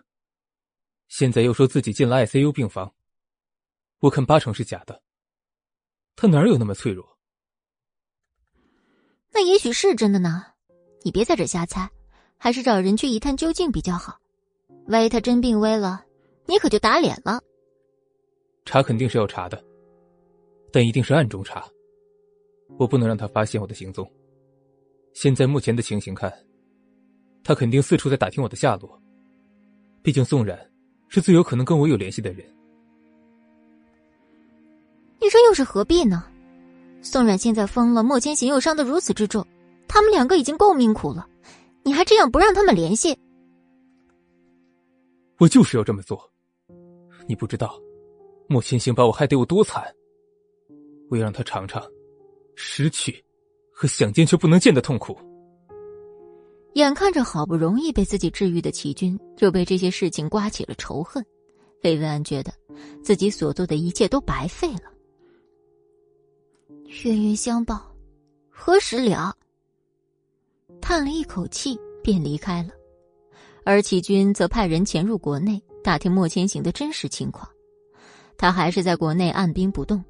[1.07, 2.93] 现在又说自己进了 ICU 病房，
[4.03, 5.01] 我看八成是假的。
[6.13, 7.17] 他哪有那么脆弱？
[9.31, 10.45] 那也许是真的呢。
[11.03, 11.89] 你别在这瞎猜。
[12.37, 14.19] 还是找人去一探究竟比较好，
[14.87, 16.03] 万一他真病危了，
[16.45, 17.41] 你可就打脸了。
[18.65, 19.63] 查肯定是要查的，
[20.73, 21.65] 但一定是暗中查，
[22.77, 24.05] 我不能让他发现我的行踪。
[25.13, 26.29] 现在目前的情形看，
[27.45, 29.01] 他肯定四处在打听我的下落。
[30.01, 30.59] 毕竟宋冉
[31.07, 32.52] 是最有可能跟我有联系的人。
[35.23, 36.25] 你说又是何必呢？
[37.01, 39.47] 宋冉现在疯了，莫千行又伤得如此之重，
[39.87, 41.25] 他们两个已经够命苦了。
[41.81, 43.17] 你还这样不让他们联系？
[45.39, 46.29] 我就是要这么做。
[47.25, 47.79] 你不知道，
[48.47, 49.81] 莫千行把我害得有多惨。
[51.09, 51.81] 我要让他尝尝
[52.55, 53.23] 失去
[53.71, 55.17] 和想见却不能见的痛苦。
[56.73, 61.25] 眼看着好不容易被自己治愈的齐军，就被这些事情刮起了仇恨。
[61.83, 62.51] 魏文安觉得
[63.01, 64.92] 自己所做的一切都白费了。
[67.01, 67.81] 冤冤相报，
[68.49, 69.35] 何时了？
[70.79, 72.69] 叹了一口气，便离开了。
[73.65, 77.49] 而齐军则派人潜入国内，打听莫千行的真实情况。
[78.37, 80.01] 他还是在国内按兵不动，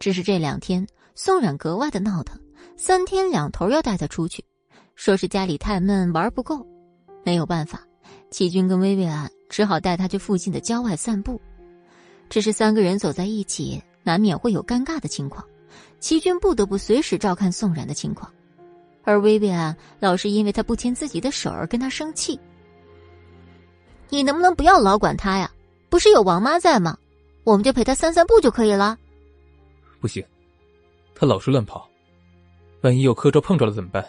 [0.00, 0.84] 只是这两天
[1.14, 2.40] 宋冉格外的闹腾，
[2.76, 4.42] 三天两头要带他出去，
[4.96, 6.66] 说是家里太闷玩不够。
[7.24, 7.86] 没有办法，
[8.30, 11.40] 齐军跟薇薇安只好带他去附近的郊外散步。
[12.28, 15.46] 只是三个人走在一起，难免会有尴尬的情况。
[16.02, 18.28] 齐军不得不随时照看宋冉的情况，
[19.04, 22.38] 而薇薇安老是因为他不牵自己的手而跟他生气。
[24.08, 25.48] 你能不能不要老管他呀？
[25.88, 26.98] 不是有王妈在吗？
[27.44, 28.98] 我们就陪他散散步就可以了。
[30.00, 30.24] 不行，
[31.14, 31.88] 他老是乱跑，
[32.80, 34.04] 万一有磕着碰着了怎么办？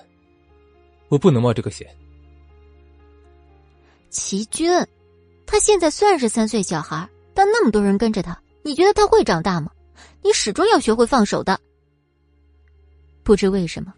[1.10, 1.88] 我不能冒这个险。
[4.10, 4.68] 齐军，
[5.46, 9.70] 他现在虽然是三岁小孩，但那么多人跟着他，你觉得他会长大吗？
[10.24, 11.60] 你始终要学会放手的。
[13.24, 13.94] 不知为什么，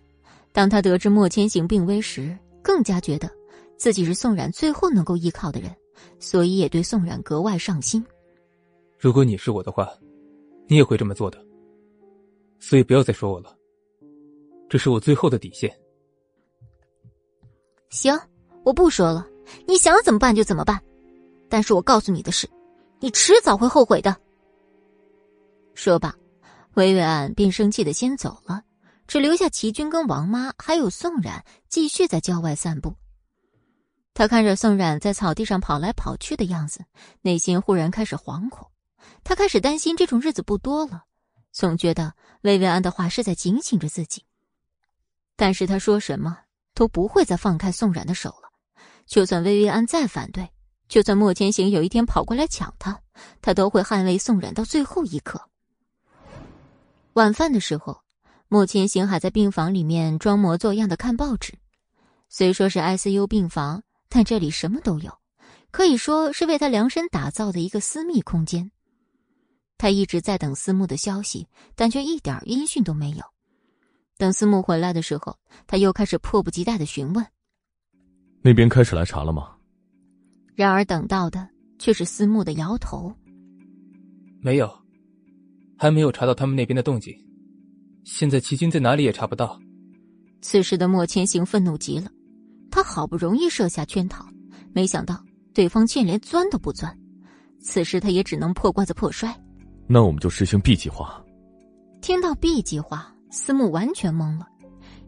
[0.51, 3.29] 当他得知莫千行病危时，更加觉得
[3.77, 5.75] 自己是宋冉最后能够依靠的人，
[6.19, 8.05] 所以也对宋冉格外上心。
[8.97, 9.89] 如果你是我的话，
[10.67, 11.43] 你也会这么做的。
[12.59, 13.55] 所以不要再说我了，
[14.69, 15.71] 这是我最后的底线。
[17.89, 18.17] 行，
[18.63, 19.27] 我不说了。
[19.67, 20.81] 你想怎么办就怎么办，
[21.49, 22.49] 但是我告诉你的是，
[22.99, 24.15] 你迟早会后悔的。
[25.75, 26.15] 说罢，
[26.73, 28.63] 薇薇安便生气的先走了，
[29.07, 32.95] 只留下齐军跟王妈还有宋冉继续在郊外散步。
[34.13, 36.85] 他看着宋冉在草地上跑来跑去的样子，
[37.21, 38.71] 内心忽然开始惶恐。
[39.23, 41.03] 他开始担心这种日子不多了，
[41.51, 44.23] 总觉得薇薇安的话是在警醒着自己。
[45.35, 46.39] 但是他说什么
[46.73, 48.51] 都不会再放开宋冉的手了。
[49.05, 50.49] 就算薇薇安再反对，
[50.87, 53.01] 就算莫千行有一天跑过来抢他，
[53.41, 55.49] 他都会捍卫宋冉到最后一刻。
[57.13, 58.01] 晚饭的时候，
[58.47, 61.53] 莫千行还在病房里面装模作样的看报纸。
[62.29, 65.17] 虽说是 ICU 病房，但这里什么都有，
[65.71, 68.71] 可以说是为他量身打造的一个私密空间。
[69.77, 73.23] 他一直在等思慕的消息，但却一点音讯都没有。
[74.17, 77.25] 等思慕回来的时候，他又开始迫不及待的询问。
[78.41, 79.55] 那边开始来查了吗？
[80.55, 83.13] 然而等到的却是思慕的摇头。
[84.39, 84.71] 没有，
[85.77, 87.13] 还没有查到他们那边的动静。
[88.05, 89.59] 现在齐军在哪里也查不到。
[90.41, 92.09] 此时的莫千行愤怒极了，
[92.69, 94.23] 他好不容易设下圈套，
[94.73, 95.21] 没想到
[95.53, 96.95] 对方竟连钻都不钻。
[97.59, 99.35] 此时他也只能破罐子破摔。
[99.87, 101.19] 那我们就实行 B 计划。
[101.99, 104.47] 听到 B 计划，思慕完全懵了，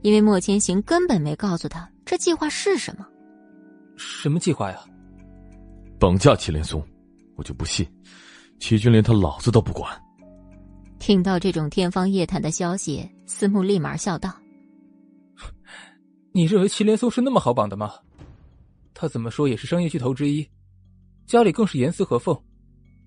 [0.01, 3.05] 因为莫千行根本没告诉他这计划是什么。
[3.95, 4.79] 什么计划呀？
[5.99, 6.83] 绑架祁连松，
[7.35, 7.87] 我就不信，
[8.59, 9.95] 齐军连他老子都不管。
[10.99, 14.33] 听到这种天方夜谭的消息，司慕立马笑道
[16.33, 17.93] ：“你认为祁连松是那么好绑的吗？
[18.93, 20.47] 他怎么说也是商业巨头之一，
[21.25, 22.35] 家里更是严丝合缝，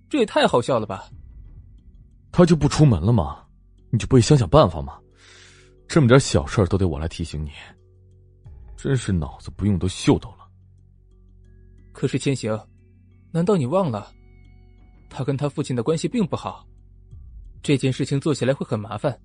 [0.09, 1.11] 这也太好笑了吧？
[2.33, 3.45] 他就不出门了吗？
[3.91, 4.99] 你就不会想想办法吗？
[5.89, 7.51] 这么点小事都得我来提醒你，
[8.77, 10.49] 真是脑子不用都秀逗了。”
[11.93, 12.57] 可是千行，
[13.33, 14.12] 难道你忘了，
[15.11, 16.65] 他跟他父亲的关系并不好，
[17.62, 19.19] 这件事情做起来会很麻烦。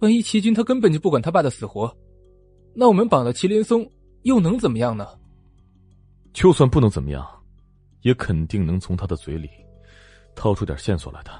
[0.00, 1.94] 万一齐军他根本就不管他爸的死活，
[2.74, 3.88] 那我们绑了祁连松
[4.22, 5.06] 又能怎么样呢？
[6.32, 7.26] 就算不能怎么样，
[8.02, 9.50] 也肯定能从他的嘴里
[10.34, 11.30] 掏出点线索来的。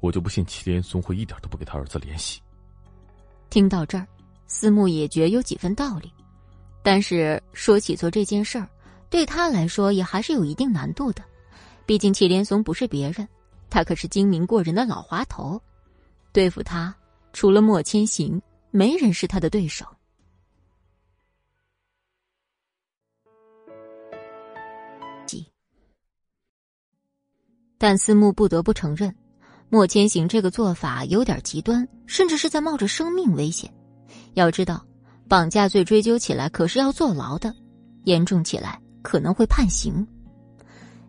[0.00, 2.40] 我就不信祁连松会一点都不给他儿子联系。
[3.48, 4.06] 听到这儿，
[4.46, 6.10] 思慕也觉有几分道理，
[6.82, 8.68] 但是说起做这件事儿。
[9.10, 11.22] 对他来说也还是有一定难度的，
[11.86, 13.28] 毕竟祁连松不是别人，
[13.74, 15.60] 他可是精明过人的老滑头，
[16.32, 16.94] 对付他
[17.32, 18.40] 除了莫千行，
[18.70, 19.84] 没人是他的对手。
[27.76, 29.12] 但思慕不得不承认，
[29.68, 33.68] 莫千行这个做法有点极端，甚至是在冒着生命危险。
[34.34, 34.86] 要知道，
[35.28, 37.52] 绑架罪追究起来可是要坐牢的，
[38.04, 38.80] 严重起来。
[39.02, 40.06] 可能会判刑。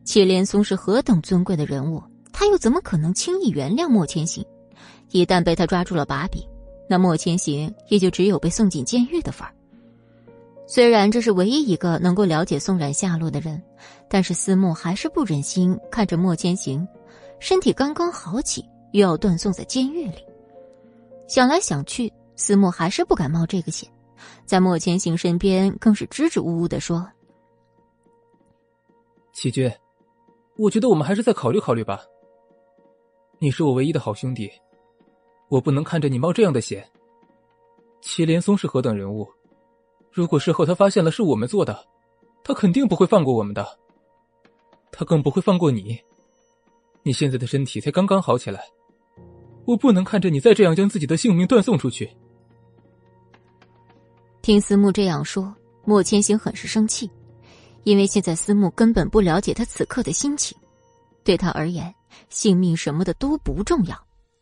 [0.03, 2.03] 祁连松是何等尊贵的人物，
[2.37, 4.45] 他又怎么可能轻易原谅莫千行？
[5.09, 6.45] 一旦被他抓住了把柄，
[6.89, 9.53] 那莫千行也就只有被送进监狱的份儿。
[10.67, 13.63] 虽然这是唯一一个能够了解宋冉下落的人，
[14.09, 16.85] 但是思慕还是不忍心看着莫千行
[17.39, 20.17] 身体刚刚好起，又要断送在监狱里。
[21.29, 23.89] 想来想去，思慕还是不敢冒这个险，
[24.45, 27.07] 在莫千行身边更是支支吾吾的说。
[29.31, 29.71] 齐军，
[30.57, 32.03] 我觉得我们还是再考虑考虑吧。
[33.39, 34.49] 你是我唯一的好兄弟，
[35.49, 36.87] 我不能看着你冒这样的险。
[38.01, 39.27] 祁连松是何等人物？
[40.11, 41.85] 如果事后他发现了是我们做的，
[42.43, 43.79] 他肯定不会放过我们的。
[44.91, 45.99] 他更不会放过你。
[47.03, 48.63] 你现在的身体才刚刚好起来，
[49.65, 52.09] 我不能看着你再这样将自己的性命断送出去。
[54.41, 55.53] 听思慕这样说，
[55.83, 57.09] 莫千行很是生气，
[57.83, 60.57] 因为现在思慕根本不了解他此刻的心情。
[61.23, 61.93] 对他而言，
[62.29, 63.97] 性命什么的都不重要，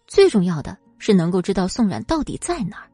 [0.07, 2.89] 最重要的是能够知道宋冉到底在哪儿。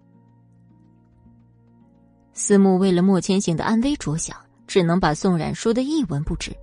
[2.33, 4.35] 思慕为了莫千行的安危着想，
[4.65, 6.55] 只能把宋冉说的一文不值，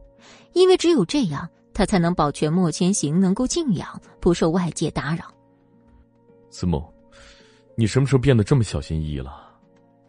[0.54, 5.24] 因为只有这样，他才能保全莫千行能够静养，不受外界打扰。
[6.50, 6.82] 思慕，
[7.74, 9.44] 你什么时候变得这么小心翼翼了？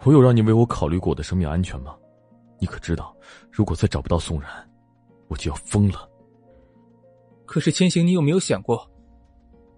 [0.04, 1.94] 我有让你为我考虑过我的生命安全吗？
[2.60, 3.14] 你可知道，
[3.52, 4.50] 如果再找不到宋冉，
[5.28, 6.10] 我就要疯了。
[7.48, 8.88] 可是千行，你有没有想过，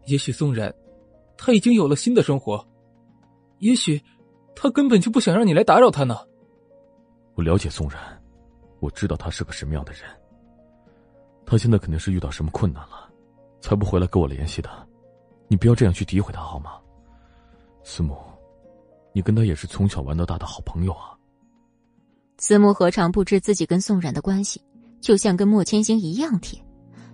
[0.08, 0.74] 也许宋冉，
[1.38, 2.68] 他已经有了新的生活，
[3.60, 4.02] 也许，
[4.56, 6.18] 他根本就不想让你来打扰他呢。
[7.36, 8.02] 我了解宋冉，
[8.82, 10.02] 我知道他是个什么样的人。
[11.46, 13.10] 他现在肯定是遇到什么困难了，
[13.62, 14.70] 才不回来跟我联系的。
[15.48, 16.80] 你不要这样去诋毁他好吗？
[17.84, 18.18] 思慕，
[19.14, 21.16] 你跟他也是从小玩到大的好朋友啊。
[22.38, 24.62] 思慕何尝不知自己跟宋冉的关系，
[25.02, 26.60] 就像跟莫千行一样铁。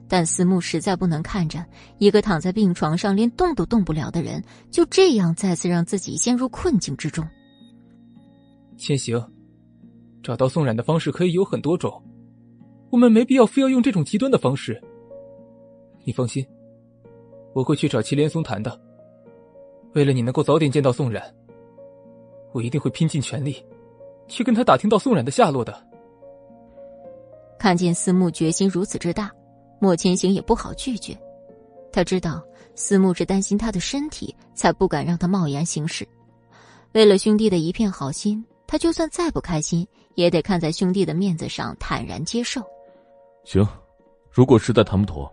[0.07, 1.65] 但思慕实在不能看着
[1.97, 7.27] 一个躺在病床上连动都动不了的人就这样再次让自己陷入困境之中。
[8.77, 9.23] 千行，
[10.21, 12.03] 找到宋冉的方式可以有很多种，
[12.89, 14.81] 我们没必要非要用这种极端的方式。
[16.03, 16.45] 你放心，
[17.53, 18.79] 我会去找祁连松谈的。
[19.93, 21.23] 为了你能够早点见到宋冉，
[22.53, 23.65] 我一定会拼尽全力，
[24.27, 25.73] 去跟他打听到宋冉的下落的。
[27.57, 29.31] 看见思慕决心如此之大。
[29.79, 31.17] 莫千行也不好拒绝，
[31.91, 32.43] 他知道
[32.75, 36.07] 思慕是担心他的身体，才不敢让他贸然行事。
[36.93, 42.61] 为了兄弟的一片好心，他就算再不开心，也得看在兄弟的面子上坦然接受。
[43.43, 43.67] 行，
[44.31, 45.31] 如果实在谈不妥，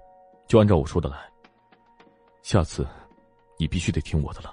[0.48, 1.16] 就按照我说的来。
[2.42, 2.86] 下次，
[3.58, 4.52] 你必须得听我的了。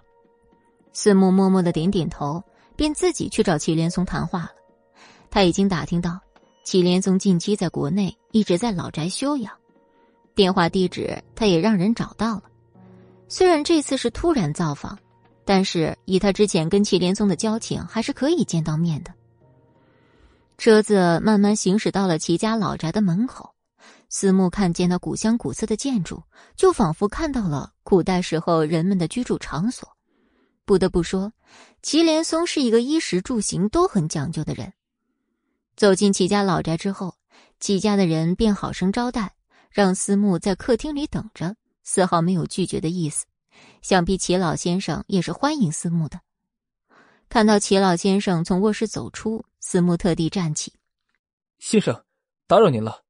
[0.93, 2.43] 思慕默默的点点头，
[2.75, 4.51] 便自己去找祁连松谈话了。
[5.31, 6.19] 他已经打听到，
[6.63, 9.51] 祁连松近期在国内一直在老宅休养。
[10.39, 12.43] 电话地址他也让人找到了，
[13.27, 14.97] 虽然这次是突然造访，
[15.43, 19.13] 但是以他之前跟祁连松的交情，还是可以见到面的。
[20.57, 23.53] 车子慢慢行驶到了齐家老宅的门口，
[24.07, 26.23] 思慕看见那古香古色的建筑，
[26.55, 29.89] 就仿佛看到了古代时候人们的居住场所。
[30.63, 31.33] 不得不说，
[31.81, 34.71] 祁连松是一个衣食住行都很讲究的人。
[35.75, 37.15] 走进齐家老宅之后，
[37.59, 39.33] 齐家的人便好生招待。
[39.69, 43.25] 让思慕在客厅里等着，丝毫没有拒绝的意思。
[43.81, 46.19] 想必齐老先生也是欢迎思慕的。
[47.27, 50.73] 看到齐老先生从卧室走出，思慕特地站起
[51.59, 52.03] ：“先生，
[52.47, 53.03] 打扰您了。”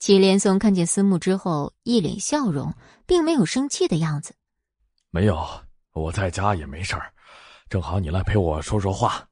[0.00, 2.74] 齐连松看见思慕之后，一脸笑容，
[3.06, 4.34] 并没有生气的样子。
[5.10, 5.46] “没有，
[5.92, 7.12] 我在家也没事儿，
[7.68, 9.28] 正好你来陪我说说话。”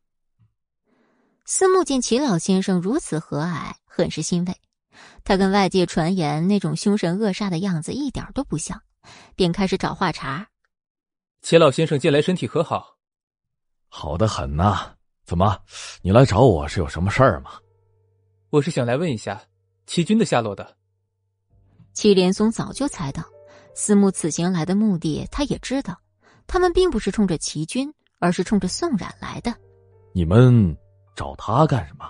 [1.44, 4.60] 思慕见齐老先生如此和蔼，很是欣慰。
[5.26, 8.80] 他跟外界传言那种凶神恶煞的样子一点都不像，
[9.34, 10.46] 便开始找话茬。
[11.42, 12.96] 齐老先生近来身体可好？
[13.88, 14.94] 好的很呐。
[15.24, 15.58] 怎么，
[16.00, 17.50] 你来找我是有什么事儿吗？
[18.50, 19.42] 我是想来问一下
[19.84, 20.76] 齐军的下落的。
[21.92, 23.24] 齐连松早就猜到
[23.74, 25.98] 思慕此行来的目的，他也知道，
[26.46, 29.52] 他们并不是冲着齐军，而是冲着宋冉来的。
[30.12, 30.76] 你们
[31.16, 32.08] 找他干什么？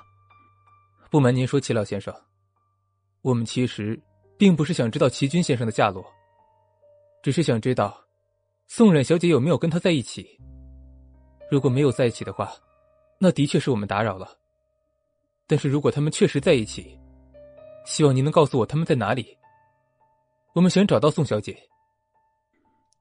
[1.11, 2.15] 不瞒您说，齐老先生。
[3.27, 4.01] 我们其实
[4.39, 6.07] 并不是想知道齐军先生的下落，
[7.25, 8.01] 只是想知道
[8.69, 10.25] 宋冉小姐有没有跟他在一起。
[11.51, 12.53] 如果没有在一起的话，
[13.19, 14.29] 那的确是我们打扰了。
[15.49, 16.97] 但是如果他们确实在一起，
[17.85, 19.37] 希望您能告诉我他们在哪里。
[20.53, 21.59] 我们想找到宋小姐。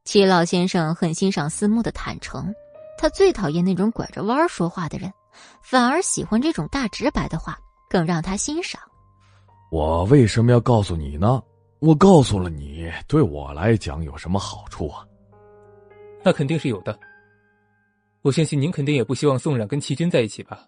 [0.06, 2.52] 齐老先生很欣赏思慕的坦诚，
[2.98, 5.14] 他最讨厌那种拐着弯说话的人，
[5.62, 8.82] 反而喜欢这种大直白的话，更让他欣赏。
[9.72, 11.42] 我为什么要告诉你呢？
[11.80, 15.06] 我告诉了你，对我来讲有什么好处啊？
[16.24, 16.98] 那肯定是有的。
[18.22, 20.66] 我相信您肯定也不希望宋冉跟齐军在一起吧？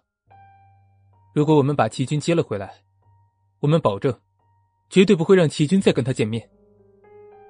[1.34, 2.72] 如果我们把齐军接了回来，
[3.60, 4.16] 我们保证，
[4.90, 6.48] 绝对不会让齐军再跟他见面。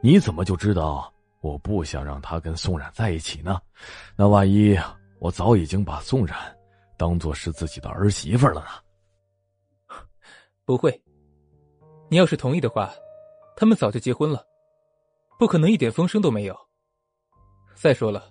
[0.01, 3.61] 你怎么就知道我不想让他跟宋冉在一起呢？
[4.17, 4.79] 那万一
[5.19, 6.39] 我早已经把宋冉
[6.97, 9.97] 当做是自己的儿媳妇了呢？
[10.65, 11.03] 不会。
[12.11, 12.91] 你要是同意的话，
[13.57, 14.45] 他们早就结婚了，
[15.39, 16.57] 不可能一点风声都没有。
[17.75, 18.31] 再说了，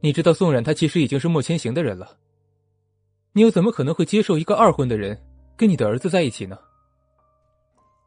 [0.00, 2.16] 你知道宋冉他其实已经是莫千行的人了，
[3.32, 5.20] 你又怎么可能会接受一个二婚的人
[5.56, 6.58] 跟你的儿子在一起呢？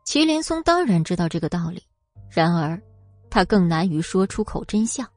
[0.06, 1.82] 祁连松当然知道这个道理，
[2.30, 2.82] 然而
[3.30, 5.08] 他更难于说出口真相。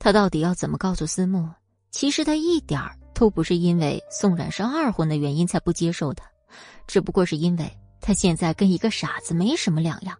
[0.00, 1.48] 他到底要怎么告诉思慕？
[1.90, 6.24] 其实他一点儿都不是因为宋冉是二婚的原因才不接受他，
[6.86, 7.64] 只不过是因为
[8.00, 10.16] 他现在跟一个傻子没什么两样。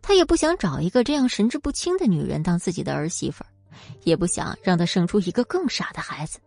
[0.00, 3.50] 他也不想找一个这样神志不清的女人当自己的儿媳妇儿，
[4.04, 6.38] 也不想让她生出一个更傻的孩子。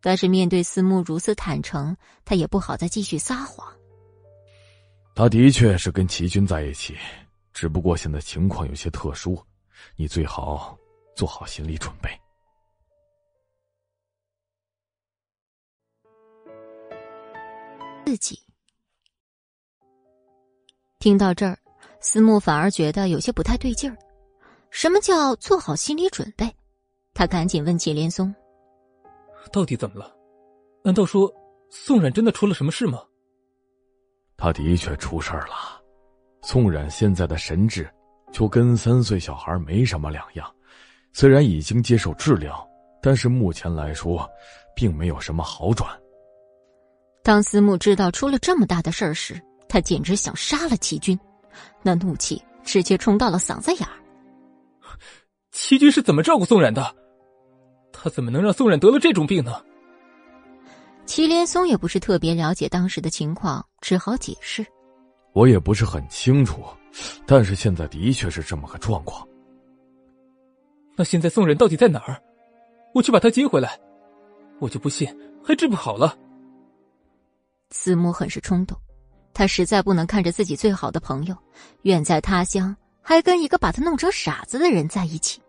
[0.00, 3.66] 但是面对思慕如此坦诚，他也不好再继续撒谎。
[5.14, 6.96] 他的确是跟齐军在一起，
[7.52, 9.42] 只不过现在情况有些特殊，
[9.96, 10.76] 你最好
[11.16, 12.10] 做好心理准备。
[18.04, 18.38] 自己
[21.06, 21.56] 听到这儿。
[22.00, 23.96] 思慕反而觉得有些不太对劲儿，
[24.70, 26.52] 什么叫做好心理准备？
[27.14, 28.34] 他赶紧问季连松
[29.52, 30.12] ：“到底怎么了？
[30.82, 31.32] 难道说
[31.70, 32.98] 宋冉真的出了什么事吗？”
[34.36, 35.80] 他的确出事儿了。
[36.42, 37.88] 宋冉现在的神智
[38.32, 40.52] 就跟三岁小孩没什么两样，
[41.12, 42.68] 虽然已经接受治疗，
[43.00, 44.28] 但是目前来说，
[44.74, 45.88] 并没有什么好转。
[47.22, 51.18] 当思慕知道出了这么大的事儿时，他简直想杀了齐军。
[51.82, 53.94] 那怒气直接冲到了嗓子眼儿。
[55.52, 56.94] 齐军是怎么照顾宋冉的？
[57.92, 59.62] 他怎么能让宋冉得了这种病呢？
[61.06, 64.66] 祁连松也不是特别了解当时的情况，只好解释
[65.32, 66.62] ：“我也不是很清楚，
[67.24, 69.26] 但是现在的确是这么个状况。
[70.96, 72.20] 那现在宋冉到底在哪儿？
[72.92, 73.78] 我去把他接回来，
[74.58, 75.08] 我就不信
[75.42, 76.18] 还治不好了。”
[77.70, 78.76] 子墨很是冲动。
[79.36, 81.36] 他实在不能看着自己最好的朋友
[81.82, 85.42] 远在他乡，还跟一个把他弄成傻子的人在一起。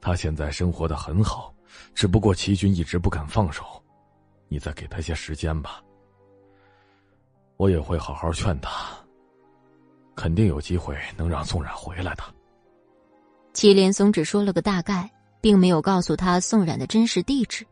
[0.00, 1.54] 他现在生活的很好，
[1.94, 3.62] 只不过齐军一直不敢放手。
[4.48, 5.80] 你再给他些时间吧，
[7.56, 8.90] 我也会好好劝他，
[10.16, 12.24] 肯定有机会能让宋冉回来的。
[13.52, 15.08] 祁连松只说了个大概，
[15.40, 17.64] 并没有告诉他宋冉的真实地址，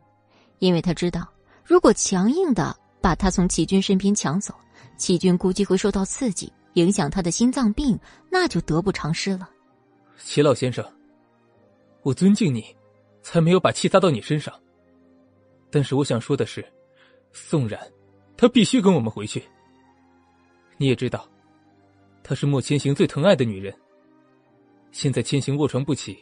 [0.60, 1.26] 因为他知道，
[1.64, 4.54] 如果强硬的把他从齐军身边抢走。
[5.00, 7.98] 齐军估计会受到刺激，影响他的心脏病，
[8.30, 9.48] 那就得不偿失了。
[10.18, 10.84] 齐老先生，
[12.02, 12.62] 我尊敬你，
[13.22, 14.54] 才没有把气撒到你身上。
[15.70, 16.62] 但是我想说的是，
[17.32, 17.80] 宋冉，
[18.36, 19.42] 她必须跟我们回去。
[20.76, 21.26] 你也知道，
[22.22, 23.74] 她是莫千行最疼爱的女人。
[24.92, 26.18] 现在千行卧床不起，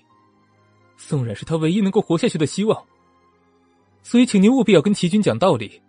[0.96, 2.80] 宋冉是他唯一能够活下去的希望。
[4.04, 5.82] 所以，请您务必要跟齐军讲道理，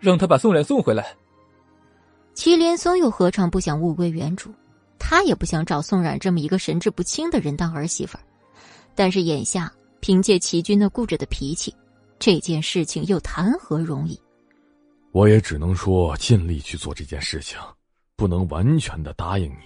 [0.00, 1.16] 让他把宋冉送回来。
[2.34, 4.52] 祁连松又何尝不想物归原主？
[4.98, 8.24] 他也不想找宋冉这么一个神志不清的人当儿媳妇儿。
[8.94, 11.74] 但是眼下凭借齐军那固执的脾气，
[12.18, 14.20] 这件事情又谈何容易？
[15.12, 17.58] 我也只能说尽力去做这件事情，
[18.16, 19.62] 不能完全的答应你，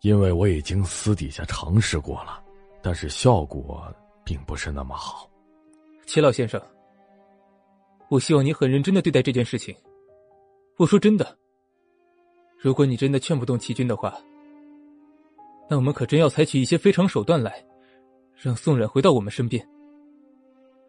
[0.00, 2.42] 因为我已经私底下尝试过了，
[2.80, 3.84] 但是效果
[4.24, 5.28] 并不是那么好。
[6.06, 6.60] 齐老先生，
[8.08, 9.74] 我希望你很认真的对待这件事情。
[10.78, 11.36] 我说真的。
[12.62, 14.14] 如果你真的劝不动齐军的话，
[15.66, 17.64] 那我们可真要采取一些非常手段来，
[18.36, 19.66] 让宋冉回到我们身边。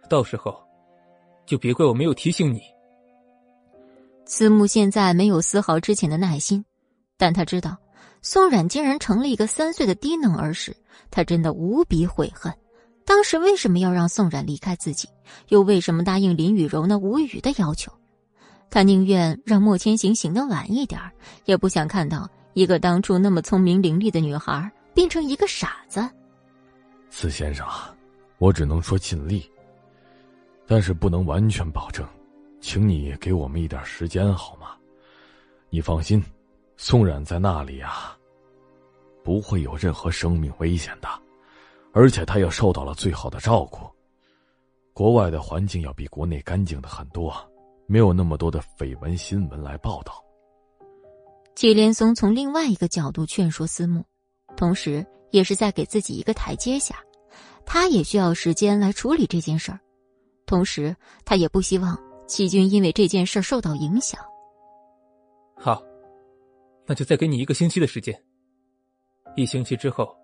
[0.09, 0.61] 到时候，
[1.45, 2.59] 就别怪我没有提醒你。
[4.25, 6.65] 慈母现在没有丝毫之前的耐心，
[7.17, 7.77] 但他知道
[8.21, 10.75] 宋冉竟然成了一个三岁的低能儿时，
[11.09, 12.53] 他真的无比悔恨。
[13.05, 15.07] 当时为什么要让宋冉离开自己？
[15.47, 17.89] 又为什么答应林雨柔那无语的要求？
[18.71, 20.99] 他宁愿让莫千行醒得晚一点
[21.43, 26.09] 也不想看到一个当初那么聪明伶俐的女孩变成一个傻子。
[27.09, 27.67] 司先生，
[28.37, 29.43] 我只能说尽力，
[30.65, 32.07] 但是不能完全保证，
[32.61, 34.67] 请你给我们一点时间好吗？
[35.69, 36.23] 你放心，
[36.77, 38.17] 宋冉在那里啊，
[39.21, 41.09] 不会有任何生命危险的，
[41.91, 43.81] 而且他也受到了最好的照顾。
[44.93, 47.33] 国外的环境要比国内干净的很多。
[47.91, 50.23] 没有那么多的绯闻新闻来报道。
[51.55, 54.01] 祁连松从另外一个角度劝说思慕，
[54.55, 57.03] 同时也是在给自己一个台阶下。
[57.65, 59.79] 他也需要时间来处理这件事儿，
[60.45, 60.95] 同时
[61.25, 64.21] 他也不希望齐军因为这件事受到影响。
[65.57, 65.83] 好，
[66.85, 68.17] 那就再给你一个星期的时间。
[69.35, 70.15] 一星期之后，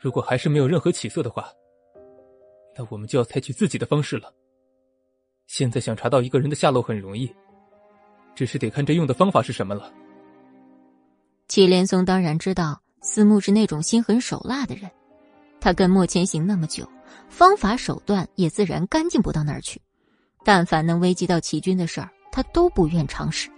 [0.00, 1.52] 如果还是没有任何起色的话，
[2.76, 4.34] 那我们就要采取自己的方式了。
[5.50, 7.28] 现在想查到一个人的下落很容易，
[8.36, 9.92] 只是得看这用的方法是什么了。
[11.48, 14.88] 祁连松当然知道思慕是那种心狠手辣的人，
[15.60, 16.88] 他跟莫千行那么久，
[17.28, 19.82] 方法手段也自然干净不到哪儿去。
[20.44, 23.50] 但凡能危及到齐军的事儿，他都不愿尝试。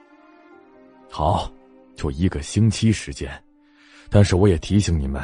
[1.10, 1.52] 好，
[1.94, 3.30] 就一个星期时间，
[4.08, 5.22] 但是我也提醒你们，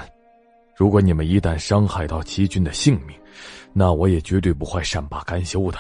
[0.77, 3.19] 如果你们一旦伤害到齐军的性命，
[3.73, 5.79] 那我也绝对不会善罢甘休的。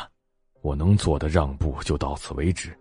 [0.60, 2.76] 我能做的让步就到此为止，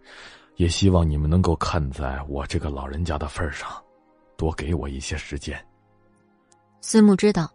[0.56, 3.70] 也希望你们能够看在我这个老人家的份上，
[4.36, 5.58] 多给我一些时间。
[6.82, 7.52] 司慕知道，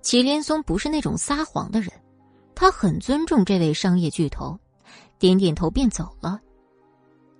[0.00, 1.90] 祁连松不是那种撒谎的人，
[2.54, 4.58] 他很尊重这位商业巨头，
[5.18, 6.40] 点点头便走了。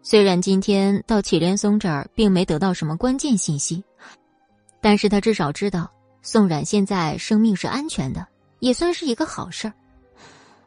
[0.03, 3.83] 虽然今天到祁连松这儿并没得到什么关键信息，
[4.81, 5.91] 但是他至少知道
[6.23, 8.27] 宋冉现在生命是安全的，
[8.61, 9.75] 也算是一个好事儿。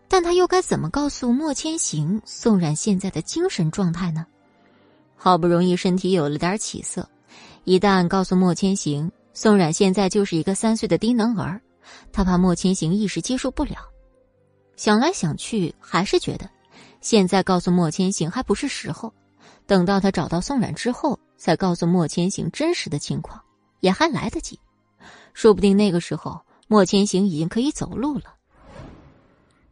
[0.09, 4.25] 但他又该怎么告诉莫千行宋冉现在的精神状态呢？
[5.15, 7.07] 好不容易身体有了点起色，
[7.63, 11.61] 一旦告诉莫千行宋冉现在就是一个三岁的低能儿，
[12.11, 13.75] 他怕莫千行一时接受不了。
[14.75, 16.49] 想来想去，还是觉得
[17.01, 19.13] 现在告诉莫千行还不是时候。
[19.67, 23.39] 等到他找到宋冉之后，再告诉莫千行真实的情况，
[23.81, 24.59] 也还来得及。
[25.35, 28.38] 说不定那个时候，莫千行已经可以走路了。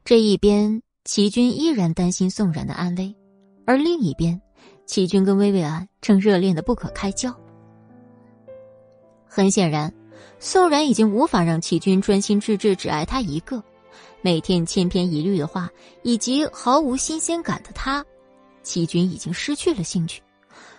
[0.08, 3.14] 这一边，齐军依然担心宋冉的安危，
[3.66, 4.42] 而另一边，
[4.86, 7.38] 齐军跟薇薇安正热恋的不可开交。
[9.28, 9.94] 很显然，
[10.40, 13.62] 宋冉已经无法让齐军专心致志只爱他一个，
[14.22, 15.70] 每天千篇一律的话，
[16.04, 18.06] 以及毫无新鲜感的他。
[18.64, 20.24] 齐军已经失去了兴趣，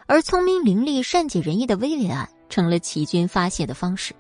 [0.07, 4.15] 而聪明伶俐、善解人意的薇薇安成了齐军发泄的方式。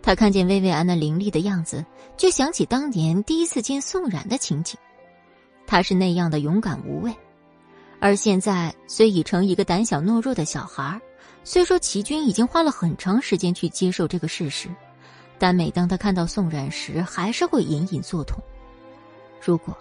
[0.00, 1.84] 他看见薇薇安那伶俐的样子，
[2.16, 4.78] 就想起当年第一次见宋冉的情景。
[5.66, 7.14] 他是那样的勇敢无畏，
[8.00, 11.00] 而现在虽已成一个胆小懦弱的小孩，
[11.42, 14.68] 虽说齐军已经花了很长时间去接受这个事实，
[15.38, 18.42] 但每当他看到宋冉时，还是会隐隐作痛。
[19.44, 19.76] 如果。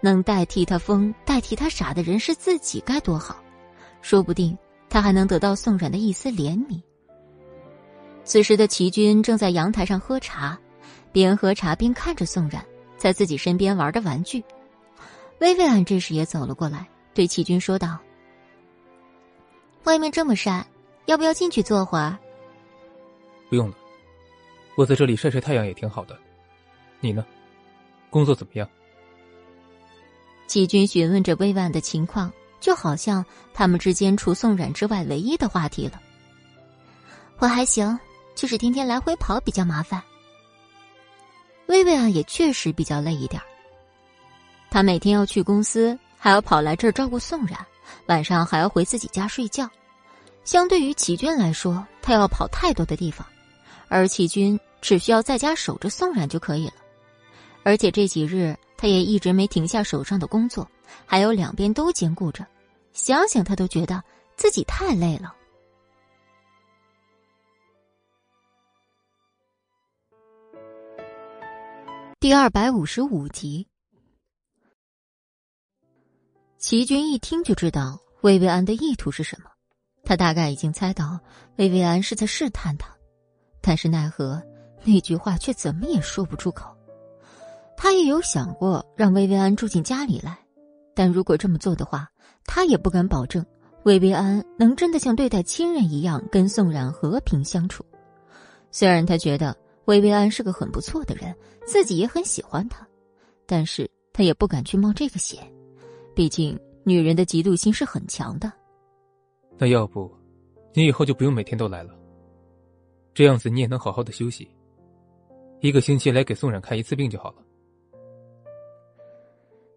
[0.00, 3.42] 能代替他疯、代替他傻的人是自己，该多好！
[4.00, 4.56] 说不定
[4.88, 6.80] 他还能得到宋冉的一丝怜悯。
[8.22, 10.56] 此时的齐军正在阳台上喝茶，
[11.12, 12.64] 边喝茶边看着宋冉
[12.96, 14.44] 在自己身边玩的玩具。
[15.40, 17.98] 薇薇安这时也走了过来，对齐军说道
[19.84, 20.66] ：“外面这么晒，
[21.06, 22.18] 要不要进去坐会儿
[23.48, 23.74] ？”“不用了，
[24.76, 26.18] 我在这里晒晒太阳也挺好的。
[27.00, 27.24] 你呢？
[28.10, 28.68] 工作怎么样？”
[30.48, 33.24] 齐军询问着薇安的情况，就好像
[33.54, 36.00] 他们之间除宋冉之外唯一的话题了。
[37.38, 37.96] 我还行，
[38.34, 40.02] 就是天天来回跑比较麻烦。
[41.68, 43.40] 薇薇安也确实比较累一点
[44.68, 47.58] 他每天要去公司，还要跑来这儿照顾宋冉，
[48.06, 49.70] 晚上还要回自己家睡觉。
[50.44, 53.26] 相对于齐军来说，他要跑太多的地方，
[53.88, 56.74] 而齐军只需要在家守着宋冉就可以了。
[57.62, 58.56] 而且这几日。
[58.80, 60.64] 他也一直没停下手上的工作，
[61.04, 62.46] 还有两边都兼顾着，
[62.92, 64.00] 想想他都觉得
[64.36, 65.34] 自己太累了。
[72.20, 73.68] 第二百五十五集，
[76.58, 79.48] 齐军一听就知道薇薇安的意图是什么，
[80.02, 81.20] 他大概已经猜到
[81.58, 82.88] 薇薇安是在试探他，
[83.60, 84.42] 但是奈何
[84.82, 86.76] 那句话却怎么也说不出口。
[87.76, 90.36] 他也有想过让薇薇安住进家里来，
[90.96, 92.08] 但如果这么做的话，
[92.46, 93.46] 他也不敢保证
[93.84, 97.86] 薇薇安能真的像对待亲人一样跟宋冉和平相处。
[98.72, 99.56] 虽然他觉得
[99.88, 101.34] 薇薇安是个很不错的人，
[101.64, 102.86] 自己也很喜欢他，
[103.46, 105.50] 但是他也不敢去冒这个险，
[106.14, 108.52] 毕竟女人的嫉妒心是很强的。
[109.56, 110.14] 那要不，
[110.74, 111.94] 你以后就不用每天都来了，
[113.14, 114.46] 这样子你也能好好的休息，
[115.62, 117.38] 一个星期来给宋冉看一次病就好了。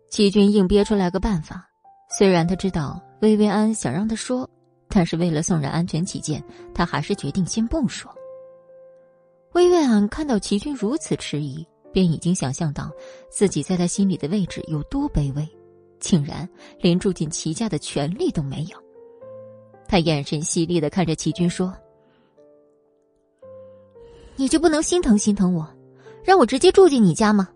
[0.10, 1.66] 齐军硬憋出来个办法，
[2.20, 4.48] 虽然他知道薇薇安想让他说，
[4.90, 6.44] 但是为了宋冉安全起见，
[6.76, 8.14] 他还是决定先不说。
[9.54, 12.90] 薇薇安看到齐军如此迟疑，便已经想象到
[13.30, 15.48] 自己在他心里的位置有多卑微，
[16.00, 16.48] 竟然
[16.80, 18.78] 连住进齐家的权利都没有。
[19.88, 21.74] 他眼神犀利的看着齐军说
[24.38, 25.68] ：“你就不能心疼心疼我，
[26.24, 27.50] 让我直接住进你家吗？”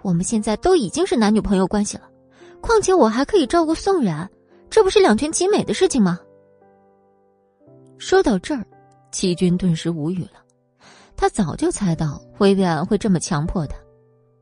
[0.00, 2.10] 我们现在都已经是男女朋友关系了，
[2.62, 4.28] 况且我还可以照顾宋冉，
[4.70, 6.18] 这不是两全其美的事情吗？
[7.98, 8.64] 说到这儿，
[9.12, 10.41] 齐军顿时无语了。
[11.22, 13.76] 他早就猜到薇薇安会这么强迫他，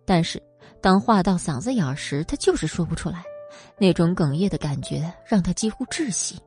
[0.06, 0.42] 但是
[0.80, 3.22] 当话到嗓子眼时，他就是说不出来。
[3.76, 6.38] 那种哽咽的感觉让他几乎窒息。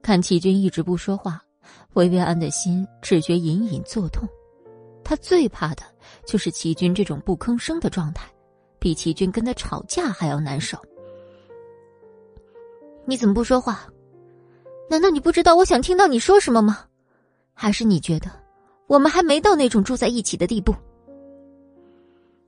[0.00, 1.42] 看齐军一直不说话，
[1.94, 4.28] 薇薇安的心只觉隐隐作痛。
[5.02, 5.82] 他最怕的
[6.24, 8.30] 就是齐军这种不吭声的状态，
[8.78, 10.78] 比齐军跟他吵架还要难受。
[13.04, 13.88] 你怎么不说话？
[14.88, 16.84] 难道你不知道我想听到你说什么吗？
[17.54, 18.30] 还是你觉得
[18.86, 20.74] 我们还没到那种住在一起的地步。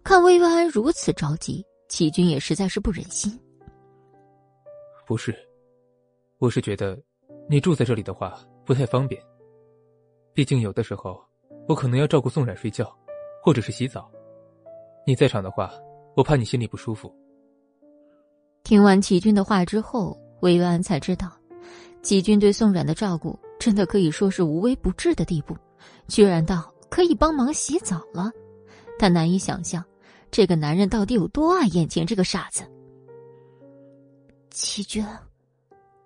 [0.04, 3.38] 看薇薇安如此着急，齐军也实在是不忍心。
[5.06, 5.34] 不是，
[6.38, 6.98] 我是觉得，
[7.48, 9.20] 你住在这里的话不太方便。
[10.32, 11.20] 毕竟有的时候，
[11.68, 12.96] 我可能要照顾宋冉睡觉，
[13.42, 14.10] 或者是洗澡。
[15.06, 15.72] 你在场的话，
[16.14, 17.12] 我怕你心里不舒服。
[18.62, 21.32] 听完齐军的话之后，薇薇安才知道，
[22.02, 25.56] 齐军对宋冉的照顾真的可以说是无微不至的地步，
[26.06, 28.30] 居然到可以帮忙洗澡了。
[28.98, 29.84] 他难以想象，
[30.30, 32.64] 这个男人到底有多爱眼前这个傻子。
[34.50, 35.06] 齐军，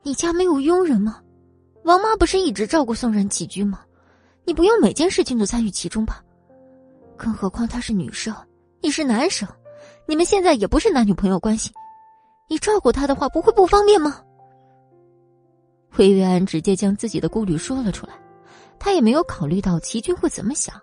[0.03, 1.20] 你家没有佣人吗？
[1.85, 3.81] 王妈不是一直照顾宋然起居吗？
[4.44, 6.23] 你不用每件事情都参与其中吧？
[7.16, 8.35] 更何况她是女生，
[8.81, 9.49] 你是男生，
[10.07, 11.70] 你们现在也不是男女朋友关系，
[12.49, 14.20] 你照顾她的话不会不方便吗？
[15.97, 18.15] 魏月安直接将自己的顾虑说了出来，
[18.85, 20.75] 他也没有考虑到齐军会怎么想。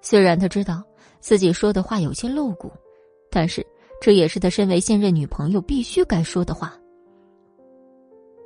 [0.00, 0.82] 虽然他知道
[1.20, 2.72] 自己说的话有些露骨，
[3.30, 3.64] 但是
[4.00, 6.74] 这也是他身为现任女朋友必须该说的话。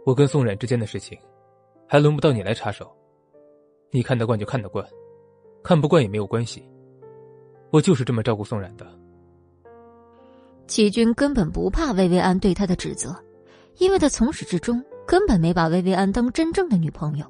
[0.04, 1.16] 我跟宋冉之间的事情，
[1.86, 2.90] 还轮不到你来插手。
[3.92, 4.84] 你看得惯就看得惯，
[5.62, 6.68] 看不惯也没有关系。
[7.70, 8.84] 我就是这么照顾宋冉的。
[10.66, 13.14] 齐军根本不怕薇薇安对他的指责，
[13.76, 17.26] 因为他从始至终根本没把薇薇安当真正的女朋友，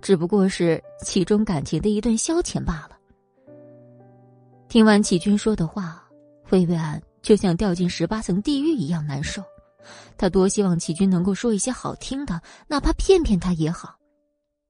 [0.00, 2.96] 只不过是其中感情的一段消遣罢了。
[4.68, 6.04] 听完齐军说的话，
[6.50, 9.42] 薇薇安就像掉进十八层地狱一样难受。
[10.16, 13.96] 他多希望齐军能够说一些好听的，哪怕骗骗他也好。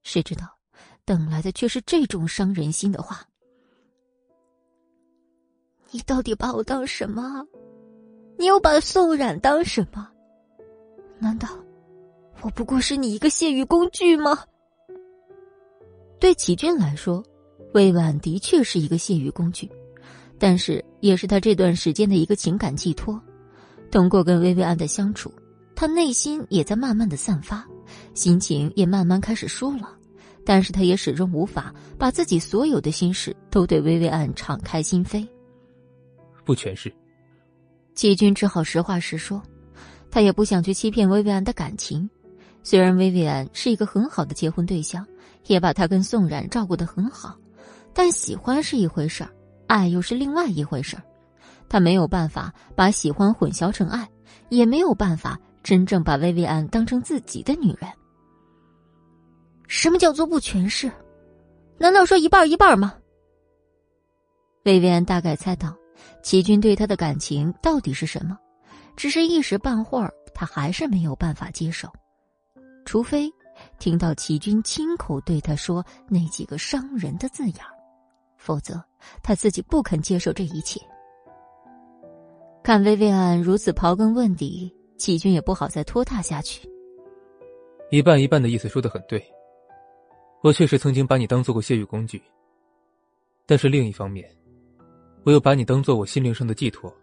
[0.03, 0.45] 谁知道，
[1.05, 3.21] 等来的却是这种伤人心的话。
[5.89, 7.43] 你到底把我当什么？
[8.37, 10.07] 你又把宋冉当什么？
[11.17, 11.47] 难道
[12.41, 14.39] 我不过是你一个泄欲工具吗？
[16.19, 17.23] 对齐军来说，
[17.73, 19.69] 魏婉的确是一个泄欲工具，
[20.39, 23.19] 但是也是他这段时间的一个情感寄托。
[23.91, 25.31] 通过跟薇薇安的相处，
[25.75, 27.65] 他内心也在慢慢的散发，
[28.13, 29.89] 心情也慢慢开始舒朗。
[30.45, 35.27] 但是他也始终无法把自己所有的心事都对薇薇安敞开心扉。
[36.45, 36.89] 不全是。
[37.95, 39.41] 齐军只好实话实说，
[40.09, 42.09] 他也不想去欺骗薇薇安的感情。
[42.69, 45.07] 虽然薇薇安是一个很好的结婚对象，
[45.45, 47.33] 也把他跟宋冉照顾的很好，
[47.93, 49.29] 但喜欢是一回事儿，
[49.67, 51.03] 爱又是另外一回事儿。
[51.69, 54.05] 他没有办法把喜欢混淆成爱，
[54.49, 57.89] 也没有办法真正把薇薇安当成自己的女人。
[59.69, 60.91] 什么叫做不全是？
[61.77, 62.95] 难道说一半一半吗？
[64.65, 65.73] 薇薇安大概猜到
[66.21, 68.37] 齐军对他的感情到底是什么，
[68.97, 71.87] 只是一时半会儿，他还是没有办法接受，
[72.87, 73.29] 除非
[73.79, 77.55] 听到齐军亲口对他说那几个伤人的字眼
[78.37, 78.81] 否则
[79.21, 80.79] 他自己不肯接受这一切。
[82.63, 86.65] 看薇薇安如此刨根问底，齐军也不好再拖沓下去。
[87.91, 89.21] 一半一半的意思说的很对，
[90.41, 92.21] 我确实曾经把你当做过泄欲工具。
[93.45, 94.33] 但是另一方面，
[95.25, 96.93] 我又把你当做我心灵上的寄托。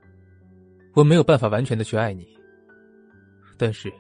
[0.95, 2.27] 我没有办法完全的去爱你，
[3.59, 3.93] 但是，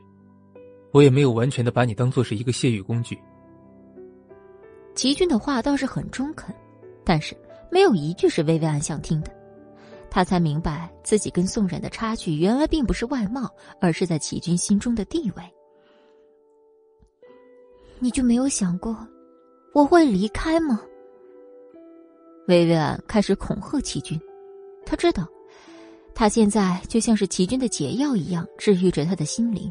[0.95, 3.19] 我也没有完全的把你当做是一个泄欲工具。
[4.95, 6.55] 齐军的话倒是很中肯，
[7.05, 7.37] 但是
[7.69, 9.31] 没有一句是薇薇安想听的。
[10.09, 15.43] 他才明白，自己跟宋冉的差距原来并不是外貌，而是在齐军心中的地位。
[17.99, 18.97] 你就没有想过，
[19.73, 20.81] 我会离开吗？
[22.47, 24.17] 薇薇安开始恐吓齐军，
[24.87, 25.27] 他知道，
[26.15, 29.69] 他现在就像是齐军的解药一样，治愈着他的心灵。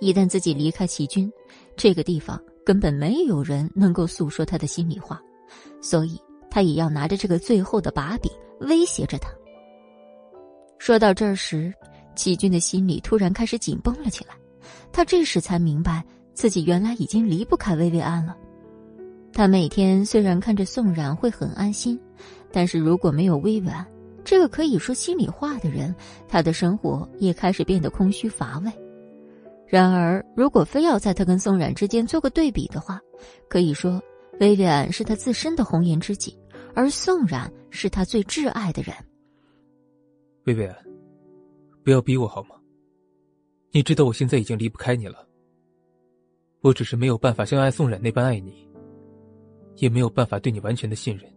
[0.00, 1.30] 一旦自己离开齐军，
[1.76, 5.20] 这个地方根本没有人能够诉说他的心里话，
[5.80, 6.20] 所以
[6.50, 9.30] 他也要拿着这个最后的把柄威胁着他。
[10.78, 11.72] 说到这时，
[12.14, 14.34] 齐军的心里突然开始紧绷了起来。
[14.92, 16.04] 他这时才明白，
[16.34, 18.36] 自己原来已经离不开薇薇安了。
[19.32, 21.98] 他每天虽然看着宋冉会很安心，
[22.52, 23.86] 但是如果没有薇薇安
[24.24, 25.94] 这个可以说心里话的人，
[26.28, 28.72] 他的生活也开始变得空虚乏味。
[29.68, 33.00] 然而，如果非要在他跟宋冉之间做个对比的话，
[33.48, 34.00] 可以说，
[34.38, 36.38] 薇薇安是他自身的红颜知己，
[36.74, 38.94] 而宋冉是他最挚爱的人。
[40.44, 40.76] 薇薇安，
[41.82, 42.54] 不要逼我好吗？
[43.72, 45.26] 你知道我现在已经离不开你了。
[46.62, 48.68] 我只是没有办法像爱宋冉那般爱你，
[49.76, 51.30] 也没有办法对你完全的信任，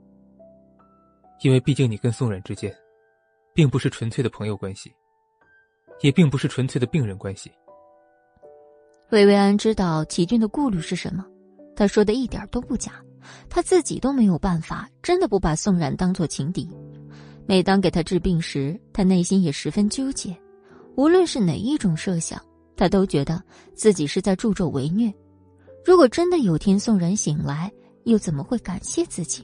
[1.41, 2.73] 因为毕竟你跟宋冉之间，
[3.53, 4.93] 并不是纯粹的朋友关系，
[6.01, 7.51] 也并不是纯粹的病人关系。
[9.11, 11.26] 薇薇安知道齐军的顾虑是什么，
[11.76, 12.94] 他说的一点都不假，
[13.49, 16.69] 他自己都没有办法，真的不把宋冉当做情敌。
[17.48, 20.38] 每当给他治病时，他内心也十分纠结。
[20.95, 22.40] 无论是哪一种设想，
[22.76, 23.41] 他都觉得
[23.73, 25.11] 自己是在助纣为虐。
[25.84, 27.72] 如果真的有天宋冉醒来，
[28.03, 29.44] 又怎么会感谢自己？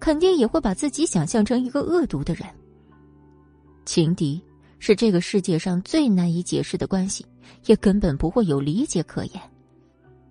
[0.00, 2.46] 肯定也会把自己想象成一个恶毒的人。
[3.84, 4.42] 情敌
[4.84, 7.24] 是这个世界上最难以解释的关系，
[7.66, 9.40] 也根本不会有理解可言。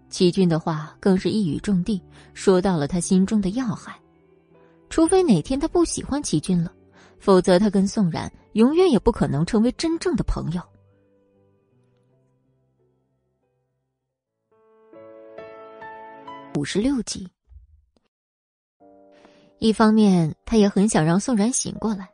[0.09, 2.03] 齐军的话更是一语中的，
[2.33, 3.97] 说到了他心中的要害。
[4.89, 6.69] 除非哪天他不喜欢齐军了，
[7.17, 10.61] 否则他跟宋冉永远也不可能成为真正的朋友。
[16.59, 17.25] 五十六集。
[19.59, 22.09] 一方面，他也很想让宋冉醒过来，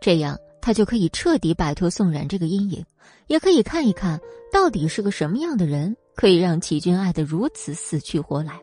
[0.00, 0.36] 这样
[0.66, 2.84] 他就可以彻底摆脱宋冉这个阴影，
[3.28, 4.20] 也可以看一看
[4.52, 5.96] 到底是个什么样的人。
[6.16, 8.58] 可以让齐军爱得如此死去活来，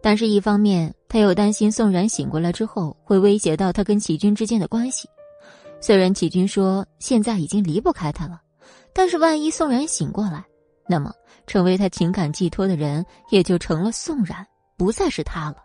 [0.00, 5.06] 但是，一方面他又担心宋冉醒过来之后会威胁到他跟齐军之间的关系。
[5.78, 8.40] 虽然齐军说现在已经离不开他了，
[8.94, 10.42] 但是万一宋冉醒过来，
[10.88, 11.12] 那么
[11.46, 14.46] 成为他情感寄托的人也就成了宋冉，
[14.78, 15.56] 不再是他了。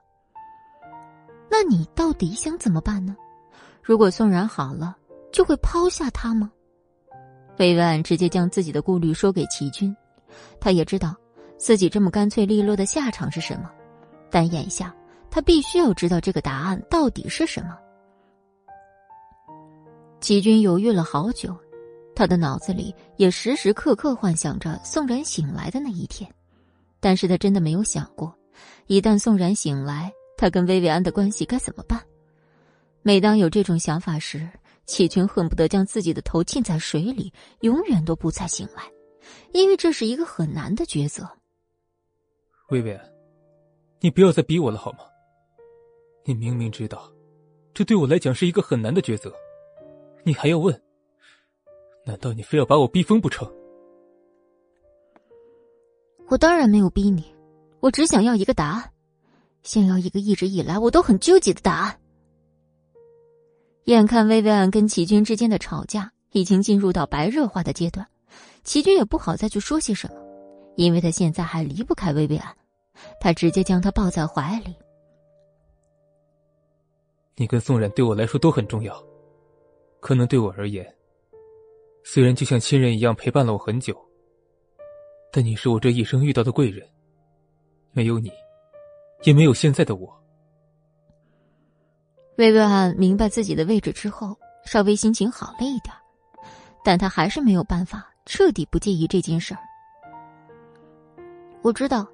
[1.49, 3.16] 那你到底想怎么办呢？
[3.82, 4.98] 如果宋冉好了，
[5.31, 6.51] 就会抛下他吗？
[7.57, 9.95] 魏婉直接将自己的顾虑说给齐军。
[10.60, 11.15] 他也知道
[11.57, 13.69] 自己这么干脆利落的下场是什么，
[14.30, 14.95] 但眼下
[15.30, 17.77] 他必须要知道这个答案到底是什么。
[20.22, 21.56] 齐军犹豫了好久，
[22.15, 26.30] 他的脑子里也时时刻刻幻想着宋然醒来的那一天，
[26.99, 28.34] 但是他真的没有想过，
[28.88, 32.01] 一旦宋然醒来，他跟薇薇安的关系该怎么办。
[33.01, 34.47] 每当有这种想法时，
[34.90, 38.91] 齐军恨不得将自己的头浸在水里，永远都不再醒来。
[39.53, 41.30] 因为这是一个很难的抉择。
[42.70, 42.99] 薇薇，
[43.99, 44.99] 你不要再逼我了好吗？
[46.26, 47.07] 你明明知道，
[47.72, 49.32] 这对我来讲是一个很难的抉择，
[50.24, 50.82] 你还要问？
[52.03, 53.48] 难道你非要把我逼疯不成？
[56.30, 57.24] 我当然没有逼你，
[57.80, 58.91] 我只想要一个答案，
[59.61, 61.99] 想要一个一直以来我都很纠结的答案。
[63.94, 68.06] 眼看薇薇安跟齐军之间的吵架已经进入到白热化的阶段。
[68.64, 70.16] 齐军也不好再去说些什么，
[70.76, 72.56] 因为他现在还离不开薇薇安，
[73.20, 74.76] 他直接将她抱在怀里。
[77.36, 79.02] 你跟宋冉对我来说都很重要，
[79.99, 80.86] 可能对我而言，
[82.03, 83.98] 虽然就像亲人一样陪伴了我很久，
[85.32, 86.88] 但你是我这一生遇到的贵人，
[87.91, 88.30] 没有你，
[89.24, 90.18] 也没有现在的我。
[92.40, 94.34] 薇薇安明白自己的位置之后，
[94.64, 95.94] 稍微心情好了一点，
[96.86, 98.07] 但他还是没有办法。
[98.26, 99.60] 彻底不介意这件事儿。
[101.61, 102.07] 我知道，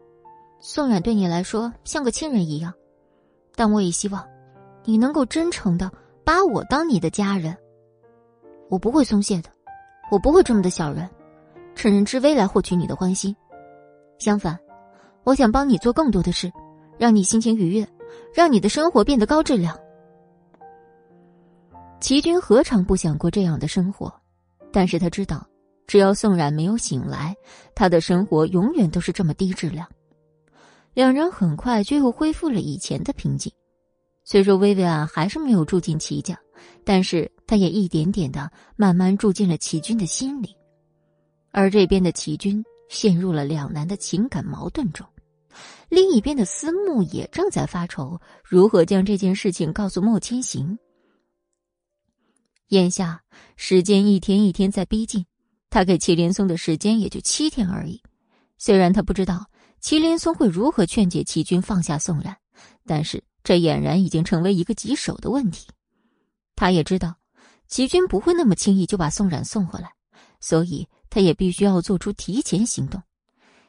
[0.59, 2.73] 宋冉对你来说像个亲人一样，
[3.53, 4.25] 但我也希望
[4.83, 5.91] 你能够真诚的
[6.23, 7.55] 把我当你的家人。
[8.67, 9.49] 我不会松懈的，
[10.09, 11.07] 我不会这么的小人，
[11.75, 13.35] 趁人之危来获取你的欢心。
[14.17, 14.57] 相反，
[15.23, 16.51] 我想帮你做更多的事，
[16.97, 17.87] 让你心情愉悦，
[18.33, 19.77] 让你的生活变得高质量。
[22.05, 24.13] 齐军何尝不想过这样的生活？
[24.71, 25.43] 但是他知道。
[25.87, 27.35] 只要宋冉没有醒来，
[27.73, 29.87] 他的生活永远都是这么低质量。
[30.93, 33.51] 两人很快就又恢复了以前的平静。
[34.23, 36.37] 虽说薇薇安还是没有住进齐家，
[36.83, 40.55] 但是他也一点点的慢慢住进了齐军的心里。
[41.49, 45.03] 而这边的齐军陷入了两难的情感矛盾中，
[45.89, 50.77] 另一边的思慕也正在发愁如何将这件事情告诉莫千行。
[52.69, 53.23] 眼下
[53.55, 55.25] 时间一天一天在逼近。
[55.69, 58.01] 他给祁连松的时间也就七天而已，
[58.57, 59.45] 虽然他不知道
[59.81, 62.37] 祁连松会如何劝解齐军放下宋冉，
[62.85, 65.67] 但是这俨然已经成为一个棘手的问题。
[66.55, 67.17] 他也知道
[67.67, 69.91] 齐军不会那么轻易就把宋冉送回来，
[70.39, 73.01] 所以他也必须要做出提前行动。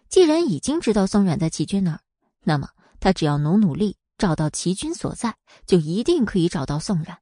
[0.09, 2.01] 既然已经知道宋冉在齐军那儿，
[2.45, 2.69] 那么
[3.01, 5.35] 他只要努努力找到齐军所在，
[5.67, 7.19] 就一定可以找到宋冉。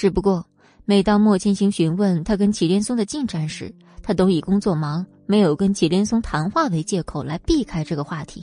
[0.00, 0.42] 只不过。
[0.86, 3.70] 每当莫千行询问他跟祁连松的进展时，
[4.02, 8.42] 他都以工作忙、没有跟祁连松谈话为借口来避开这个话题。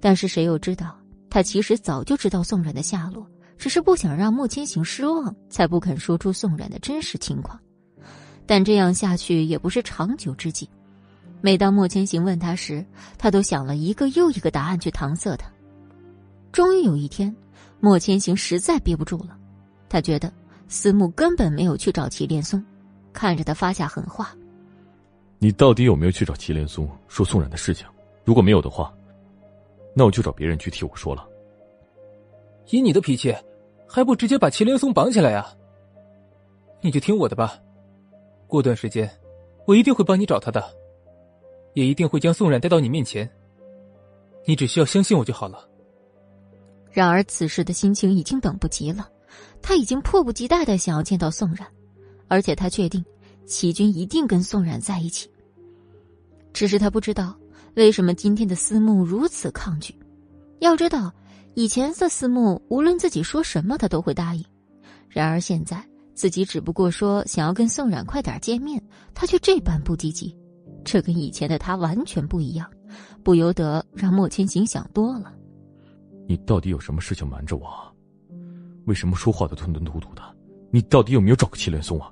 [0.00, 0.98] 但是谁又知道，
[1.30, 3.24] 他其实早就知道宋冉的下落，
[3.56, 7.56] 只是不想让莫千行失望，才不肯说出宋冉的真实情况。
[8.44, 10.68] 但这样下去也不是长久之计。
[11.40, 12.84] 每当莫千行问他时，
[13.16, 15.48] 他都想了一个又一个答案去搪塞他。
[16.50, 17.32] 终于有一天，
[17.78, 19.38] 莫千行实在憋不住了，
[19.88, 20.30] 他觉得。
[20.70, 22.64] 思慕根本没有去找祁连松，
[23.12, 24.32] 看着他发下狠话
[25.40, 27.84] ：“你到底有没有去找祁连松说宋冉的事情？
[28.24, 28.94] 如果没有的话，
[29.94, 31.26] 那我就找别人去替我说了。
[32.68, 33.36] 以你的脾气，
[33.84, 35.44] 还不直接把祁连松绑起来呀？
[36.80, 37.58] 你就听我的吧，
[38.46, 39.10] 过段时间，
[39.66, 40.64] 我一定会帮你找他的，
[41.74, 43.28] 也一定会将宋冉带到你面前。
[44.44, 45.68] 你只需要相信我就好了。
[46.92, 49.08] 然而此时的心情已经等不及了，
[49.62, 51.66] 他已经迫不及待的想要见到宋冉，
[52.28, 53.04] 而且他确定
[53.46, 55.30] 齐军一定跟宋冉在一起。
[56.52, 57.36] 只是他不知道
[57.74, 59.94] 为什么今天的思慕如此抗拒。
[60.58, 61.12] 要知道，
[61.54, 64.44] 以前的思慕无论自己说什么，他都会答应。
[65.08, 65.84] 然而现在。
[66.12, 68.82] 自己只不过说想要跟宋冉快点见面，
[69.14, 70.36] 他却这般不积极，
[70.84, 72.70] 这跟以前的他完全不一样，
[73.24, 75.32] 不由得让莫千行想多了。
[76.28, 77.89] 你到底有什么事情瞒着我？
[78.86, 80.22] 为什么说话都吞吞吐吐的？
[80.70, 82.10] 你到底有没有找过祁连松啊？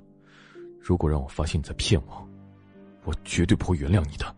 [0.79, 2.27] 如果让我发现你在骗我，
[3.05, 4.35] 我绝对不会原谅你的。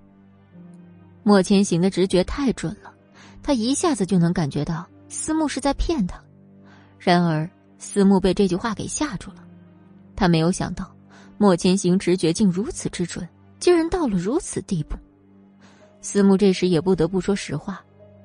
[1.23, 2.93] 莫千行的直觉太准了，
[3.43, 6.21] 他一下子就能感觉到思慕是在骗他。
[6.97, 9.43] 然而思慕被这句话给吓住了。
[10.15, 10.95] 他没有想到，
[11.37, 13.27] 莫千行直觉竟如此之准，
[13.59, 14.95] 竟然到了如此地步。
[16.01, 17.83] 思慕这时也不得不说实话，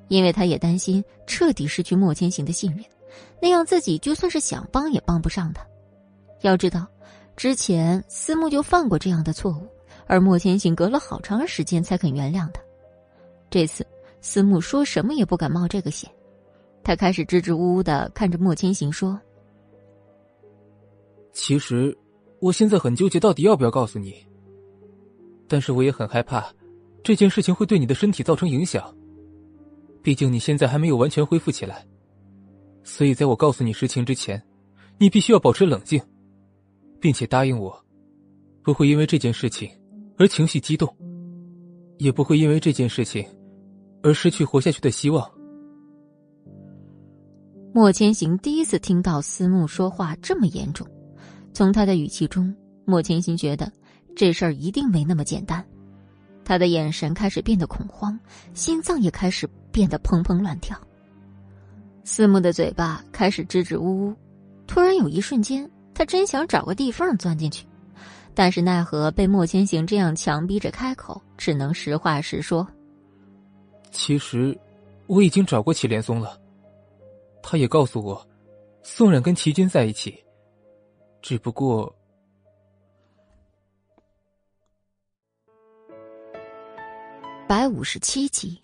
[0.08, 2.84] 因为他也担心彻底失去莫千行的信任，
[3.40, 5.66] 那样自己就算是想帮也帮不上他。
[6.42, 6.86] 要知道，
[7.36, 9.66] 之前思慕就犯过这样的错误，
[10.06, 12.60] 而莫千行隔了好长时间才肯原谅他。
[13.50, 13.86] 这次
[14.20, 16.10] 思慕说什么也不敢冒这个险，
[16.82, 19.18] 他开始支支吾吾的看着莫千行说。
[21.32, 21.96] 其实，
[22.40, 24.14] 我现在很纠结，到底要不要告诉你。
[25.48, 26.52] 但是我也很害怕，
[27.04, 28.94] 这件事情会对你的身体造成影响。
[30.02, 31.86] 毕竟你现在还没有完全恢复起来，
[32.86, 34.40] 所以在我告诉你实情之前，
[34.96, 36.00] 你必须要保持冷静，
[37.00, 37.84] 并且答应我，
[38.62, 39.68] 不会因为这件事情
[40.16, 40.88] 而情绪激动，
[41.98, 43.26] 也不会因为这件事情
[44.04, 45.28] 而失去活下去的希望。
[47.74, 50.86] 莫千行第一次听到思慕说话这么严重。
[51.52, 52.54] 从他的语气中，
[52.84, 53.70] 莫千行觉得
[54.14, 55.62] 这事儿一定没那么简单。
[56.44, 58.16] 他的眼神开始变得恐慌，
[58.54, 60.80] 心脏也开始变得砰砰乱跳。
[62.06, 64.14] 思慕的嘴巴开始支支吾吾，
[64.64, 67.66] 突然有一瞬间，他真想找个地缝钻进去，
[68.32, 72.64] 但是奈何被莫千行这样强逼着开口，只能实话实说。
[73.90, 74.56] 其实，
[75.08, 76.40] 我已经找过祁连松了，
[77.42, 78.24] 他也告诉我，
[78.84, 80.16] 宋冉跟齐军在一起。
[81.20, 81.92] 只不过，
[87.48, 88.60] 百五十七集，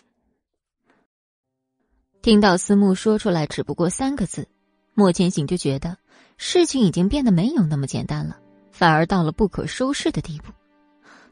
[2.22, 4.46] 听到思慕说出来“只不过”三个字，
[4.94, 5.96] 莫千行就觉得
[6.36, 8.38] 事情已经变得没有那么简单了，
[8.70, 10.52] 反而到了不可收拾的地步。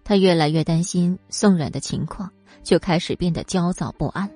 [0.02, 2.28] 他越来越担心宋冉的情况，
[2.64, 4.28] 就开始变得焦躁不安。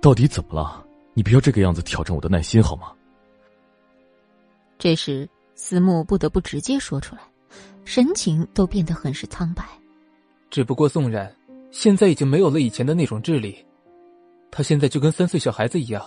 [0.00, 0.86] 到底怎么了？
[1.12, 2.92] 你不要这个样子挑战我的耐心好吗？
[4.78, 5.28] 这时。
[5.56, 7.20] 思慕不得不直接说出来，
[7.84, 9.62] 神情都变得很是苍白。
[10.48, 11.30] 只不过宋冉
[11.70, 13.62] 现在已经没有了以前的那种智力，
[14.50, 16.02] 他现在就跟三岁小孩子一样，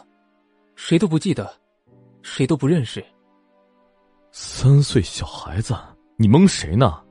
[0.76, 1.52] 谁都不记得，
[2.22, 3.04] 谁都不认识。
[4.32, 5.76] 三岁小孩子，
[6.18, 7.02] 你蒙谁呢？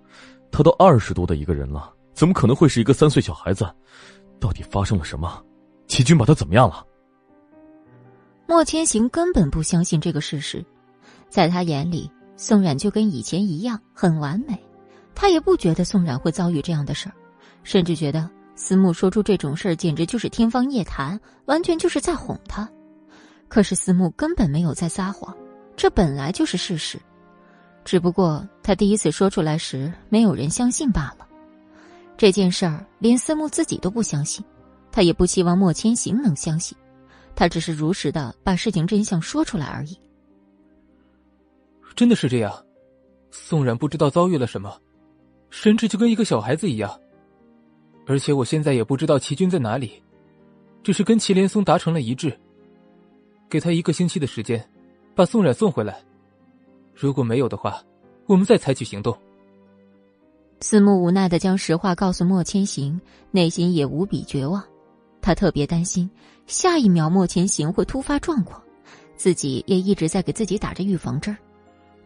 [0.50, 3.66] 他都二十多的一个人了，怎么可能会是一个三岁小孩子？
[4.38, 5.42] 到底发生了什么？
[5.86, 6.86] 齐军把他怎么样了？
[8.46, 10.64] 莫千行根本不相信这个事实，
[11.28, 12.10] 在他眼里。
[12.34, 14.58] 宋冉就跟以前一样很完美，
[15.14, 17.14] 他也不觉得宋冉会遭遇这样的事儿，
[17.62, 22.68] 甚至觉得思慕说出这种事儿简直就是天方夜谭，完全就是在哄他。
[23.48, 25.36] 可是思慕根本没有在撒谎，
[25.76, 26.98] 这本来就是事实，
[27.84, 31.26] 只不过他第一次说出来时没有人相信罢了。
[32.16, 34.44] 这件事儿连思慕自己都不相信，
[34.90, 36.76] 他也不希望莫千行能相信，
[37.34, 39.98] 他只是如实的把事情真相说出来而已。
[41.96, 42.52] 真的是这样，
[43.30, 44.78] 宋冉不知道遭遇了什么，
[45.50, 46.98] 神智就跟一个小孩子一样。
[48.12, 49.90] 而且我现在也不知道齐军在哪里，
[50.82, 52.38] 只是跟祁连松达成了一致，
[53.48, 54.62] 给他一个星期的时间，
[55.14, 55.98] 把宋冉送回来。
[56.94, 57.82] 如果没有的话，
[58.26, 59.16] 我们再采取行动。
[60.60, 64.62] 思慕无奈的将实话告诉莫千行，内心也无比绝望。
[65.22, 66.10] 他特别担心
[66.46, 68.62] 下一秒莫千行会突发状况，
[69.16, 71.34] 自己也一直在给自己打着预防针。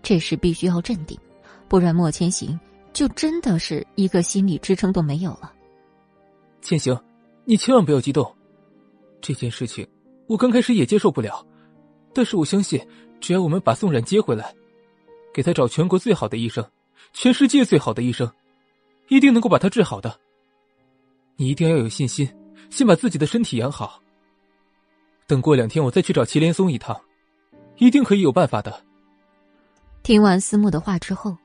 [0.05, 1.19] 这时必须要镇定，
[1.67, 2.57] 不然莫千行
[2.93, 5.53] 就真的是一个心理支撑都没有了。
[6.67, 7.01] 千行，
[7.45, 8.35] 你千万不要激动。
[9.21, 9.87] 这件事情
[10.27, 11.47] 我刚开始也接受不了，
[12.13, 12.85] 但是我相信，
[13.21, 14.53] 只要我们把宋冉接回来，
[15.33, 16.69] 给他找全国最好的医生，
[17.13, 18.29] 全世界最好的医生，
[19.07, 20.19] 一定能够把他治好的。
[21.37, 22.29] 你一定要有信心，
[22.69, 24.03] 先把自己的身体养好。
[25.29, 27.01] 等过两天我再去找祁连松一趟，
[27.77, 28.83] 一定可以有办法的。
[30.03, 31.37] 听完思慕的话之后，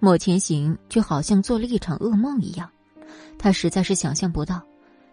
[0.00, 2.70] 莫千行就好像做了一场噩梦一样，
[3.38, 4.62] 他实在是想象不到，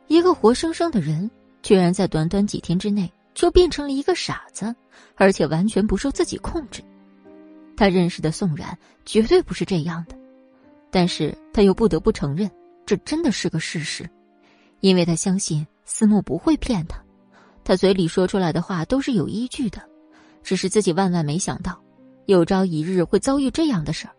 [0.08, 1.30] 一个活生生的人
[1.62, 4.74] 居然在短短几天之内就变成了一个傻子，
[5.16, 6.84] 而且完全不受自己控制。
[7.76, 10.16] 他认识的宋冉绝对不是这样的，
[10.91, 12.50] 但是他又不得不承认，
[12.86, 14.10] 这真的是个事实，
[14.82, 17.02] 因为他相信思慕不会骗他，
[17.64, 19.82] 他嘴里说出来的话都是有依据的，
[20.44, 21.82] 只是自己万万没想到。
[22.26, 24.14] 有朝一日会遭遇这样的事儿，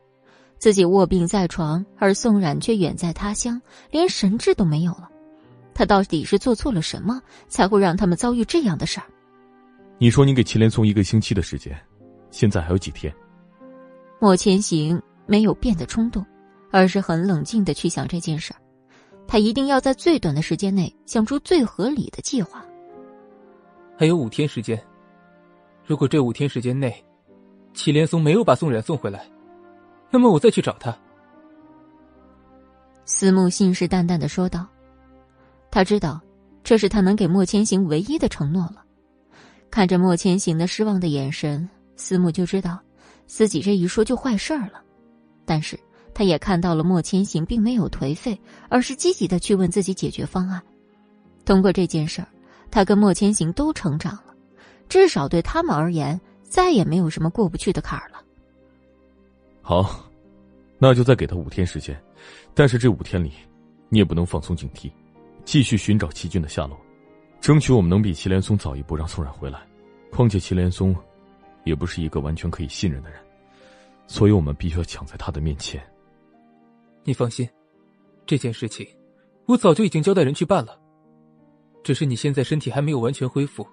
[0.60, 3.58] 自己卧病在床，而宋冉却远在他乡，
[3.90, 5.08] 连神智都没有了。
[5.72, 7.18] 他到底是做错了什么，
[7.48, 9.06] 才会让他们遭遇这样的事儿？
[9.96, 11.74] 你说你给祁连松一个星期的时间，
[12.30, 13.10] 现在还有几天？
[14.20, 16.22] 莫千行没有变得冲动，
[16.70, 18.60] 而是很冷静的去想这件事儿。
[19.26, 22.62] 他一定要在最短的时间内想出最合理的计划。
[23.96, 24.78] 还有五天时间，
[25.86, 26.94] 如果这五天时间内。
[27.72, 29.24] 祁连松没有把宋冉送回来，
[30.10, 30.96] 那么我再去找他。
[33.04, 34.66] 思慕信誓旦旦的说道
[35.70, 36.20] ：“他知道，
[36.62, 38.84] 这是他能给莫千行唯一的承诺了。”
[39.70, 42.78] 看着莫千行的失望的眼神，思慕就知道
[43.26, 44.82] 自己这一说就坏事儿了。
[45.44, 45.78] 但是
[46.12, 50.60] 他也看到了莫千行并没有颓废，而是积极的去问自己解决方案。
[51.44, 52.28] 通过这件事儿，
[52.70, 54.34] 他跟莫千行都成长了，
[54.88, 56.20] 至少对他们而言。
[56.42, 58.19] 再也没有什么过不去的坎儿了。
[59.62, 60.08] 好，
[60.78, 62.00] 那就再给他五天时间，
[62.54, 63.32] 但是这五天里，
[63.88, 64.90] 你也不能放松警惕，
[65.44, 66.78] 继续寻找齐军的下落，
[67.40, 69.66] 争取我们能比祁连松早一步让宋冉回来。
[70.10, 70.96] 况且祁连松，
[71.64, 73.20] 也不是一个完全可以信任的人，
[74.06, 75.80] 所以我们必须要抢在他的面前。
[77.04, 77.48] 你放心，
[78.26, 78.86] 这件事情
[79.46, 80.76] 我早就已经交代人去办了，
[81.84, 83.66] 只是你现在身体还没有完全恢复。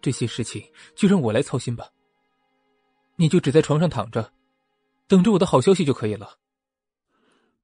[0.00, 0.62] 这些事情
[0.96, 1.86] 就让我来操心吧。
[3.16, 4.32] 你就只在床上躺着，
[5.12, 6.38] 等着我的好消息就可以了。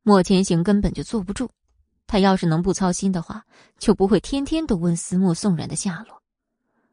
[0.03, 1.49] 莫千行根本就坐不住，
[2.07, 3.43] 他要是能不操心的话，
[3.79, 6.23] 就不会天天都问思慕、宋冉的下落。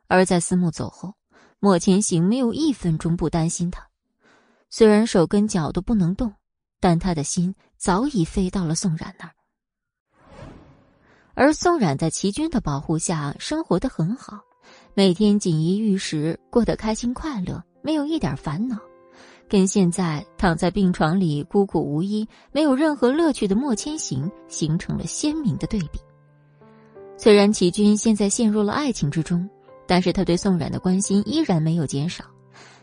[0.08, 1.14] 而在思慕走后，
[1.60, 3.86] 莫千行没有一分钟不担心他。
[4.70, 6.34] 虽然手跟脚都不能动，
[6.80, 9.36] 但他的心早已飞到了宋冉那儿。
[11.34, 14.40] 而宋冉在齐军的保护下生活的很好。
[14.94, 18.80] 每天锦衣玉食，过得开心快乐，没有一点烦恼，
[19.48, 26.00] 跟现在躺在病床里孤苦无依、没有任何乐趣的莫千行形成了鲜明的对比。
[27.18, 29.50] 虽然齐军现在陷入了爱情之中，
[29.88, 32.24] 但是他对宋冉的关心依然没有减少。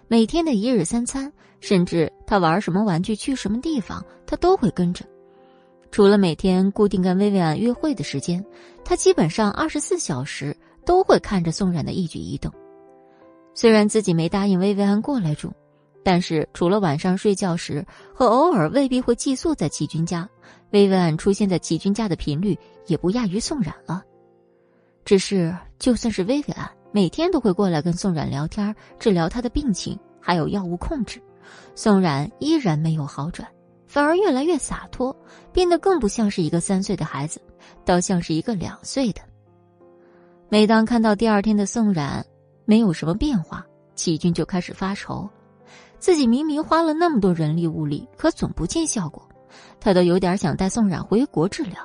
[0.09, 5.05] 每天的一日三餐，甚至他玩什么玩具、去什么地方，他都会跟着。
[5.91, 8.45] 除了每天固定跟薇薇安约会的时间，
[8.85, 10.57] 他基本上二十四小时。
[10.85, 12.53] 都会看着宋冉的一举一动。
[13.55, 15.53] 虽然自己没答应薇薇安过来住，
[16.05, 20.29] 但是除了晚上睡觉时和偶尔未必会寄宿在齐军家，
[20.71, 24.03] 薇薇安出现在齐军家的频率也不亚于宋冉了。
[25.05, 31.21] 只是就算是薇薇安每天都会过来跟宋冉聊天，治疗他的病情，还有药物控制，
[31.75, 33.49] 宋冉依然没有好转，
[33.87, 35.15] 反而越来越洒脱，
[35.53, 37.41] 变得更不像是一个三岁的孩子，
[37.85, 39.21] 倒像是一个两岁的。
[40.49, 42.25] 每当看到第二天的宋冉
[42.65, 43.65] 没有什么变化，
[43.95, 45.29] 齐军就开始发愁。
[46.03, 49.23] 自己明明花了那么多人力物力，可总不见效果，
[49.79, 51.77] 他都有点想带宋冉回国治疗，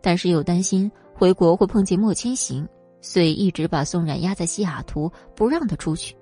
[0.00, 2.68] 但是又担心回国会碰见莫千行，
[3.00, 6.16] 所以一直把宋冉压在西雅图，不让他出去。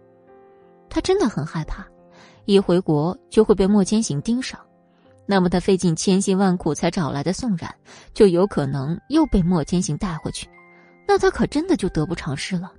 [0.90, 1.82] 他真的很害怕，
[2.44, 4.60] 一回国就会被莫千行盯上，
[5.24, 7.74] 那么他费尽千辛万苦才找来的宋冉，
[8.12, 10.46] 就有可能又被莫千行带回去。
[11.08, 12.70] 那他可真的就得不偿失了。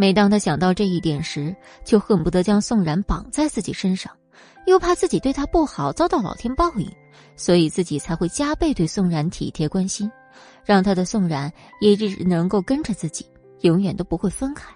[0.00, 1.54] 每当他想到这一点时，
[1.84, 4.10] 就恨不得将宋冉绑在自己身上，
[4.64, 6.90] 又怕自己对他不好遭到老天报应，
[7.36, 10.10] 所以自己才会加倍对宋冉体贴关心，
[10.64, 11.52] 让他的宋冉
[11.82, 13.26] 也只能够跟着自己，
[13.60, 14.74] 永远都不会分开。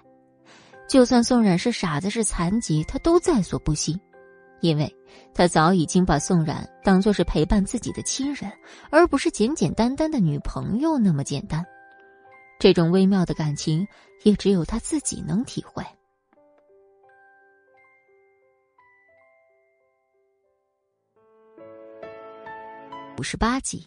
[0.87, 3.99] 就算宋冉是傻子是残疾，他都在所不惜。
[4.61, 4.95] 因为
[5.33, 8.51] 他早已经把宋冉当作是陪伴自己的亲人，
[8.91, 11.65] 而不是简简单单的女朋友那么简单。
[12.57, 13.87] 这种微妙的感情，
[14.23, 15.83] 也只有他自己能体会。
[23.17, 23.85] 五十八集。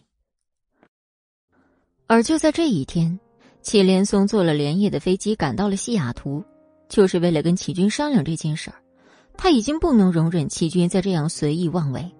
[2.07, 3.19] 而就在这一天，
[3.61, 6.43] 祁连松坐了连夜的飞机赶到了西雅图，
[6.87, 8.81] 就是为了跟齐军商量这件事儿。
[9.37, 12.11] 他已经不能容忍齐军再这样随意妄为，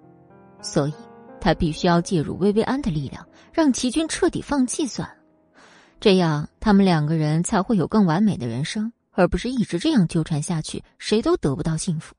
[0.62, 0.94] 所以
[1.40, 5.19] 他必须要介入薇薇安的力量，让齐军彻底放弃算了。
[6.00, 12.14] 这样他们两个人才会有更完美的人生，而不是一直这样纠缠下去，谁都得不到幸福。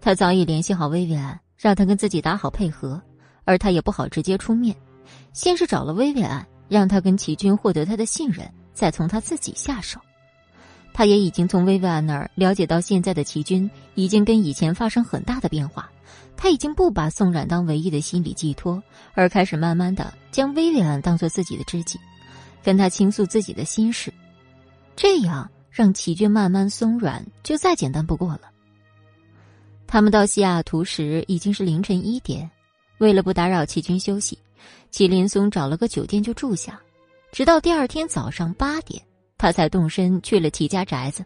[0.00, 3.00] 他早已联系好薇薇安，让他跟自己打好配合，
[3.44, 4.74] 而他也不好直接出面，
[5.34, 10.00] 先是找了薇薇安，让他跟齐军获得他的信任，再从他自己下手。
[10.94, 15.90] 他也已经从薇薇安那儿了解到，现在的齐军已经跟以前发生很大的变化。
[16.36, 18.82] 他已经不把宋冉当唯一的心理寄托，
[19.12, 21.98] 而开始慢慢的将薇薇安当做自己的知己，
[22.62, 24.12] 跟他倾诉自己的心事。
[24.96, 28.42] 这样让齐军慢慢松软，就再简单不过了。
[29.86, 32.50] 他们到西雅图时已经是凌晨一点，
[32.98, 34.38] 为了不打扰齐军休息，
[34.90, 36.80] 祁林松找了个酒店就住下，
[37.32, 39.02] 直到第二天早上八点。
[39.40, 41.24] 他才动身去了齐家宅子。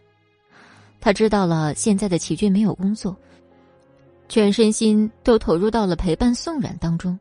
[1.01, 3.17] 他知道了现在的齐军没有工作，
[4.29, 7.19] 全身心都投入到了陪伴宋冉当中，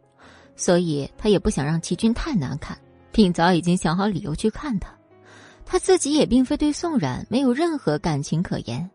[0.55, 2.79] 所以他也不想让齐军太难看，
[3.13, 4.93] 并早已经想好理由去看他。
[5.65, 8.91] 他自己也并非对宋冉没有任何感情可言，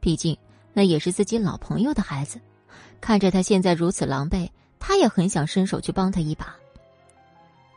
[0.00, 0.36] 毕竟
[0.72, 2.40] 那也是自己老朋友的孩子。
[3.00, 4.48] 看着他现在如此狼狈，
[4.78, 6.54] 他也很想伸手去帮他一把，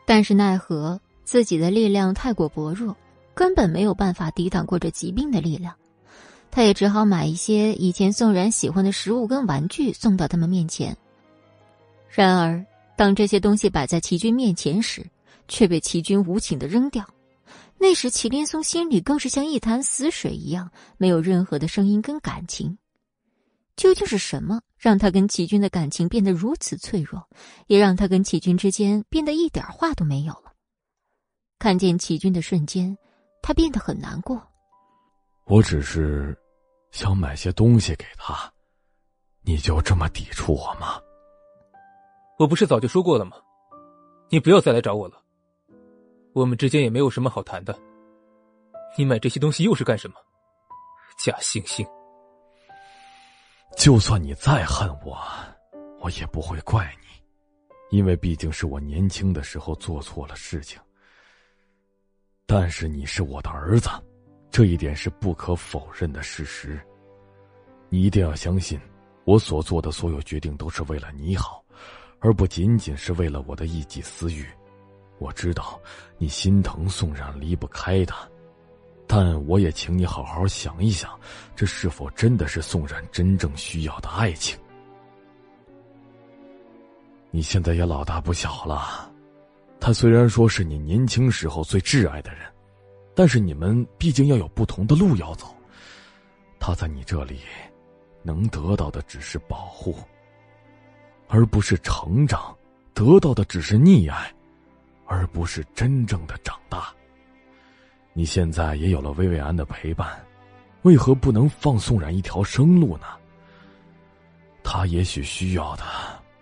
[0.06, 2.96] 但是奈何自己的力量太过薄弱。
[3.34, 5.74] 根本没有办法抵挡过这疾病的力量，
[6.50, 10.94] 他也只好买一些以前宋然喜欢的食物跟玩具送到他们面前。
[12.10, 12.62] 然而，
[12.94, 15.02] 当这些东西摆在齐军面前时，
[15.52, 17.06] 却被齐军无情的扔掉。
[17.78, 22.78] 那时，祁连松心里更是像一潭死水一样，没有任何的声音跟感情。
[23.76, 27.28] 究竟是什么让他跟齐军的感情变得如此脆弱，
[27.66, 30.52] 也让他跟齐军之间变得一点话都没有了？
[31.58, 32.96] 看见齐军的瞬间。
[33.44, 34.40] 他变得很难过。
[35.46, 36.38] 我只是
[36.92, 38.48] 想买些东西给他，
[39.42, 41.00] 你就这么抵触我吗？
[42.38, 43.36] 我不是早就说过了吗？
[44.30, 45.21] 你不要再来找我了。
[46.34, 47.78] 我们之间也没有什么好谈的。
[48.96, 50.16] 你买这些东西又是干什么？
[51.22, 51.86] 假惺惺。
[53.76, 55.18] 就算你再恨我，
[56.00, 60.80] 我也不会怪你，因为毕竟是我年轻的时候做错了事情。
[62.46, 63.88] 但是你是我的儿子，
[64.50, 66.80] 这一点是不可否认的事实。
[67.88, 68.80] 你一定要相信，
[69.24, 71.64] 我所做的所有决定都是为了你好，
[72.20, 74.46] 而不仅仅是为了我的一己私欲。
[75.22, 75.80] 我知道
[76.18, 78.28] 你心疼宋冉，离不开他，
[79.06, 81.08] 但我也请你好好想一想，
[81.54, 84.58] 这是否真的是宋冉真正需要的爱情？
[87.30, 89.08] 你现在也老大不小了。
[89.78, 92.42] 他虽然说是你年轻时候最挚爱的人，
[93.14, 95.46] 但是你们毕竟要有不同的路要走。
[96.58, 97.40] 他在你这里，
[98.22, 99.96] 能得到的只是保护，
[101.28, 102.54] 而不是成长；
[102.92, 104.32] 得到的只是溺爱，
[105.12, 106.88] 而不是真正的长大。
[108.14, 110.18] 你现在也有了薇薇安的陪伴，
[110.82, 113.04] 为何不能放宋冉一条生路呢？
[114.64, 115.84] 他也许需要的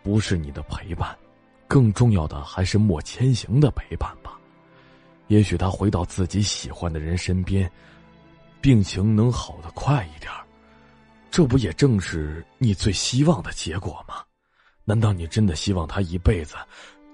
[0.05, 1.19] 不是你的陪伴。
[1.67, 4.39] 更重要的还是莫千行的陪伴吧，
[5.29, 7.71] 也许他回到自己喜欢的人身边，
[8.61, 10.33] 病情能好得快一点
[11.31, 14.17] 这不也正是你最希望的结果吗？
[14.85, 16.57] 难道你真的希望他一辈子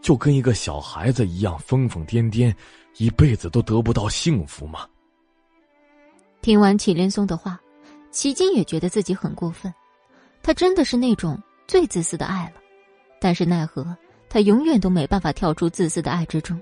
[0.06, 2.54] 就跟一个小孩子一样疯疯癫癫，
[2.96, 4.88] 一辈子都得不到幸福吗？
[6.40, 7.60] 听完祁连松的话，
[8.12, 9.74] 齐金也觉得自己很过分，
[10.44, 12.62] 他真的是那种最自私的爱了，
[13.20, 13.84] 但是奈何。
[14.28, 16.60] 他永远都没办法跳出自私的爱之中，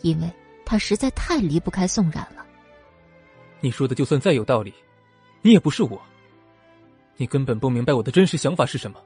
[0.00, 0.30] 因为
[0.64, 2.46] 他实在太离不开宋冉了。
[3.60, 4.72] 你说的就算再有道理，
[5.42, 6.00] 你也不是我。
[7.18, 8.98] 你根本不明白我的真实想法是什么。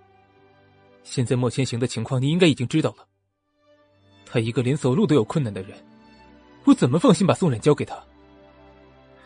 [1.02, 3.04] 现在莫千行的情况，你应该已经知道了。
[4.34, 5.78] 他一个连走路都有困难的人，
[6.64, 7.96] 我怎么放心把宋冉交给他？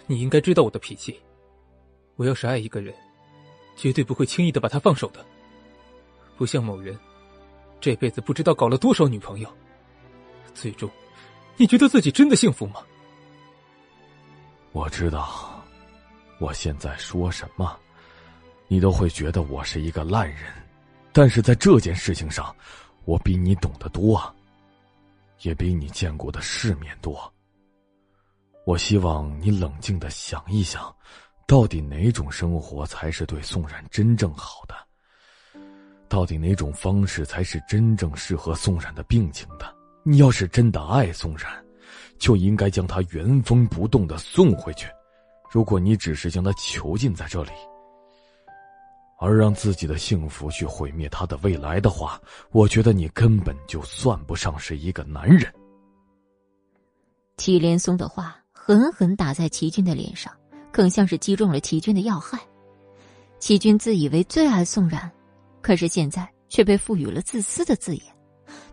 [0.06, 1.18] 你应该知道我的脾气，
[2.16, 2.94] 我要是爱一个人，
[3.74, 5.24] 绝对不会轻易的把他放手的，
[6.36, 6.94] 不像某人。
[7.80, 9.48] 这辈子不知道搞了多少女朋友，
[10.52, 10.90] 最终，
[11.56, 12.82] 你觉得自己真的幸福吗？
[14.72, 15.64] 我知道，
[16.38, 17.74] 我现在说什么，
[18.66, 20.52] 你都会觉得我是一个烂人，
[21.14, 22.54] 但是在这件事情上，
[23.06, 24.22] 我比你懂得多，
[25.42, 27.32] 也比你见过的世面多。
[28.66, 30.94] 我希望你冷静的想一想，
[31.46, 34.74] 到底哪种生活才是对宋冉真正好的。
[36.08, 39.74] 到底哪种方式才是真正适合宋冉的病情的？
[40.04, 41.50] 你要是真的爱宋冉，
[42.18, 44.86] 就应该将他原封不动的送回去。
[45.50, 47.50] 如果你只是将他囚禁在这里，
[49.18, 52.20] 而让自己的幸福去毁灭他的未来的话，
[52.52, 55.52] 我觉得你根本就算不上是一个男人。
[57.36, 60.32] 祁连松的话狠狠打在齐军的脸上，
[60.72, 62.38] 更像是击中了齐军的要害。
[63.38, 65.10] 齐军自以为最爱宋冉，
[65.60, 68.04] 可是现在却被赋予了自私的字眼。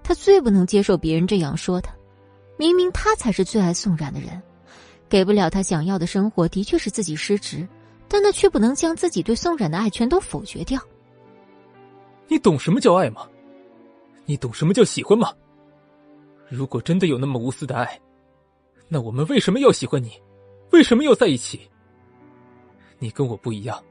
[0.01, 1.91] 他最不能接受别人这样说他，
[2.57, 4.41] 明明他才是最爱宋冉的人，
[5.09, 7.67] 给不了他想要的生活，的确是自己失职，
[8.07, 10.81] 但那却不能将自己对宋冉的爱全都否决掉。
[12.27, 13.27] 你懂什么叫爱吗？
[14.25, 15.31] 你懂什么叫喜欢吗？
[16.49, 17.99] 如果真的有那么无私的爱，
[18.87, 20.11] 那我们为什么要喜欢你？
[20.71, 21.69] 为什么要在一起？
[22.97, 23.83] 你跟我不一样，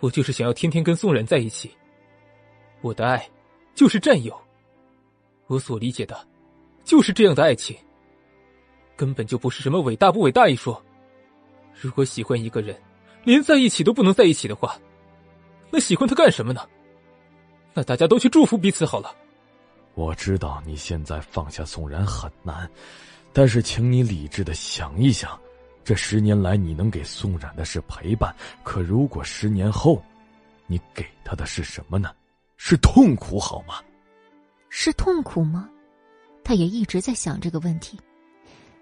[0.00, 1.70] 我就是想要天天跟宋冉在一起。
[2.80, 3.26] 我的爱，
[3.74, 4.38] 就是占有。
[5.46, 6.26] 我所理解的，
[6.84, 7.76] 就是这样的爱情。
[8.96, 10.80] 根本就不是什么伟大不伟大一说。
[11.80, 12.76] 如果喜欢一个人，
[13.24, 14.76] 连在一起都不能在一起的话，
[15.70, 16.68] 那喜欢他干什么呢？
[17.74, 19.14] 那大家都去祝福彼此好了。
[19.94, 22.68] 我知道你现在放下宋然很难，
[23.32, 25.38] 但是请你理智的想一想，
[25.84, 30.02] 这十年来你能给宋冉的是陪伴，可如果十年后，
[30.66, 32.10] 你给他的是什么呢？
[32.56, 33.76] 是痛苦好吗？
[34.68, 35.68] 是痛苦吗？
[36.44, 37.98] 他也一直在想这个问题，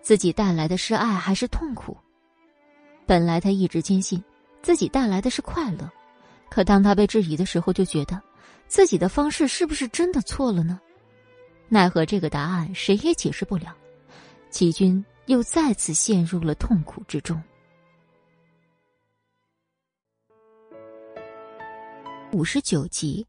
[0.00, 1.96] 自己带来的是爱还是痛苦？
[3.06, 4.22] 本来他一直坚信
[4.62, 5.90] 自己带来的是快乐，
[6.50, 8.20] 可当他被质疑的时候，就觉得
[8.68, 10.80] 自己的方式是不是真的错了呢？
[11.68, 13.74] 奈何这个答案谁也解释不了，
[14.50, 17.40] 齐军又再次陷入了痛苦之中。
[22.32, 23.26] 五十九集，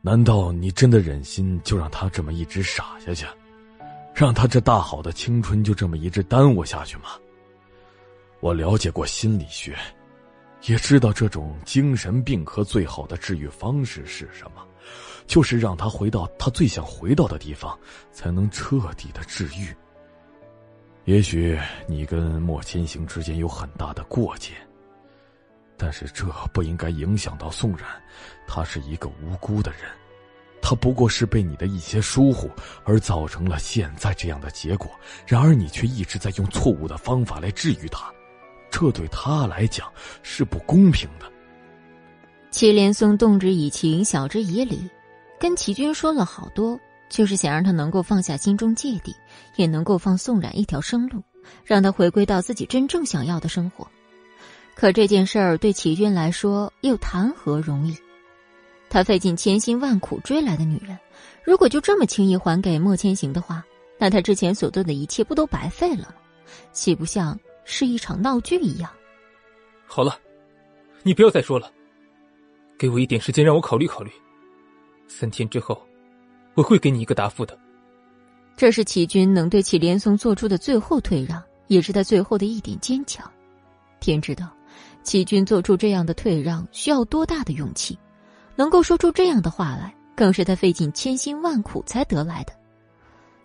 [0.00, 3.26] 难道你真的忍心就让他这么一直傻下去，
[4.14, 7.18] 让他这大好的青春就这么一直耽误下去吗？
[8.44, 9.74] 我了解过心理学，
[10.64, 14.62] 也知道这种精神病科最好的治愈方式是什么。
[15.26, 17.74] 就是让他回到他最想回到的地方，
[18.12, 19.74] 才能彻底的治愈。
[21.06, 24.52] 也许你跟莫千行之间有很大的过节，
[25.78, 27.88] 但是这不应该影响到宋冉。
[28.46, 29.90] 他是一个无辜的人，
[30.60, 32.50] 他不过是被你的一些疏忽
[32.84, 34.90] 而造成了现在这样的结果。
[35.26, 38.12] 然而你却一直在用错误的方法来治愈他，
[38.74, 39.88] 这对他来讲
[40.24, 41.30] 是不公平的。
[42.50, 44.90] 祁连松动之以情，晓之以理。
[45.38, 46.76] 跟齐军说了好多，
[47.08, 49.14] 就是想让他能够放下心中芥蒂，
[49.54, 51.22] 也能够放宋冉一条生路，
[51.64, 53.86] 让他回归到自己真正想要的生活。
[54.74, 57.96] 可这件事儿对齐军来说又谈何容易？
[58.90, 60.98] 他费尽千辛万苦追来的女人，
[61.44, 63.64] 如果就这么轻易还给莫千行的话，
[64.00, 66.14] 那他之前所做的一切不都白费了吗？
[66.72, 68.90] 岂不像是一场闹剧一样？
[69.86, 70.18] 好了，
[71.02, 71.70] 你不要再说了，
[72.78, 74.10] 给我一点时间，让我考虑考虑。
[75.08, 75.80] 三天之后，
[76.54, 77.58] 我会给你一个答复的。
[78.56, 83.30] 这是齐军能对祁连松做出的最后退让，也是他最后的一点坚强。
[84.00, 84.48] 天知道，
[85.02, 87.98] 齐军做出这样的退让需要多大的勇气，
[88.56, 92.52] 能够说出这样的话来，更是他费尽千辛万苦才得来的。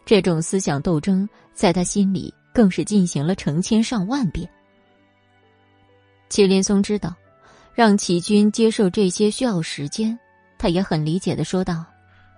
[0.05, 4.49] 这种思想斗争在他心里更是进行了成千上万遍。
[6.29, 7.15] 祁连松知道，
[7.73, 10.17] 让齐军接受这些需要时间。
[10.57, 11.85] 他也很理解的说道：“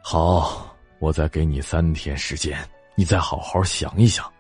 [0.04, 2.58] 好，我再给你三天时间，
[2.96, 4.32] 你再好好想一想。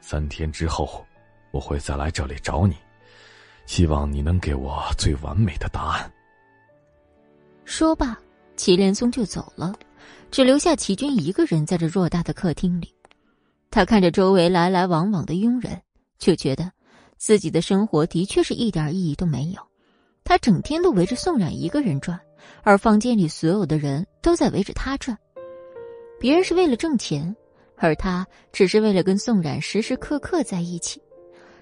[0.00, 1.04] 三天之后，
[1.50, 2.76] 我会再来这里找你，
[3.66, 6.12] 希望你能给我最完美的答案。”
[7.64, 8.18] 说罢，
[8.56, 9.72] 祁连松就走了，
[10.30, 12.92] 只留下齐军一个人在这偌大的客厅里。
[13.70, 15.80] 他看着周围来来往往的佣人，
[16.18, 16.70] 就觉得
[17.16, 19.60] 自己的生活的确是一点意义都没有。
[20.24, 22.18] 他整天都围着宋冉一个人转。
[22.62, 25.16] 而房间里所有的人都在围着他转，
[26.18, 27.36] 别人是为了挣钱，
[27.76, 31.00] 而他只是为了跟宋冉时时刻刻在一起。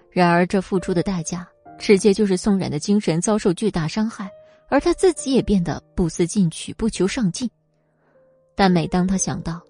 [0.09, 1.47] 然而，这付出的代价
[1.81, 4.31] 直接就是宋冉的精神遭受巨大伤害，
[4.69, 7.51] 而他自己也变得不思进取、不求上进。
[8.55, 9.61] 但每当他想到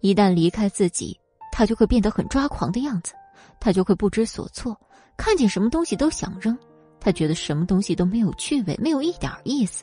[0.00, 1.18] 一旦离开自己，
[1.58, 3.14] 他就会变得很抓狂的样子，
[3.58, 4.80] 他就会不知所措，
[5.16, 6.56] 看见什么东西都想扔，
[7.00, 9.82] 他觉得什么东西都没有趣味，没有一点意思。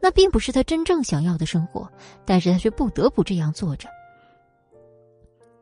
[0.00, 1.90] 那并不是他真正想要的生活，
[2.24, 3.88] 但是他却不得不这样做着。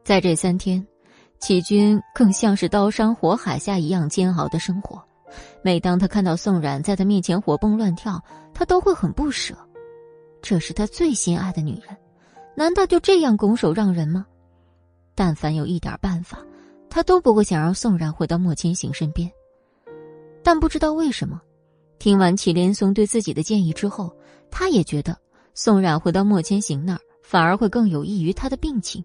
[0.05, 0.87] 在这三天，
[1.41, 5.03] 启军更像是刀山火海下一样煎熬的生活。
[5.63, 8.23] 每当他看到宋冉在他面前活蹦乱跳，
[8.53, 9.57] 他都会很不舍。
[10.43, 11.97] 这是他最心爱的女人，
[12.55, 14.27] 难道就这样拱手让人吗？
[15.15, 16.39] 但凡有一点办法，
[16.89, 19.31] 他都不会想让宋冉回到莫千行身边。
[20.43, 21.41] 但不知道为什么。
[21.99, 24.13] 听完祁连松对自己的建议之后，
[24.51, 25.17] 他也觉得
[25.55, 29.05] 宋冉回到莫千行那儿反而会更有益于他的病情，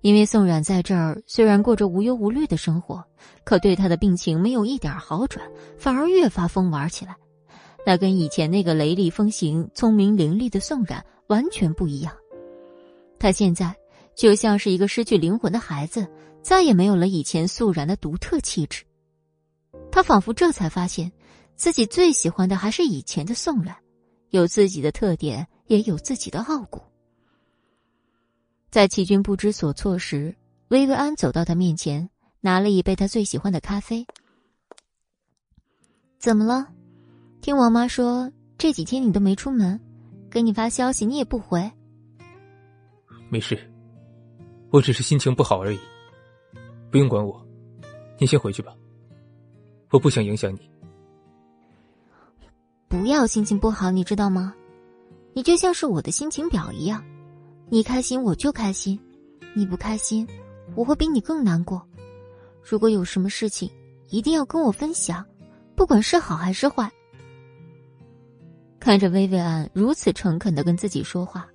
[0.00, 3.04] 因为宋冉在这儿虽然过着无忧无虑的生活，
[3.44, 5.46] 可对他的病情没有一点好转，
[5.76, 7.14] 反而越发疯玩起来。
[7.84, 12.10] 那跟以前那个雷厉风行、聪明伶俐的宋冉完全不一样。
[13.18, 13.76] 他现在
[14.18, 16.04] 就像是一个失去灵魂的孩子，
[16.42, 18.82] 再也没有了以前肃然的独特气质。
[19.92, 21.12] 他仿佛这才发现，
[21.54, 23.76] 自己最喜欢的还是以前的宋冉，
[24.30, 26.82] 有自己的特点，也有自己的傲骨。
[28.72, 30.34] 在齐军不知所措时，
[30.66, 34.04] 薇薇安走到他面前，拿了一杯他最喜欢的咖啡。
[36.18, 36.66] 怎么了？
[37.40, 39.80] 听王妈说这几天你都没出门，
[40.28, 41.70] 给你发消息你也不回。
[43.30, 43.56] 没事，
[44.70, 45.78] 我只是心情不好而已，
[46.90, 47.44] 不用管我，
[48.18, 48.74] 你先回去吧。
[49.90, 50.70] 我不想影响你。
[52.86, 54.54] 不要心情不好，你知道吗？
[55.32, 57.02] 你就像是我的心情表一样。
[57.70, 58.98] 你开心我就开心，
[59.54, 60.26] 你不开心，
[60.74, 61.86] 我会比你更难过。
[62.62, 63.70] 如果有什么事情，
[64.08, 65.24] 一定要跟我分享，
[65.74, 66.90] 不管是好还是坏。
[68.80, 71.48] 看着薇薇安如此诚恳的跟自己说话，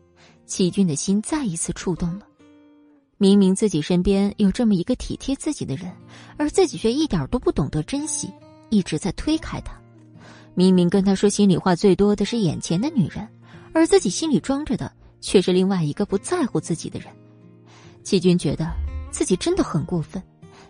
[0.46, 2.28] 齐军的心再一次触动了。
[3.18, 5.92] 明明自己身边有这么一个体贴自己的人，
[6.38, 8.30] 而自己却一点都不懂得珍惜，
[8.70, 9.74] 一直在推开他。
[10.56, 13.28] 明明跟他说心里话最多的是眼前的女人，
[13.74, 14.92] 而自己心里装着的。
[15.26, 17.08] 却是另外一个不在乎自己的人，
[18.04, 18.70] 齐军觉得
[19.10, 20.22] 自己真的很过分，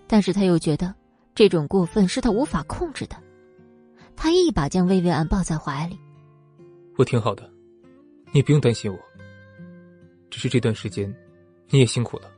[0.06, 0.94] 但是他又觉得
[1.34, 3.16] 这种过分是他无法控制的。
[4.16, 5.98] 他一把将薇薇安抱在怀里，
[7.00, 7.50] 我挺好的，
[8.32, 9.00] 你不用担心我。
[10.30, 11.12] 只是这段时间，
[11.74, 12.30] 你也辛苦了，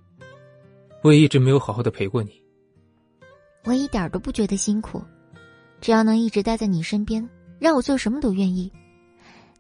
[1.03, 2.41] 我也一直没有好好的陪过你。
[3.66, 5.03] 我一点都不觉得辛苦，
[5.82, 7.30] 只要能一直待在你身边，
[7.60, 8.72] 让我做什么都愿意。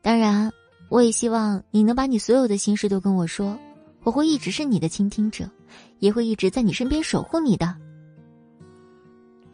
[0.01, 0.51] 当然。
[0.87, 3.57] 我也希望你能把你所有的心事都跟我说，
[4.03, 5.49] 我会一直是你的倾听者，
[5.97, 7.75] 也会一直在你身边守护你的。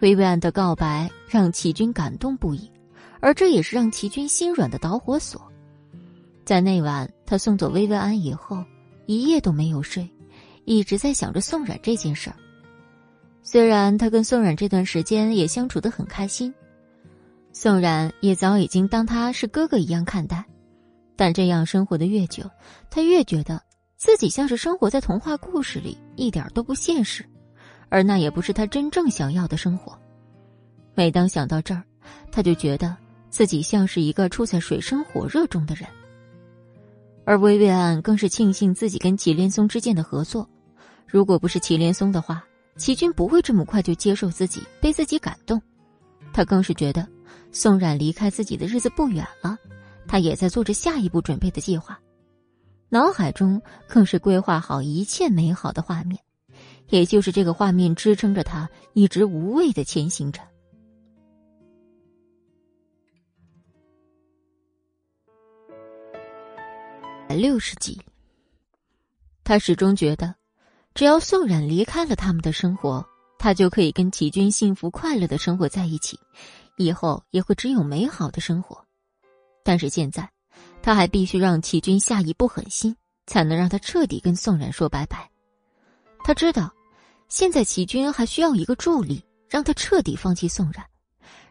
[0.01, 2.69] 薇薇安的告白让齐军感动不已，
[3.21, 5.41] 而这也是让齐军心软的导火索。
[6.43, 8.61] 在那晚他送走薇薇安以后，
[9.11, 10.09] 一夜都没有睡，
[10.63, 12.35] 一直在想着宋冉这件事儿。
[13.43, 16.53] 虽然他跟宋冉这段时间也相处的很开心，
[17.51, 20.45] 宋冉也早已经当他是哥哥一样看待。
[21.17, 22.49] 但这样生活的越久，
[22.89, 23.61] 他越觉得
[23.97, 27.25] 自己像是生活在童话故事里，一点都不现实，
[27.89, 29.99] 而那也不是他真正想要的生活。
[30.95, 31.83] 每当想到这儿，
[32.31, 32.95] 他就觉得
[33.29, 35.85] 自己像是一个处在水深火热中的人。
[37.31, 40.45] 而薇薇安更是庆幸自己跟祁连松之间的合作，
[41.07, 42.43] 如果不是祁连松的话，
[42.75, 45.61] 祁军不会这么快就接受自己，被自己感动。
[46.33, 47.07] 他更是觉得
[47.53, 49.57] 宋冉离开自己的日子不远了。
[50.09, 51.97] 他也在做着下一步准备的计划，
[52.89, 56.19] 脑海中更是规划好一切美好的画面，
[56.89, 60.41] 也就是这个画面支撑着他一直无畏的前行着。
[67.33, 68.01] 六十集，
[69.43, 70.35] 他始终觉得，
[70.93, 73.05] 只要宋冉离开了他们的生活，
[73.37, 76.19] 他就可以跟齐军幸福快乐的生活在一起，
[76.77, 78.83] 以后也会只有美好的生活。
[79.63, 80.29] 但是现在，
[80.81, 82.95] 他还必须让齐军下一步狠心，
[83.27, 85.29] 才能让他彻底跟宋冉说拜拜。
[86.23, 86.71] 他知道，
[87.29, 90.85] 现在齐军还需要一个助力，让他彻底放弃宋冉。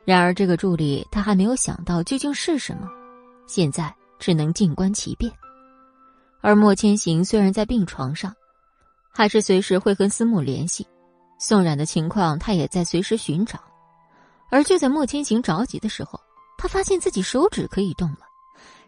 [0.05, 2.89] 然而，这个助理他还没有想到究竟是什么，
[3.47, 5.33] 现在只能静观其变。
[6.41, 8.35] 而莫千行虽然在病床上，
[9.13, 10.87] 还是随时会跟思慕联系，
[11.39, 13.61] 宋冉的情况他也在随时寻找。
[14.51, 16.21] 而就在莫千行着急的时候。
[16.63, 18.19] 他发现自己手指可以动了，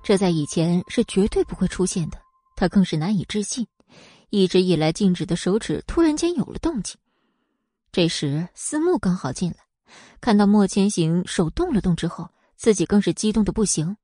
[0.03, 2.19] 这在以前是绝对不会出现的。
[2.55, 3.67] 他更是难以置信，
[4.29, 6.99] 一直以来静止的手指突然间有了动静。
[7.91, 9.57] 这时，思慕刚好进来，
[10.21, 13.97] 看到莫千行手动了动之后，自己更是激动的不行。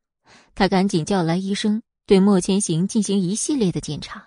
[0.55, 4.27] 他赶紧叫来医生，对莫千行进行一系列的检查。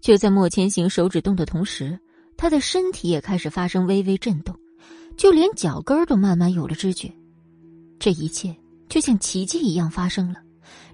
[0.00, 1.98] 就在莫千行手指动的同时，
[2.36, 4.54] 他的身体也开始发生微微震动，
[5.16, 7.12] 就连脚跟都慢慢有了知觉。
[7.98, 8.54] 这一切
[8.88, 10.36] 就像奇迹一样发生了，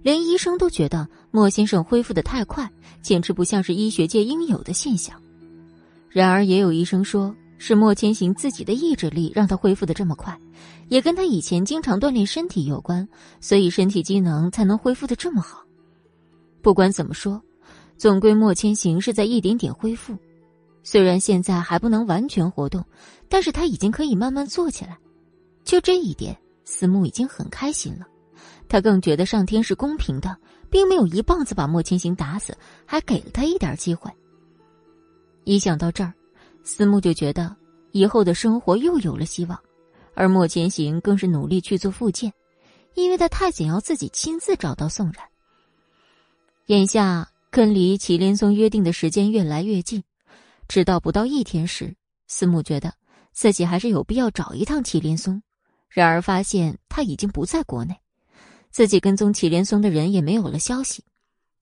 [0.01, 2.67] 连医生都觉得莫先生恢复的太快，
[3.03, 5.21] 简直不像是医学界应有的现象。
[6.09, 10.35] 然而，也有医生说是莫千行自己的意志力让他恢复的这么快，
[10.89, 13.07] 也跟他以前经常锻炼身体有关，
[13.43, 15.63] 所以身体机能才能恢复的这么好。
[16.63, 17.43] 不管怎么说，
[17.99, 20.17] 总归莫千行是在一点点恢复，
[20.83, 22.83] 虽然现在还不能完全活动，
[23.29, 24.97] 但是他已经可以慢慢坐起来。
[25.65, 26.37] 就这一点。
[26.65, 28.07] 思慕已经很开心了，
[28.69, 30.35] 他更觉得上天是公平的，
[30.71, 32.57] 并没有一棒子把莫千行打死，
[32.87, 34.09] 还给了他一点机会。
[35.45, 36.15] 一想到这儿，
[36.63, 37.55] 思慕就觉得
[37.91, 39.59] 以后的生活又有了希望，
[40.15, 42.33] 而莫千行更是努力去做复健，
[42.95, 45.17] 因为他太想要自己亲自找到宋然。
[46.67, 50.03] 眼下跟离祁连松约定的时间越来越近，
[50.69, 51.95] 直到不到一天时，
[52.29, 52.95] 思慕觉得
[53.33, 55.43] 自己还是有必要找一趟祁连松。
[55.89, 58.01] 然而发现他已经不在国内，
[58.71, 61.05] 自己跟踪祁连松的人也没有了消息。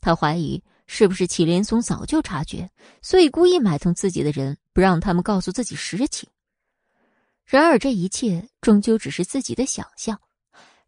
[0.02, 2.70] 他怀疑是不是祁连松早就察觉，
[3.00, 6.28] 所以故意买通自己的人，不让他们告诉自己实情。
[7.46, 10.20] 然而这一切终究只是自己的想象，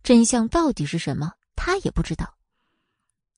[0.02, 2.34] 真相到底是什么，他也不知道。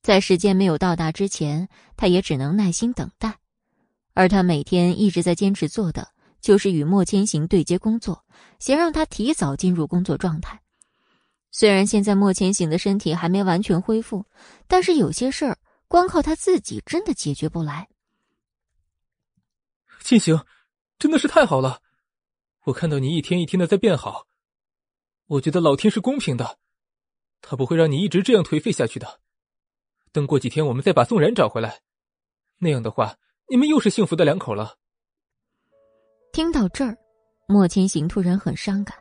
[0.05, 1.67] 在时间没有到达之前，
[1.97, 3.39] 他也只能耐心等待。
[4.13, 6.13] 而他每天一直在坚持做的，
[6.43, 8.23] 就是与莫千行对接工作，
[8.59, 10.61] 想让他提早进入工作状态。
[11.51, 14.27] 虽然现在莫千行的身体还没完全恢复，
[14.67, 15.57] 但是有些事儿
[15.89, 17.89] 光靠他自己真的解决不来。
[20.03, 20.45] 千行，
[20.99, 21.81] 真的是太好了！
[22.65, 24.27] 我看到你一天一天的在变好，
[25.29, 26.59] 我觉得老天是公平的，
[27.41, 29.24] 他不会让你一直这样颓废下去的。
[30.15, 31.81] 等过几天，我们再把宋然找回来，
[32.61, 33.17] 那样的话，
[33.51, 34.77] 你们又是幸福的两口了。
[36.33, 36.97] 听到这儿，
[37.49, 38.97] 莫千行突然很伤感。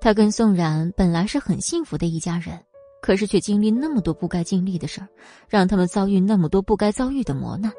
[0.00, 2.58] 他跟宋然本来是很幸福的一家人，
[3.02, 5.08] 可是却经历那么多不该经历的事儿，
[5.50, 7.70] 让他们遭遇那么多不该遭遇的磨难。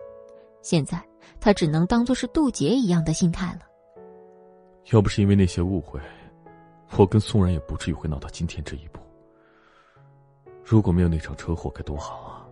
[0.61, 1.03] 现在
[1.39, 3.61] 他只能当做是渡劫一样的心态了。
[4.91, 5.99] 要不是因为那些误会，
[6.97, 8.99] 我跟宋然也不至于会闹到今天这一步。
[10.69, 12.43] 如果没有那场车祸，该多好啊！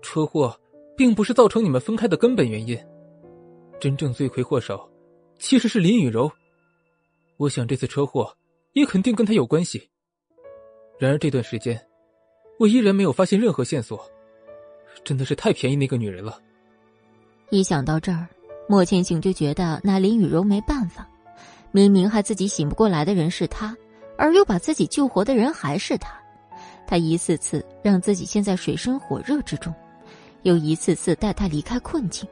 [0.00, 0.56] 车祸
[0.96, 2.78] 并不是造成你们分开的根本原因，
[3.80, 4.88] 真正罪魁祸首
[5.36, 6.30] 其实是林雨柔。
[7.36, 8.32] 我想这次车祸
[8.74, 9.90] 也肯定跟她有关系。
[10.96, 11.84] 然而这段时间，
[12.60, 14.00] 我依然没有发现任何线索，
[15.02, 16.40] 真的是太便宜那个女人了。
[17.50, 18.28] 一想到这儿，
[18.68, 21.10] 莫千行就觉得拿林雨柔没办法。
[21.72, 23.76] 明明害自己醒不过来的人是他，
[24.16, 26.22] 而又把自己救活的人还是他。
[26.86, 29.74] 他一次次让自己陷在水深火热之中，
[30.42, 32.28] 又一次次带他离开困境。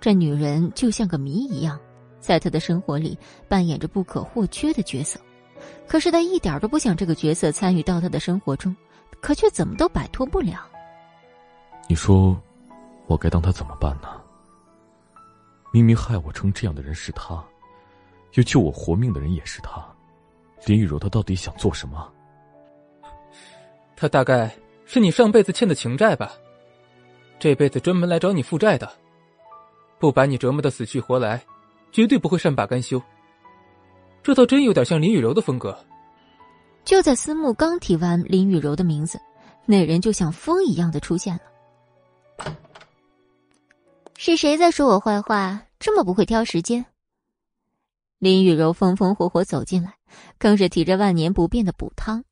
[0.00, 1.78] 这女人就像个谜一样，
[2.20, 3.18] 在他的生活里
[3.48, 5.18] 扮演着不可或缺的角色。
[5.86, 8.74] 可是他一点都不想这个角色参与到他的生活中，
[9.20, 10.66] 可却怎么都摆脱不了。
[11.88, 12.36] 你说，
[13.06, 14.08] 我该当他怎么办呢？
[15.72, 17.42] 明明害我成这样的人是他，
[18.34, 19.82] 又救我活命的人也是他，
[20.66, 22.11] 林雨柔，她到底想做什么？
[24.02, 24.52] 他大概
[24.84, 26.32] 是你上辈子欠的情债吧，
[27.38, 28.92] 这辈子专门来找你负债的，
[30.00, 31.40] 不把你折磨的死去活来，
[31.92, 33.00] 绝对不会善罢甘休。
[34.20, 35.78] 这倒真有点像林雨柔的风格。
[36.84, 39.20] 就在思慕刚提完林雨柔的名字，
[39.66, 42.52] 那人就像风一样的出现了。
[44.18, 45.62] 是谁在说我坏话？
[45.78, 46.84] 这么不会挑时间？
[48.18, 49.94] 林雨柔风风火火走进来，
[50.38, 52.24] 更是提着万年不变的补汤。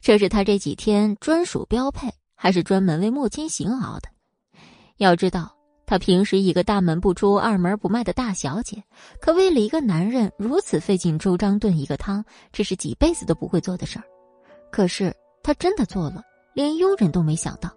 [0.00, 4.08] 这是他这几天专属标配，还是专门为莫千行熬的？
[4.96, 5.52] 要知道，
[5.86, 8.82] 他平时一个大门不出、二门不迈的大小姐，
[9.20, 14.04] 可为了一个男人如此费尽周章炖一个汤，这是几辈子都不会做的事儿。
[14.70, 16.22] 可是他真的做了，
[16.54, 17.70] 连佣人都没想到，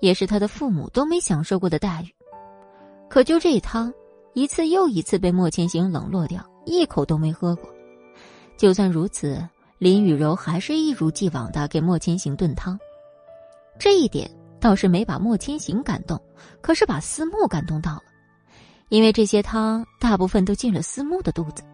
[0.00, 2.10] 也是他的父母都没享受过的待遇。
[3.08, 3.92] 可就这汤，
[4.34, 7.72] 一次又一次被莫千行冷落掉，一口都没喝过。
[8.56, 9.42] 就算如此。
[9.82, 12.78] 林雨柔还是一如既往的给莫千行炖汤，
[13.80, 14.30] 这一点
[14.60, 16.22] 倒是没把莫千行感动，
[16.60, 18.02] 可是把思慕感动到了，
[18.90, 21.64] 因为这些汤大部分都进了思慕的肚子。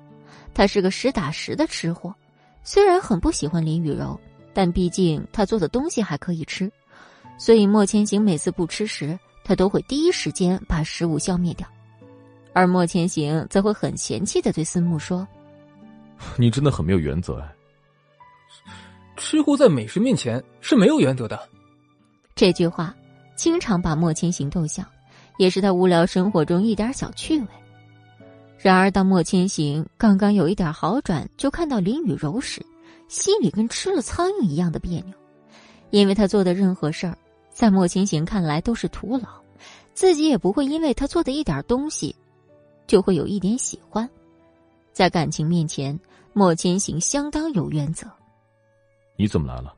[0.55, 2.15] 他是个实打实的吃货，
[2.63, 4.19] 虽然很不喜欢林雨柔，
[4.55, 6.73] 但毕竟他做的东西还可以吃，
[7.37, 11.69] 所以莫千行每次不吃时，他都会第一时间把食物消灭掉，
[12.55, 15.29] 而莫千行则会很嫌弃的对思慕说
[16.39, 17.55] ：“你真的很没有原则哎。”
[19.19, 21.39] 吃货在美食面前是没有原则的。
[22.35, 22.95] 这句话
[23.37, 24.85] 经常把莫千行逗笑，
[25.37, 27.47] 也是他无聊生活中一点小趣味。
[28.59, 32.65] 然而，当莫千行刚刚有一点好转，就看到林雨柔时，
[33.09, 35.15] 心里跟吃了苍蝇一样的别扭，
[35.91, 37.17] 因为他做的任何事儿，
[37.53, 39.29] 在莫千行看来都是徒劳，
[39.95, 42.15] 自己也不会因为他做的一点东西，
[42.87, 44.09] 就会有一点喜欢。
[44.93, 45.99] 在感情面前，
[46.33, 48.09] 莫千行相当有原则。
[49.21, 49.75] 你怎么来了？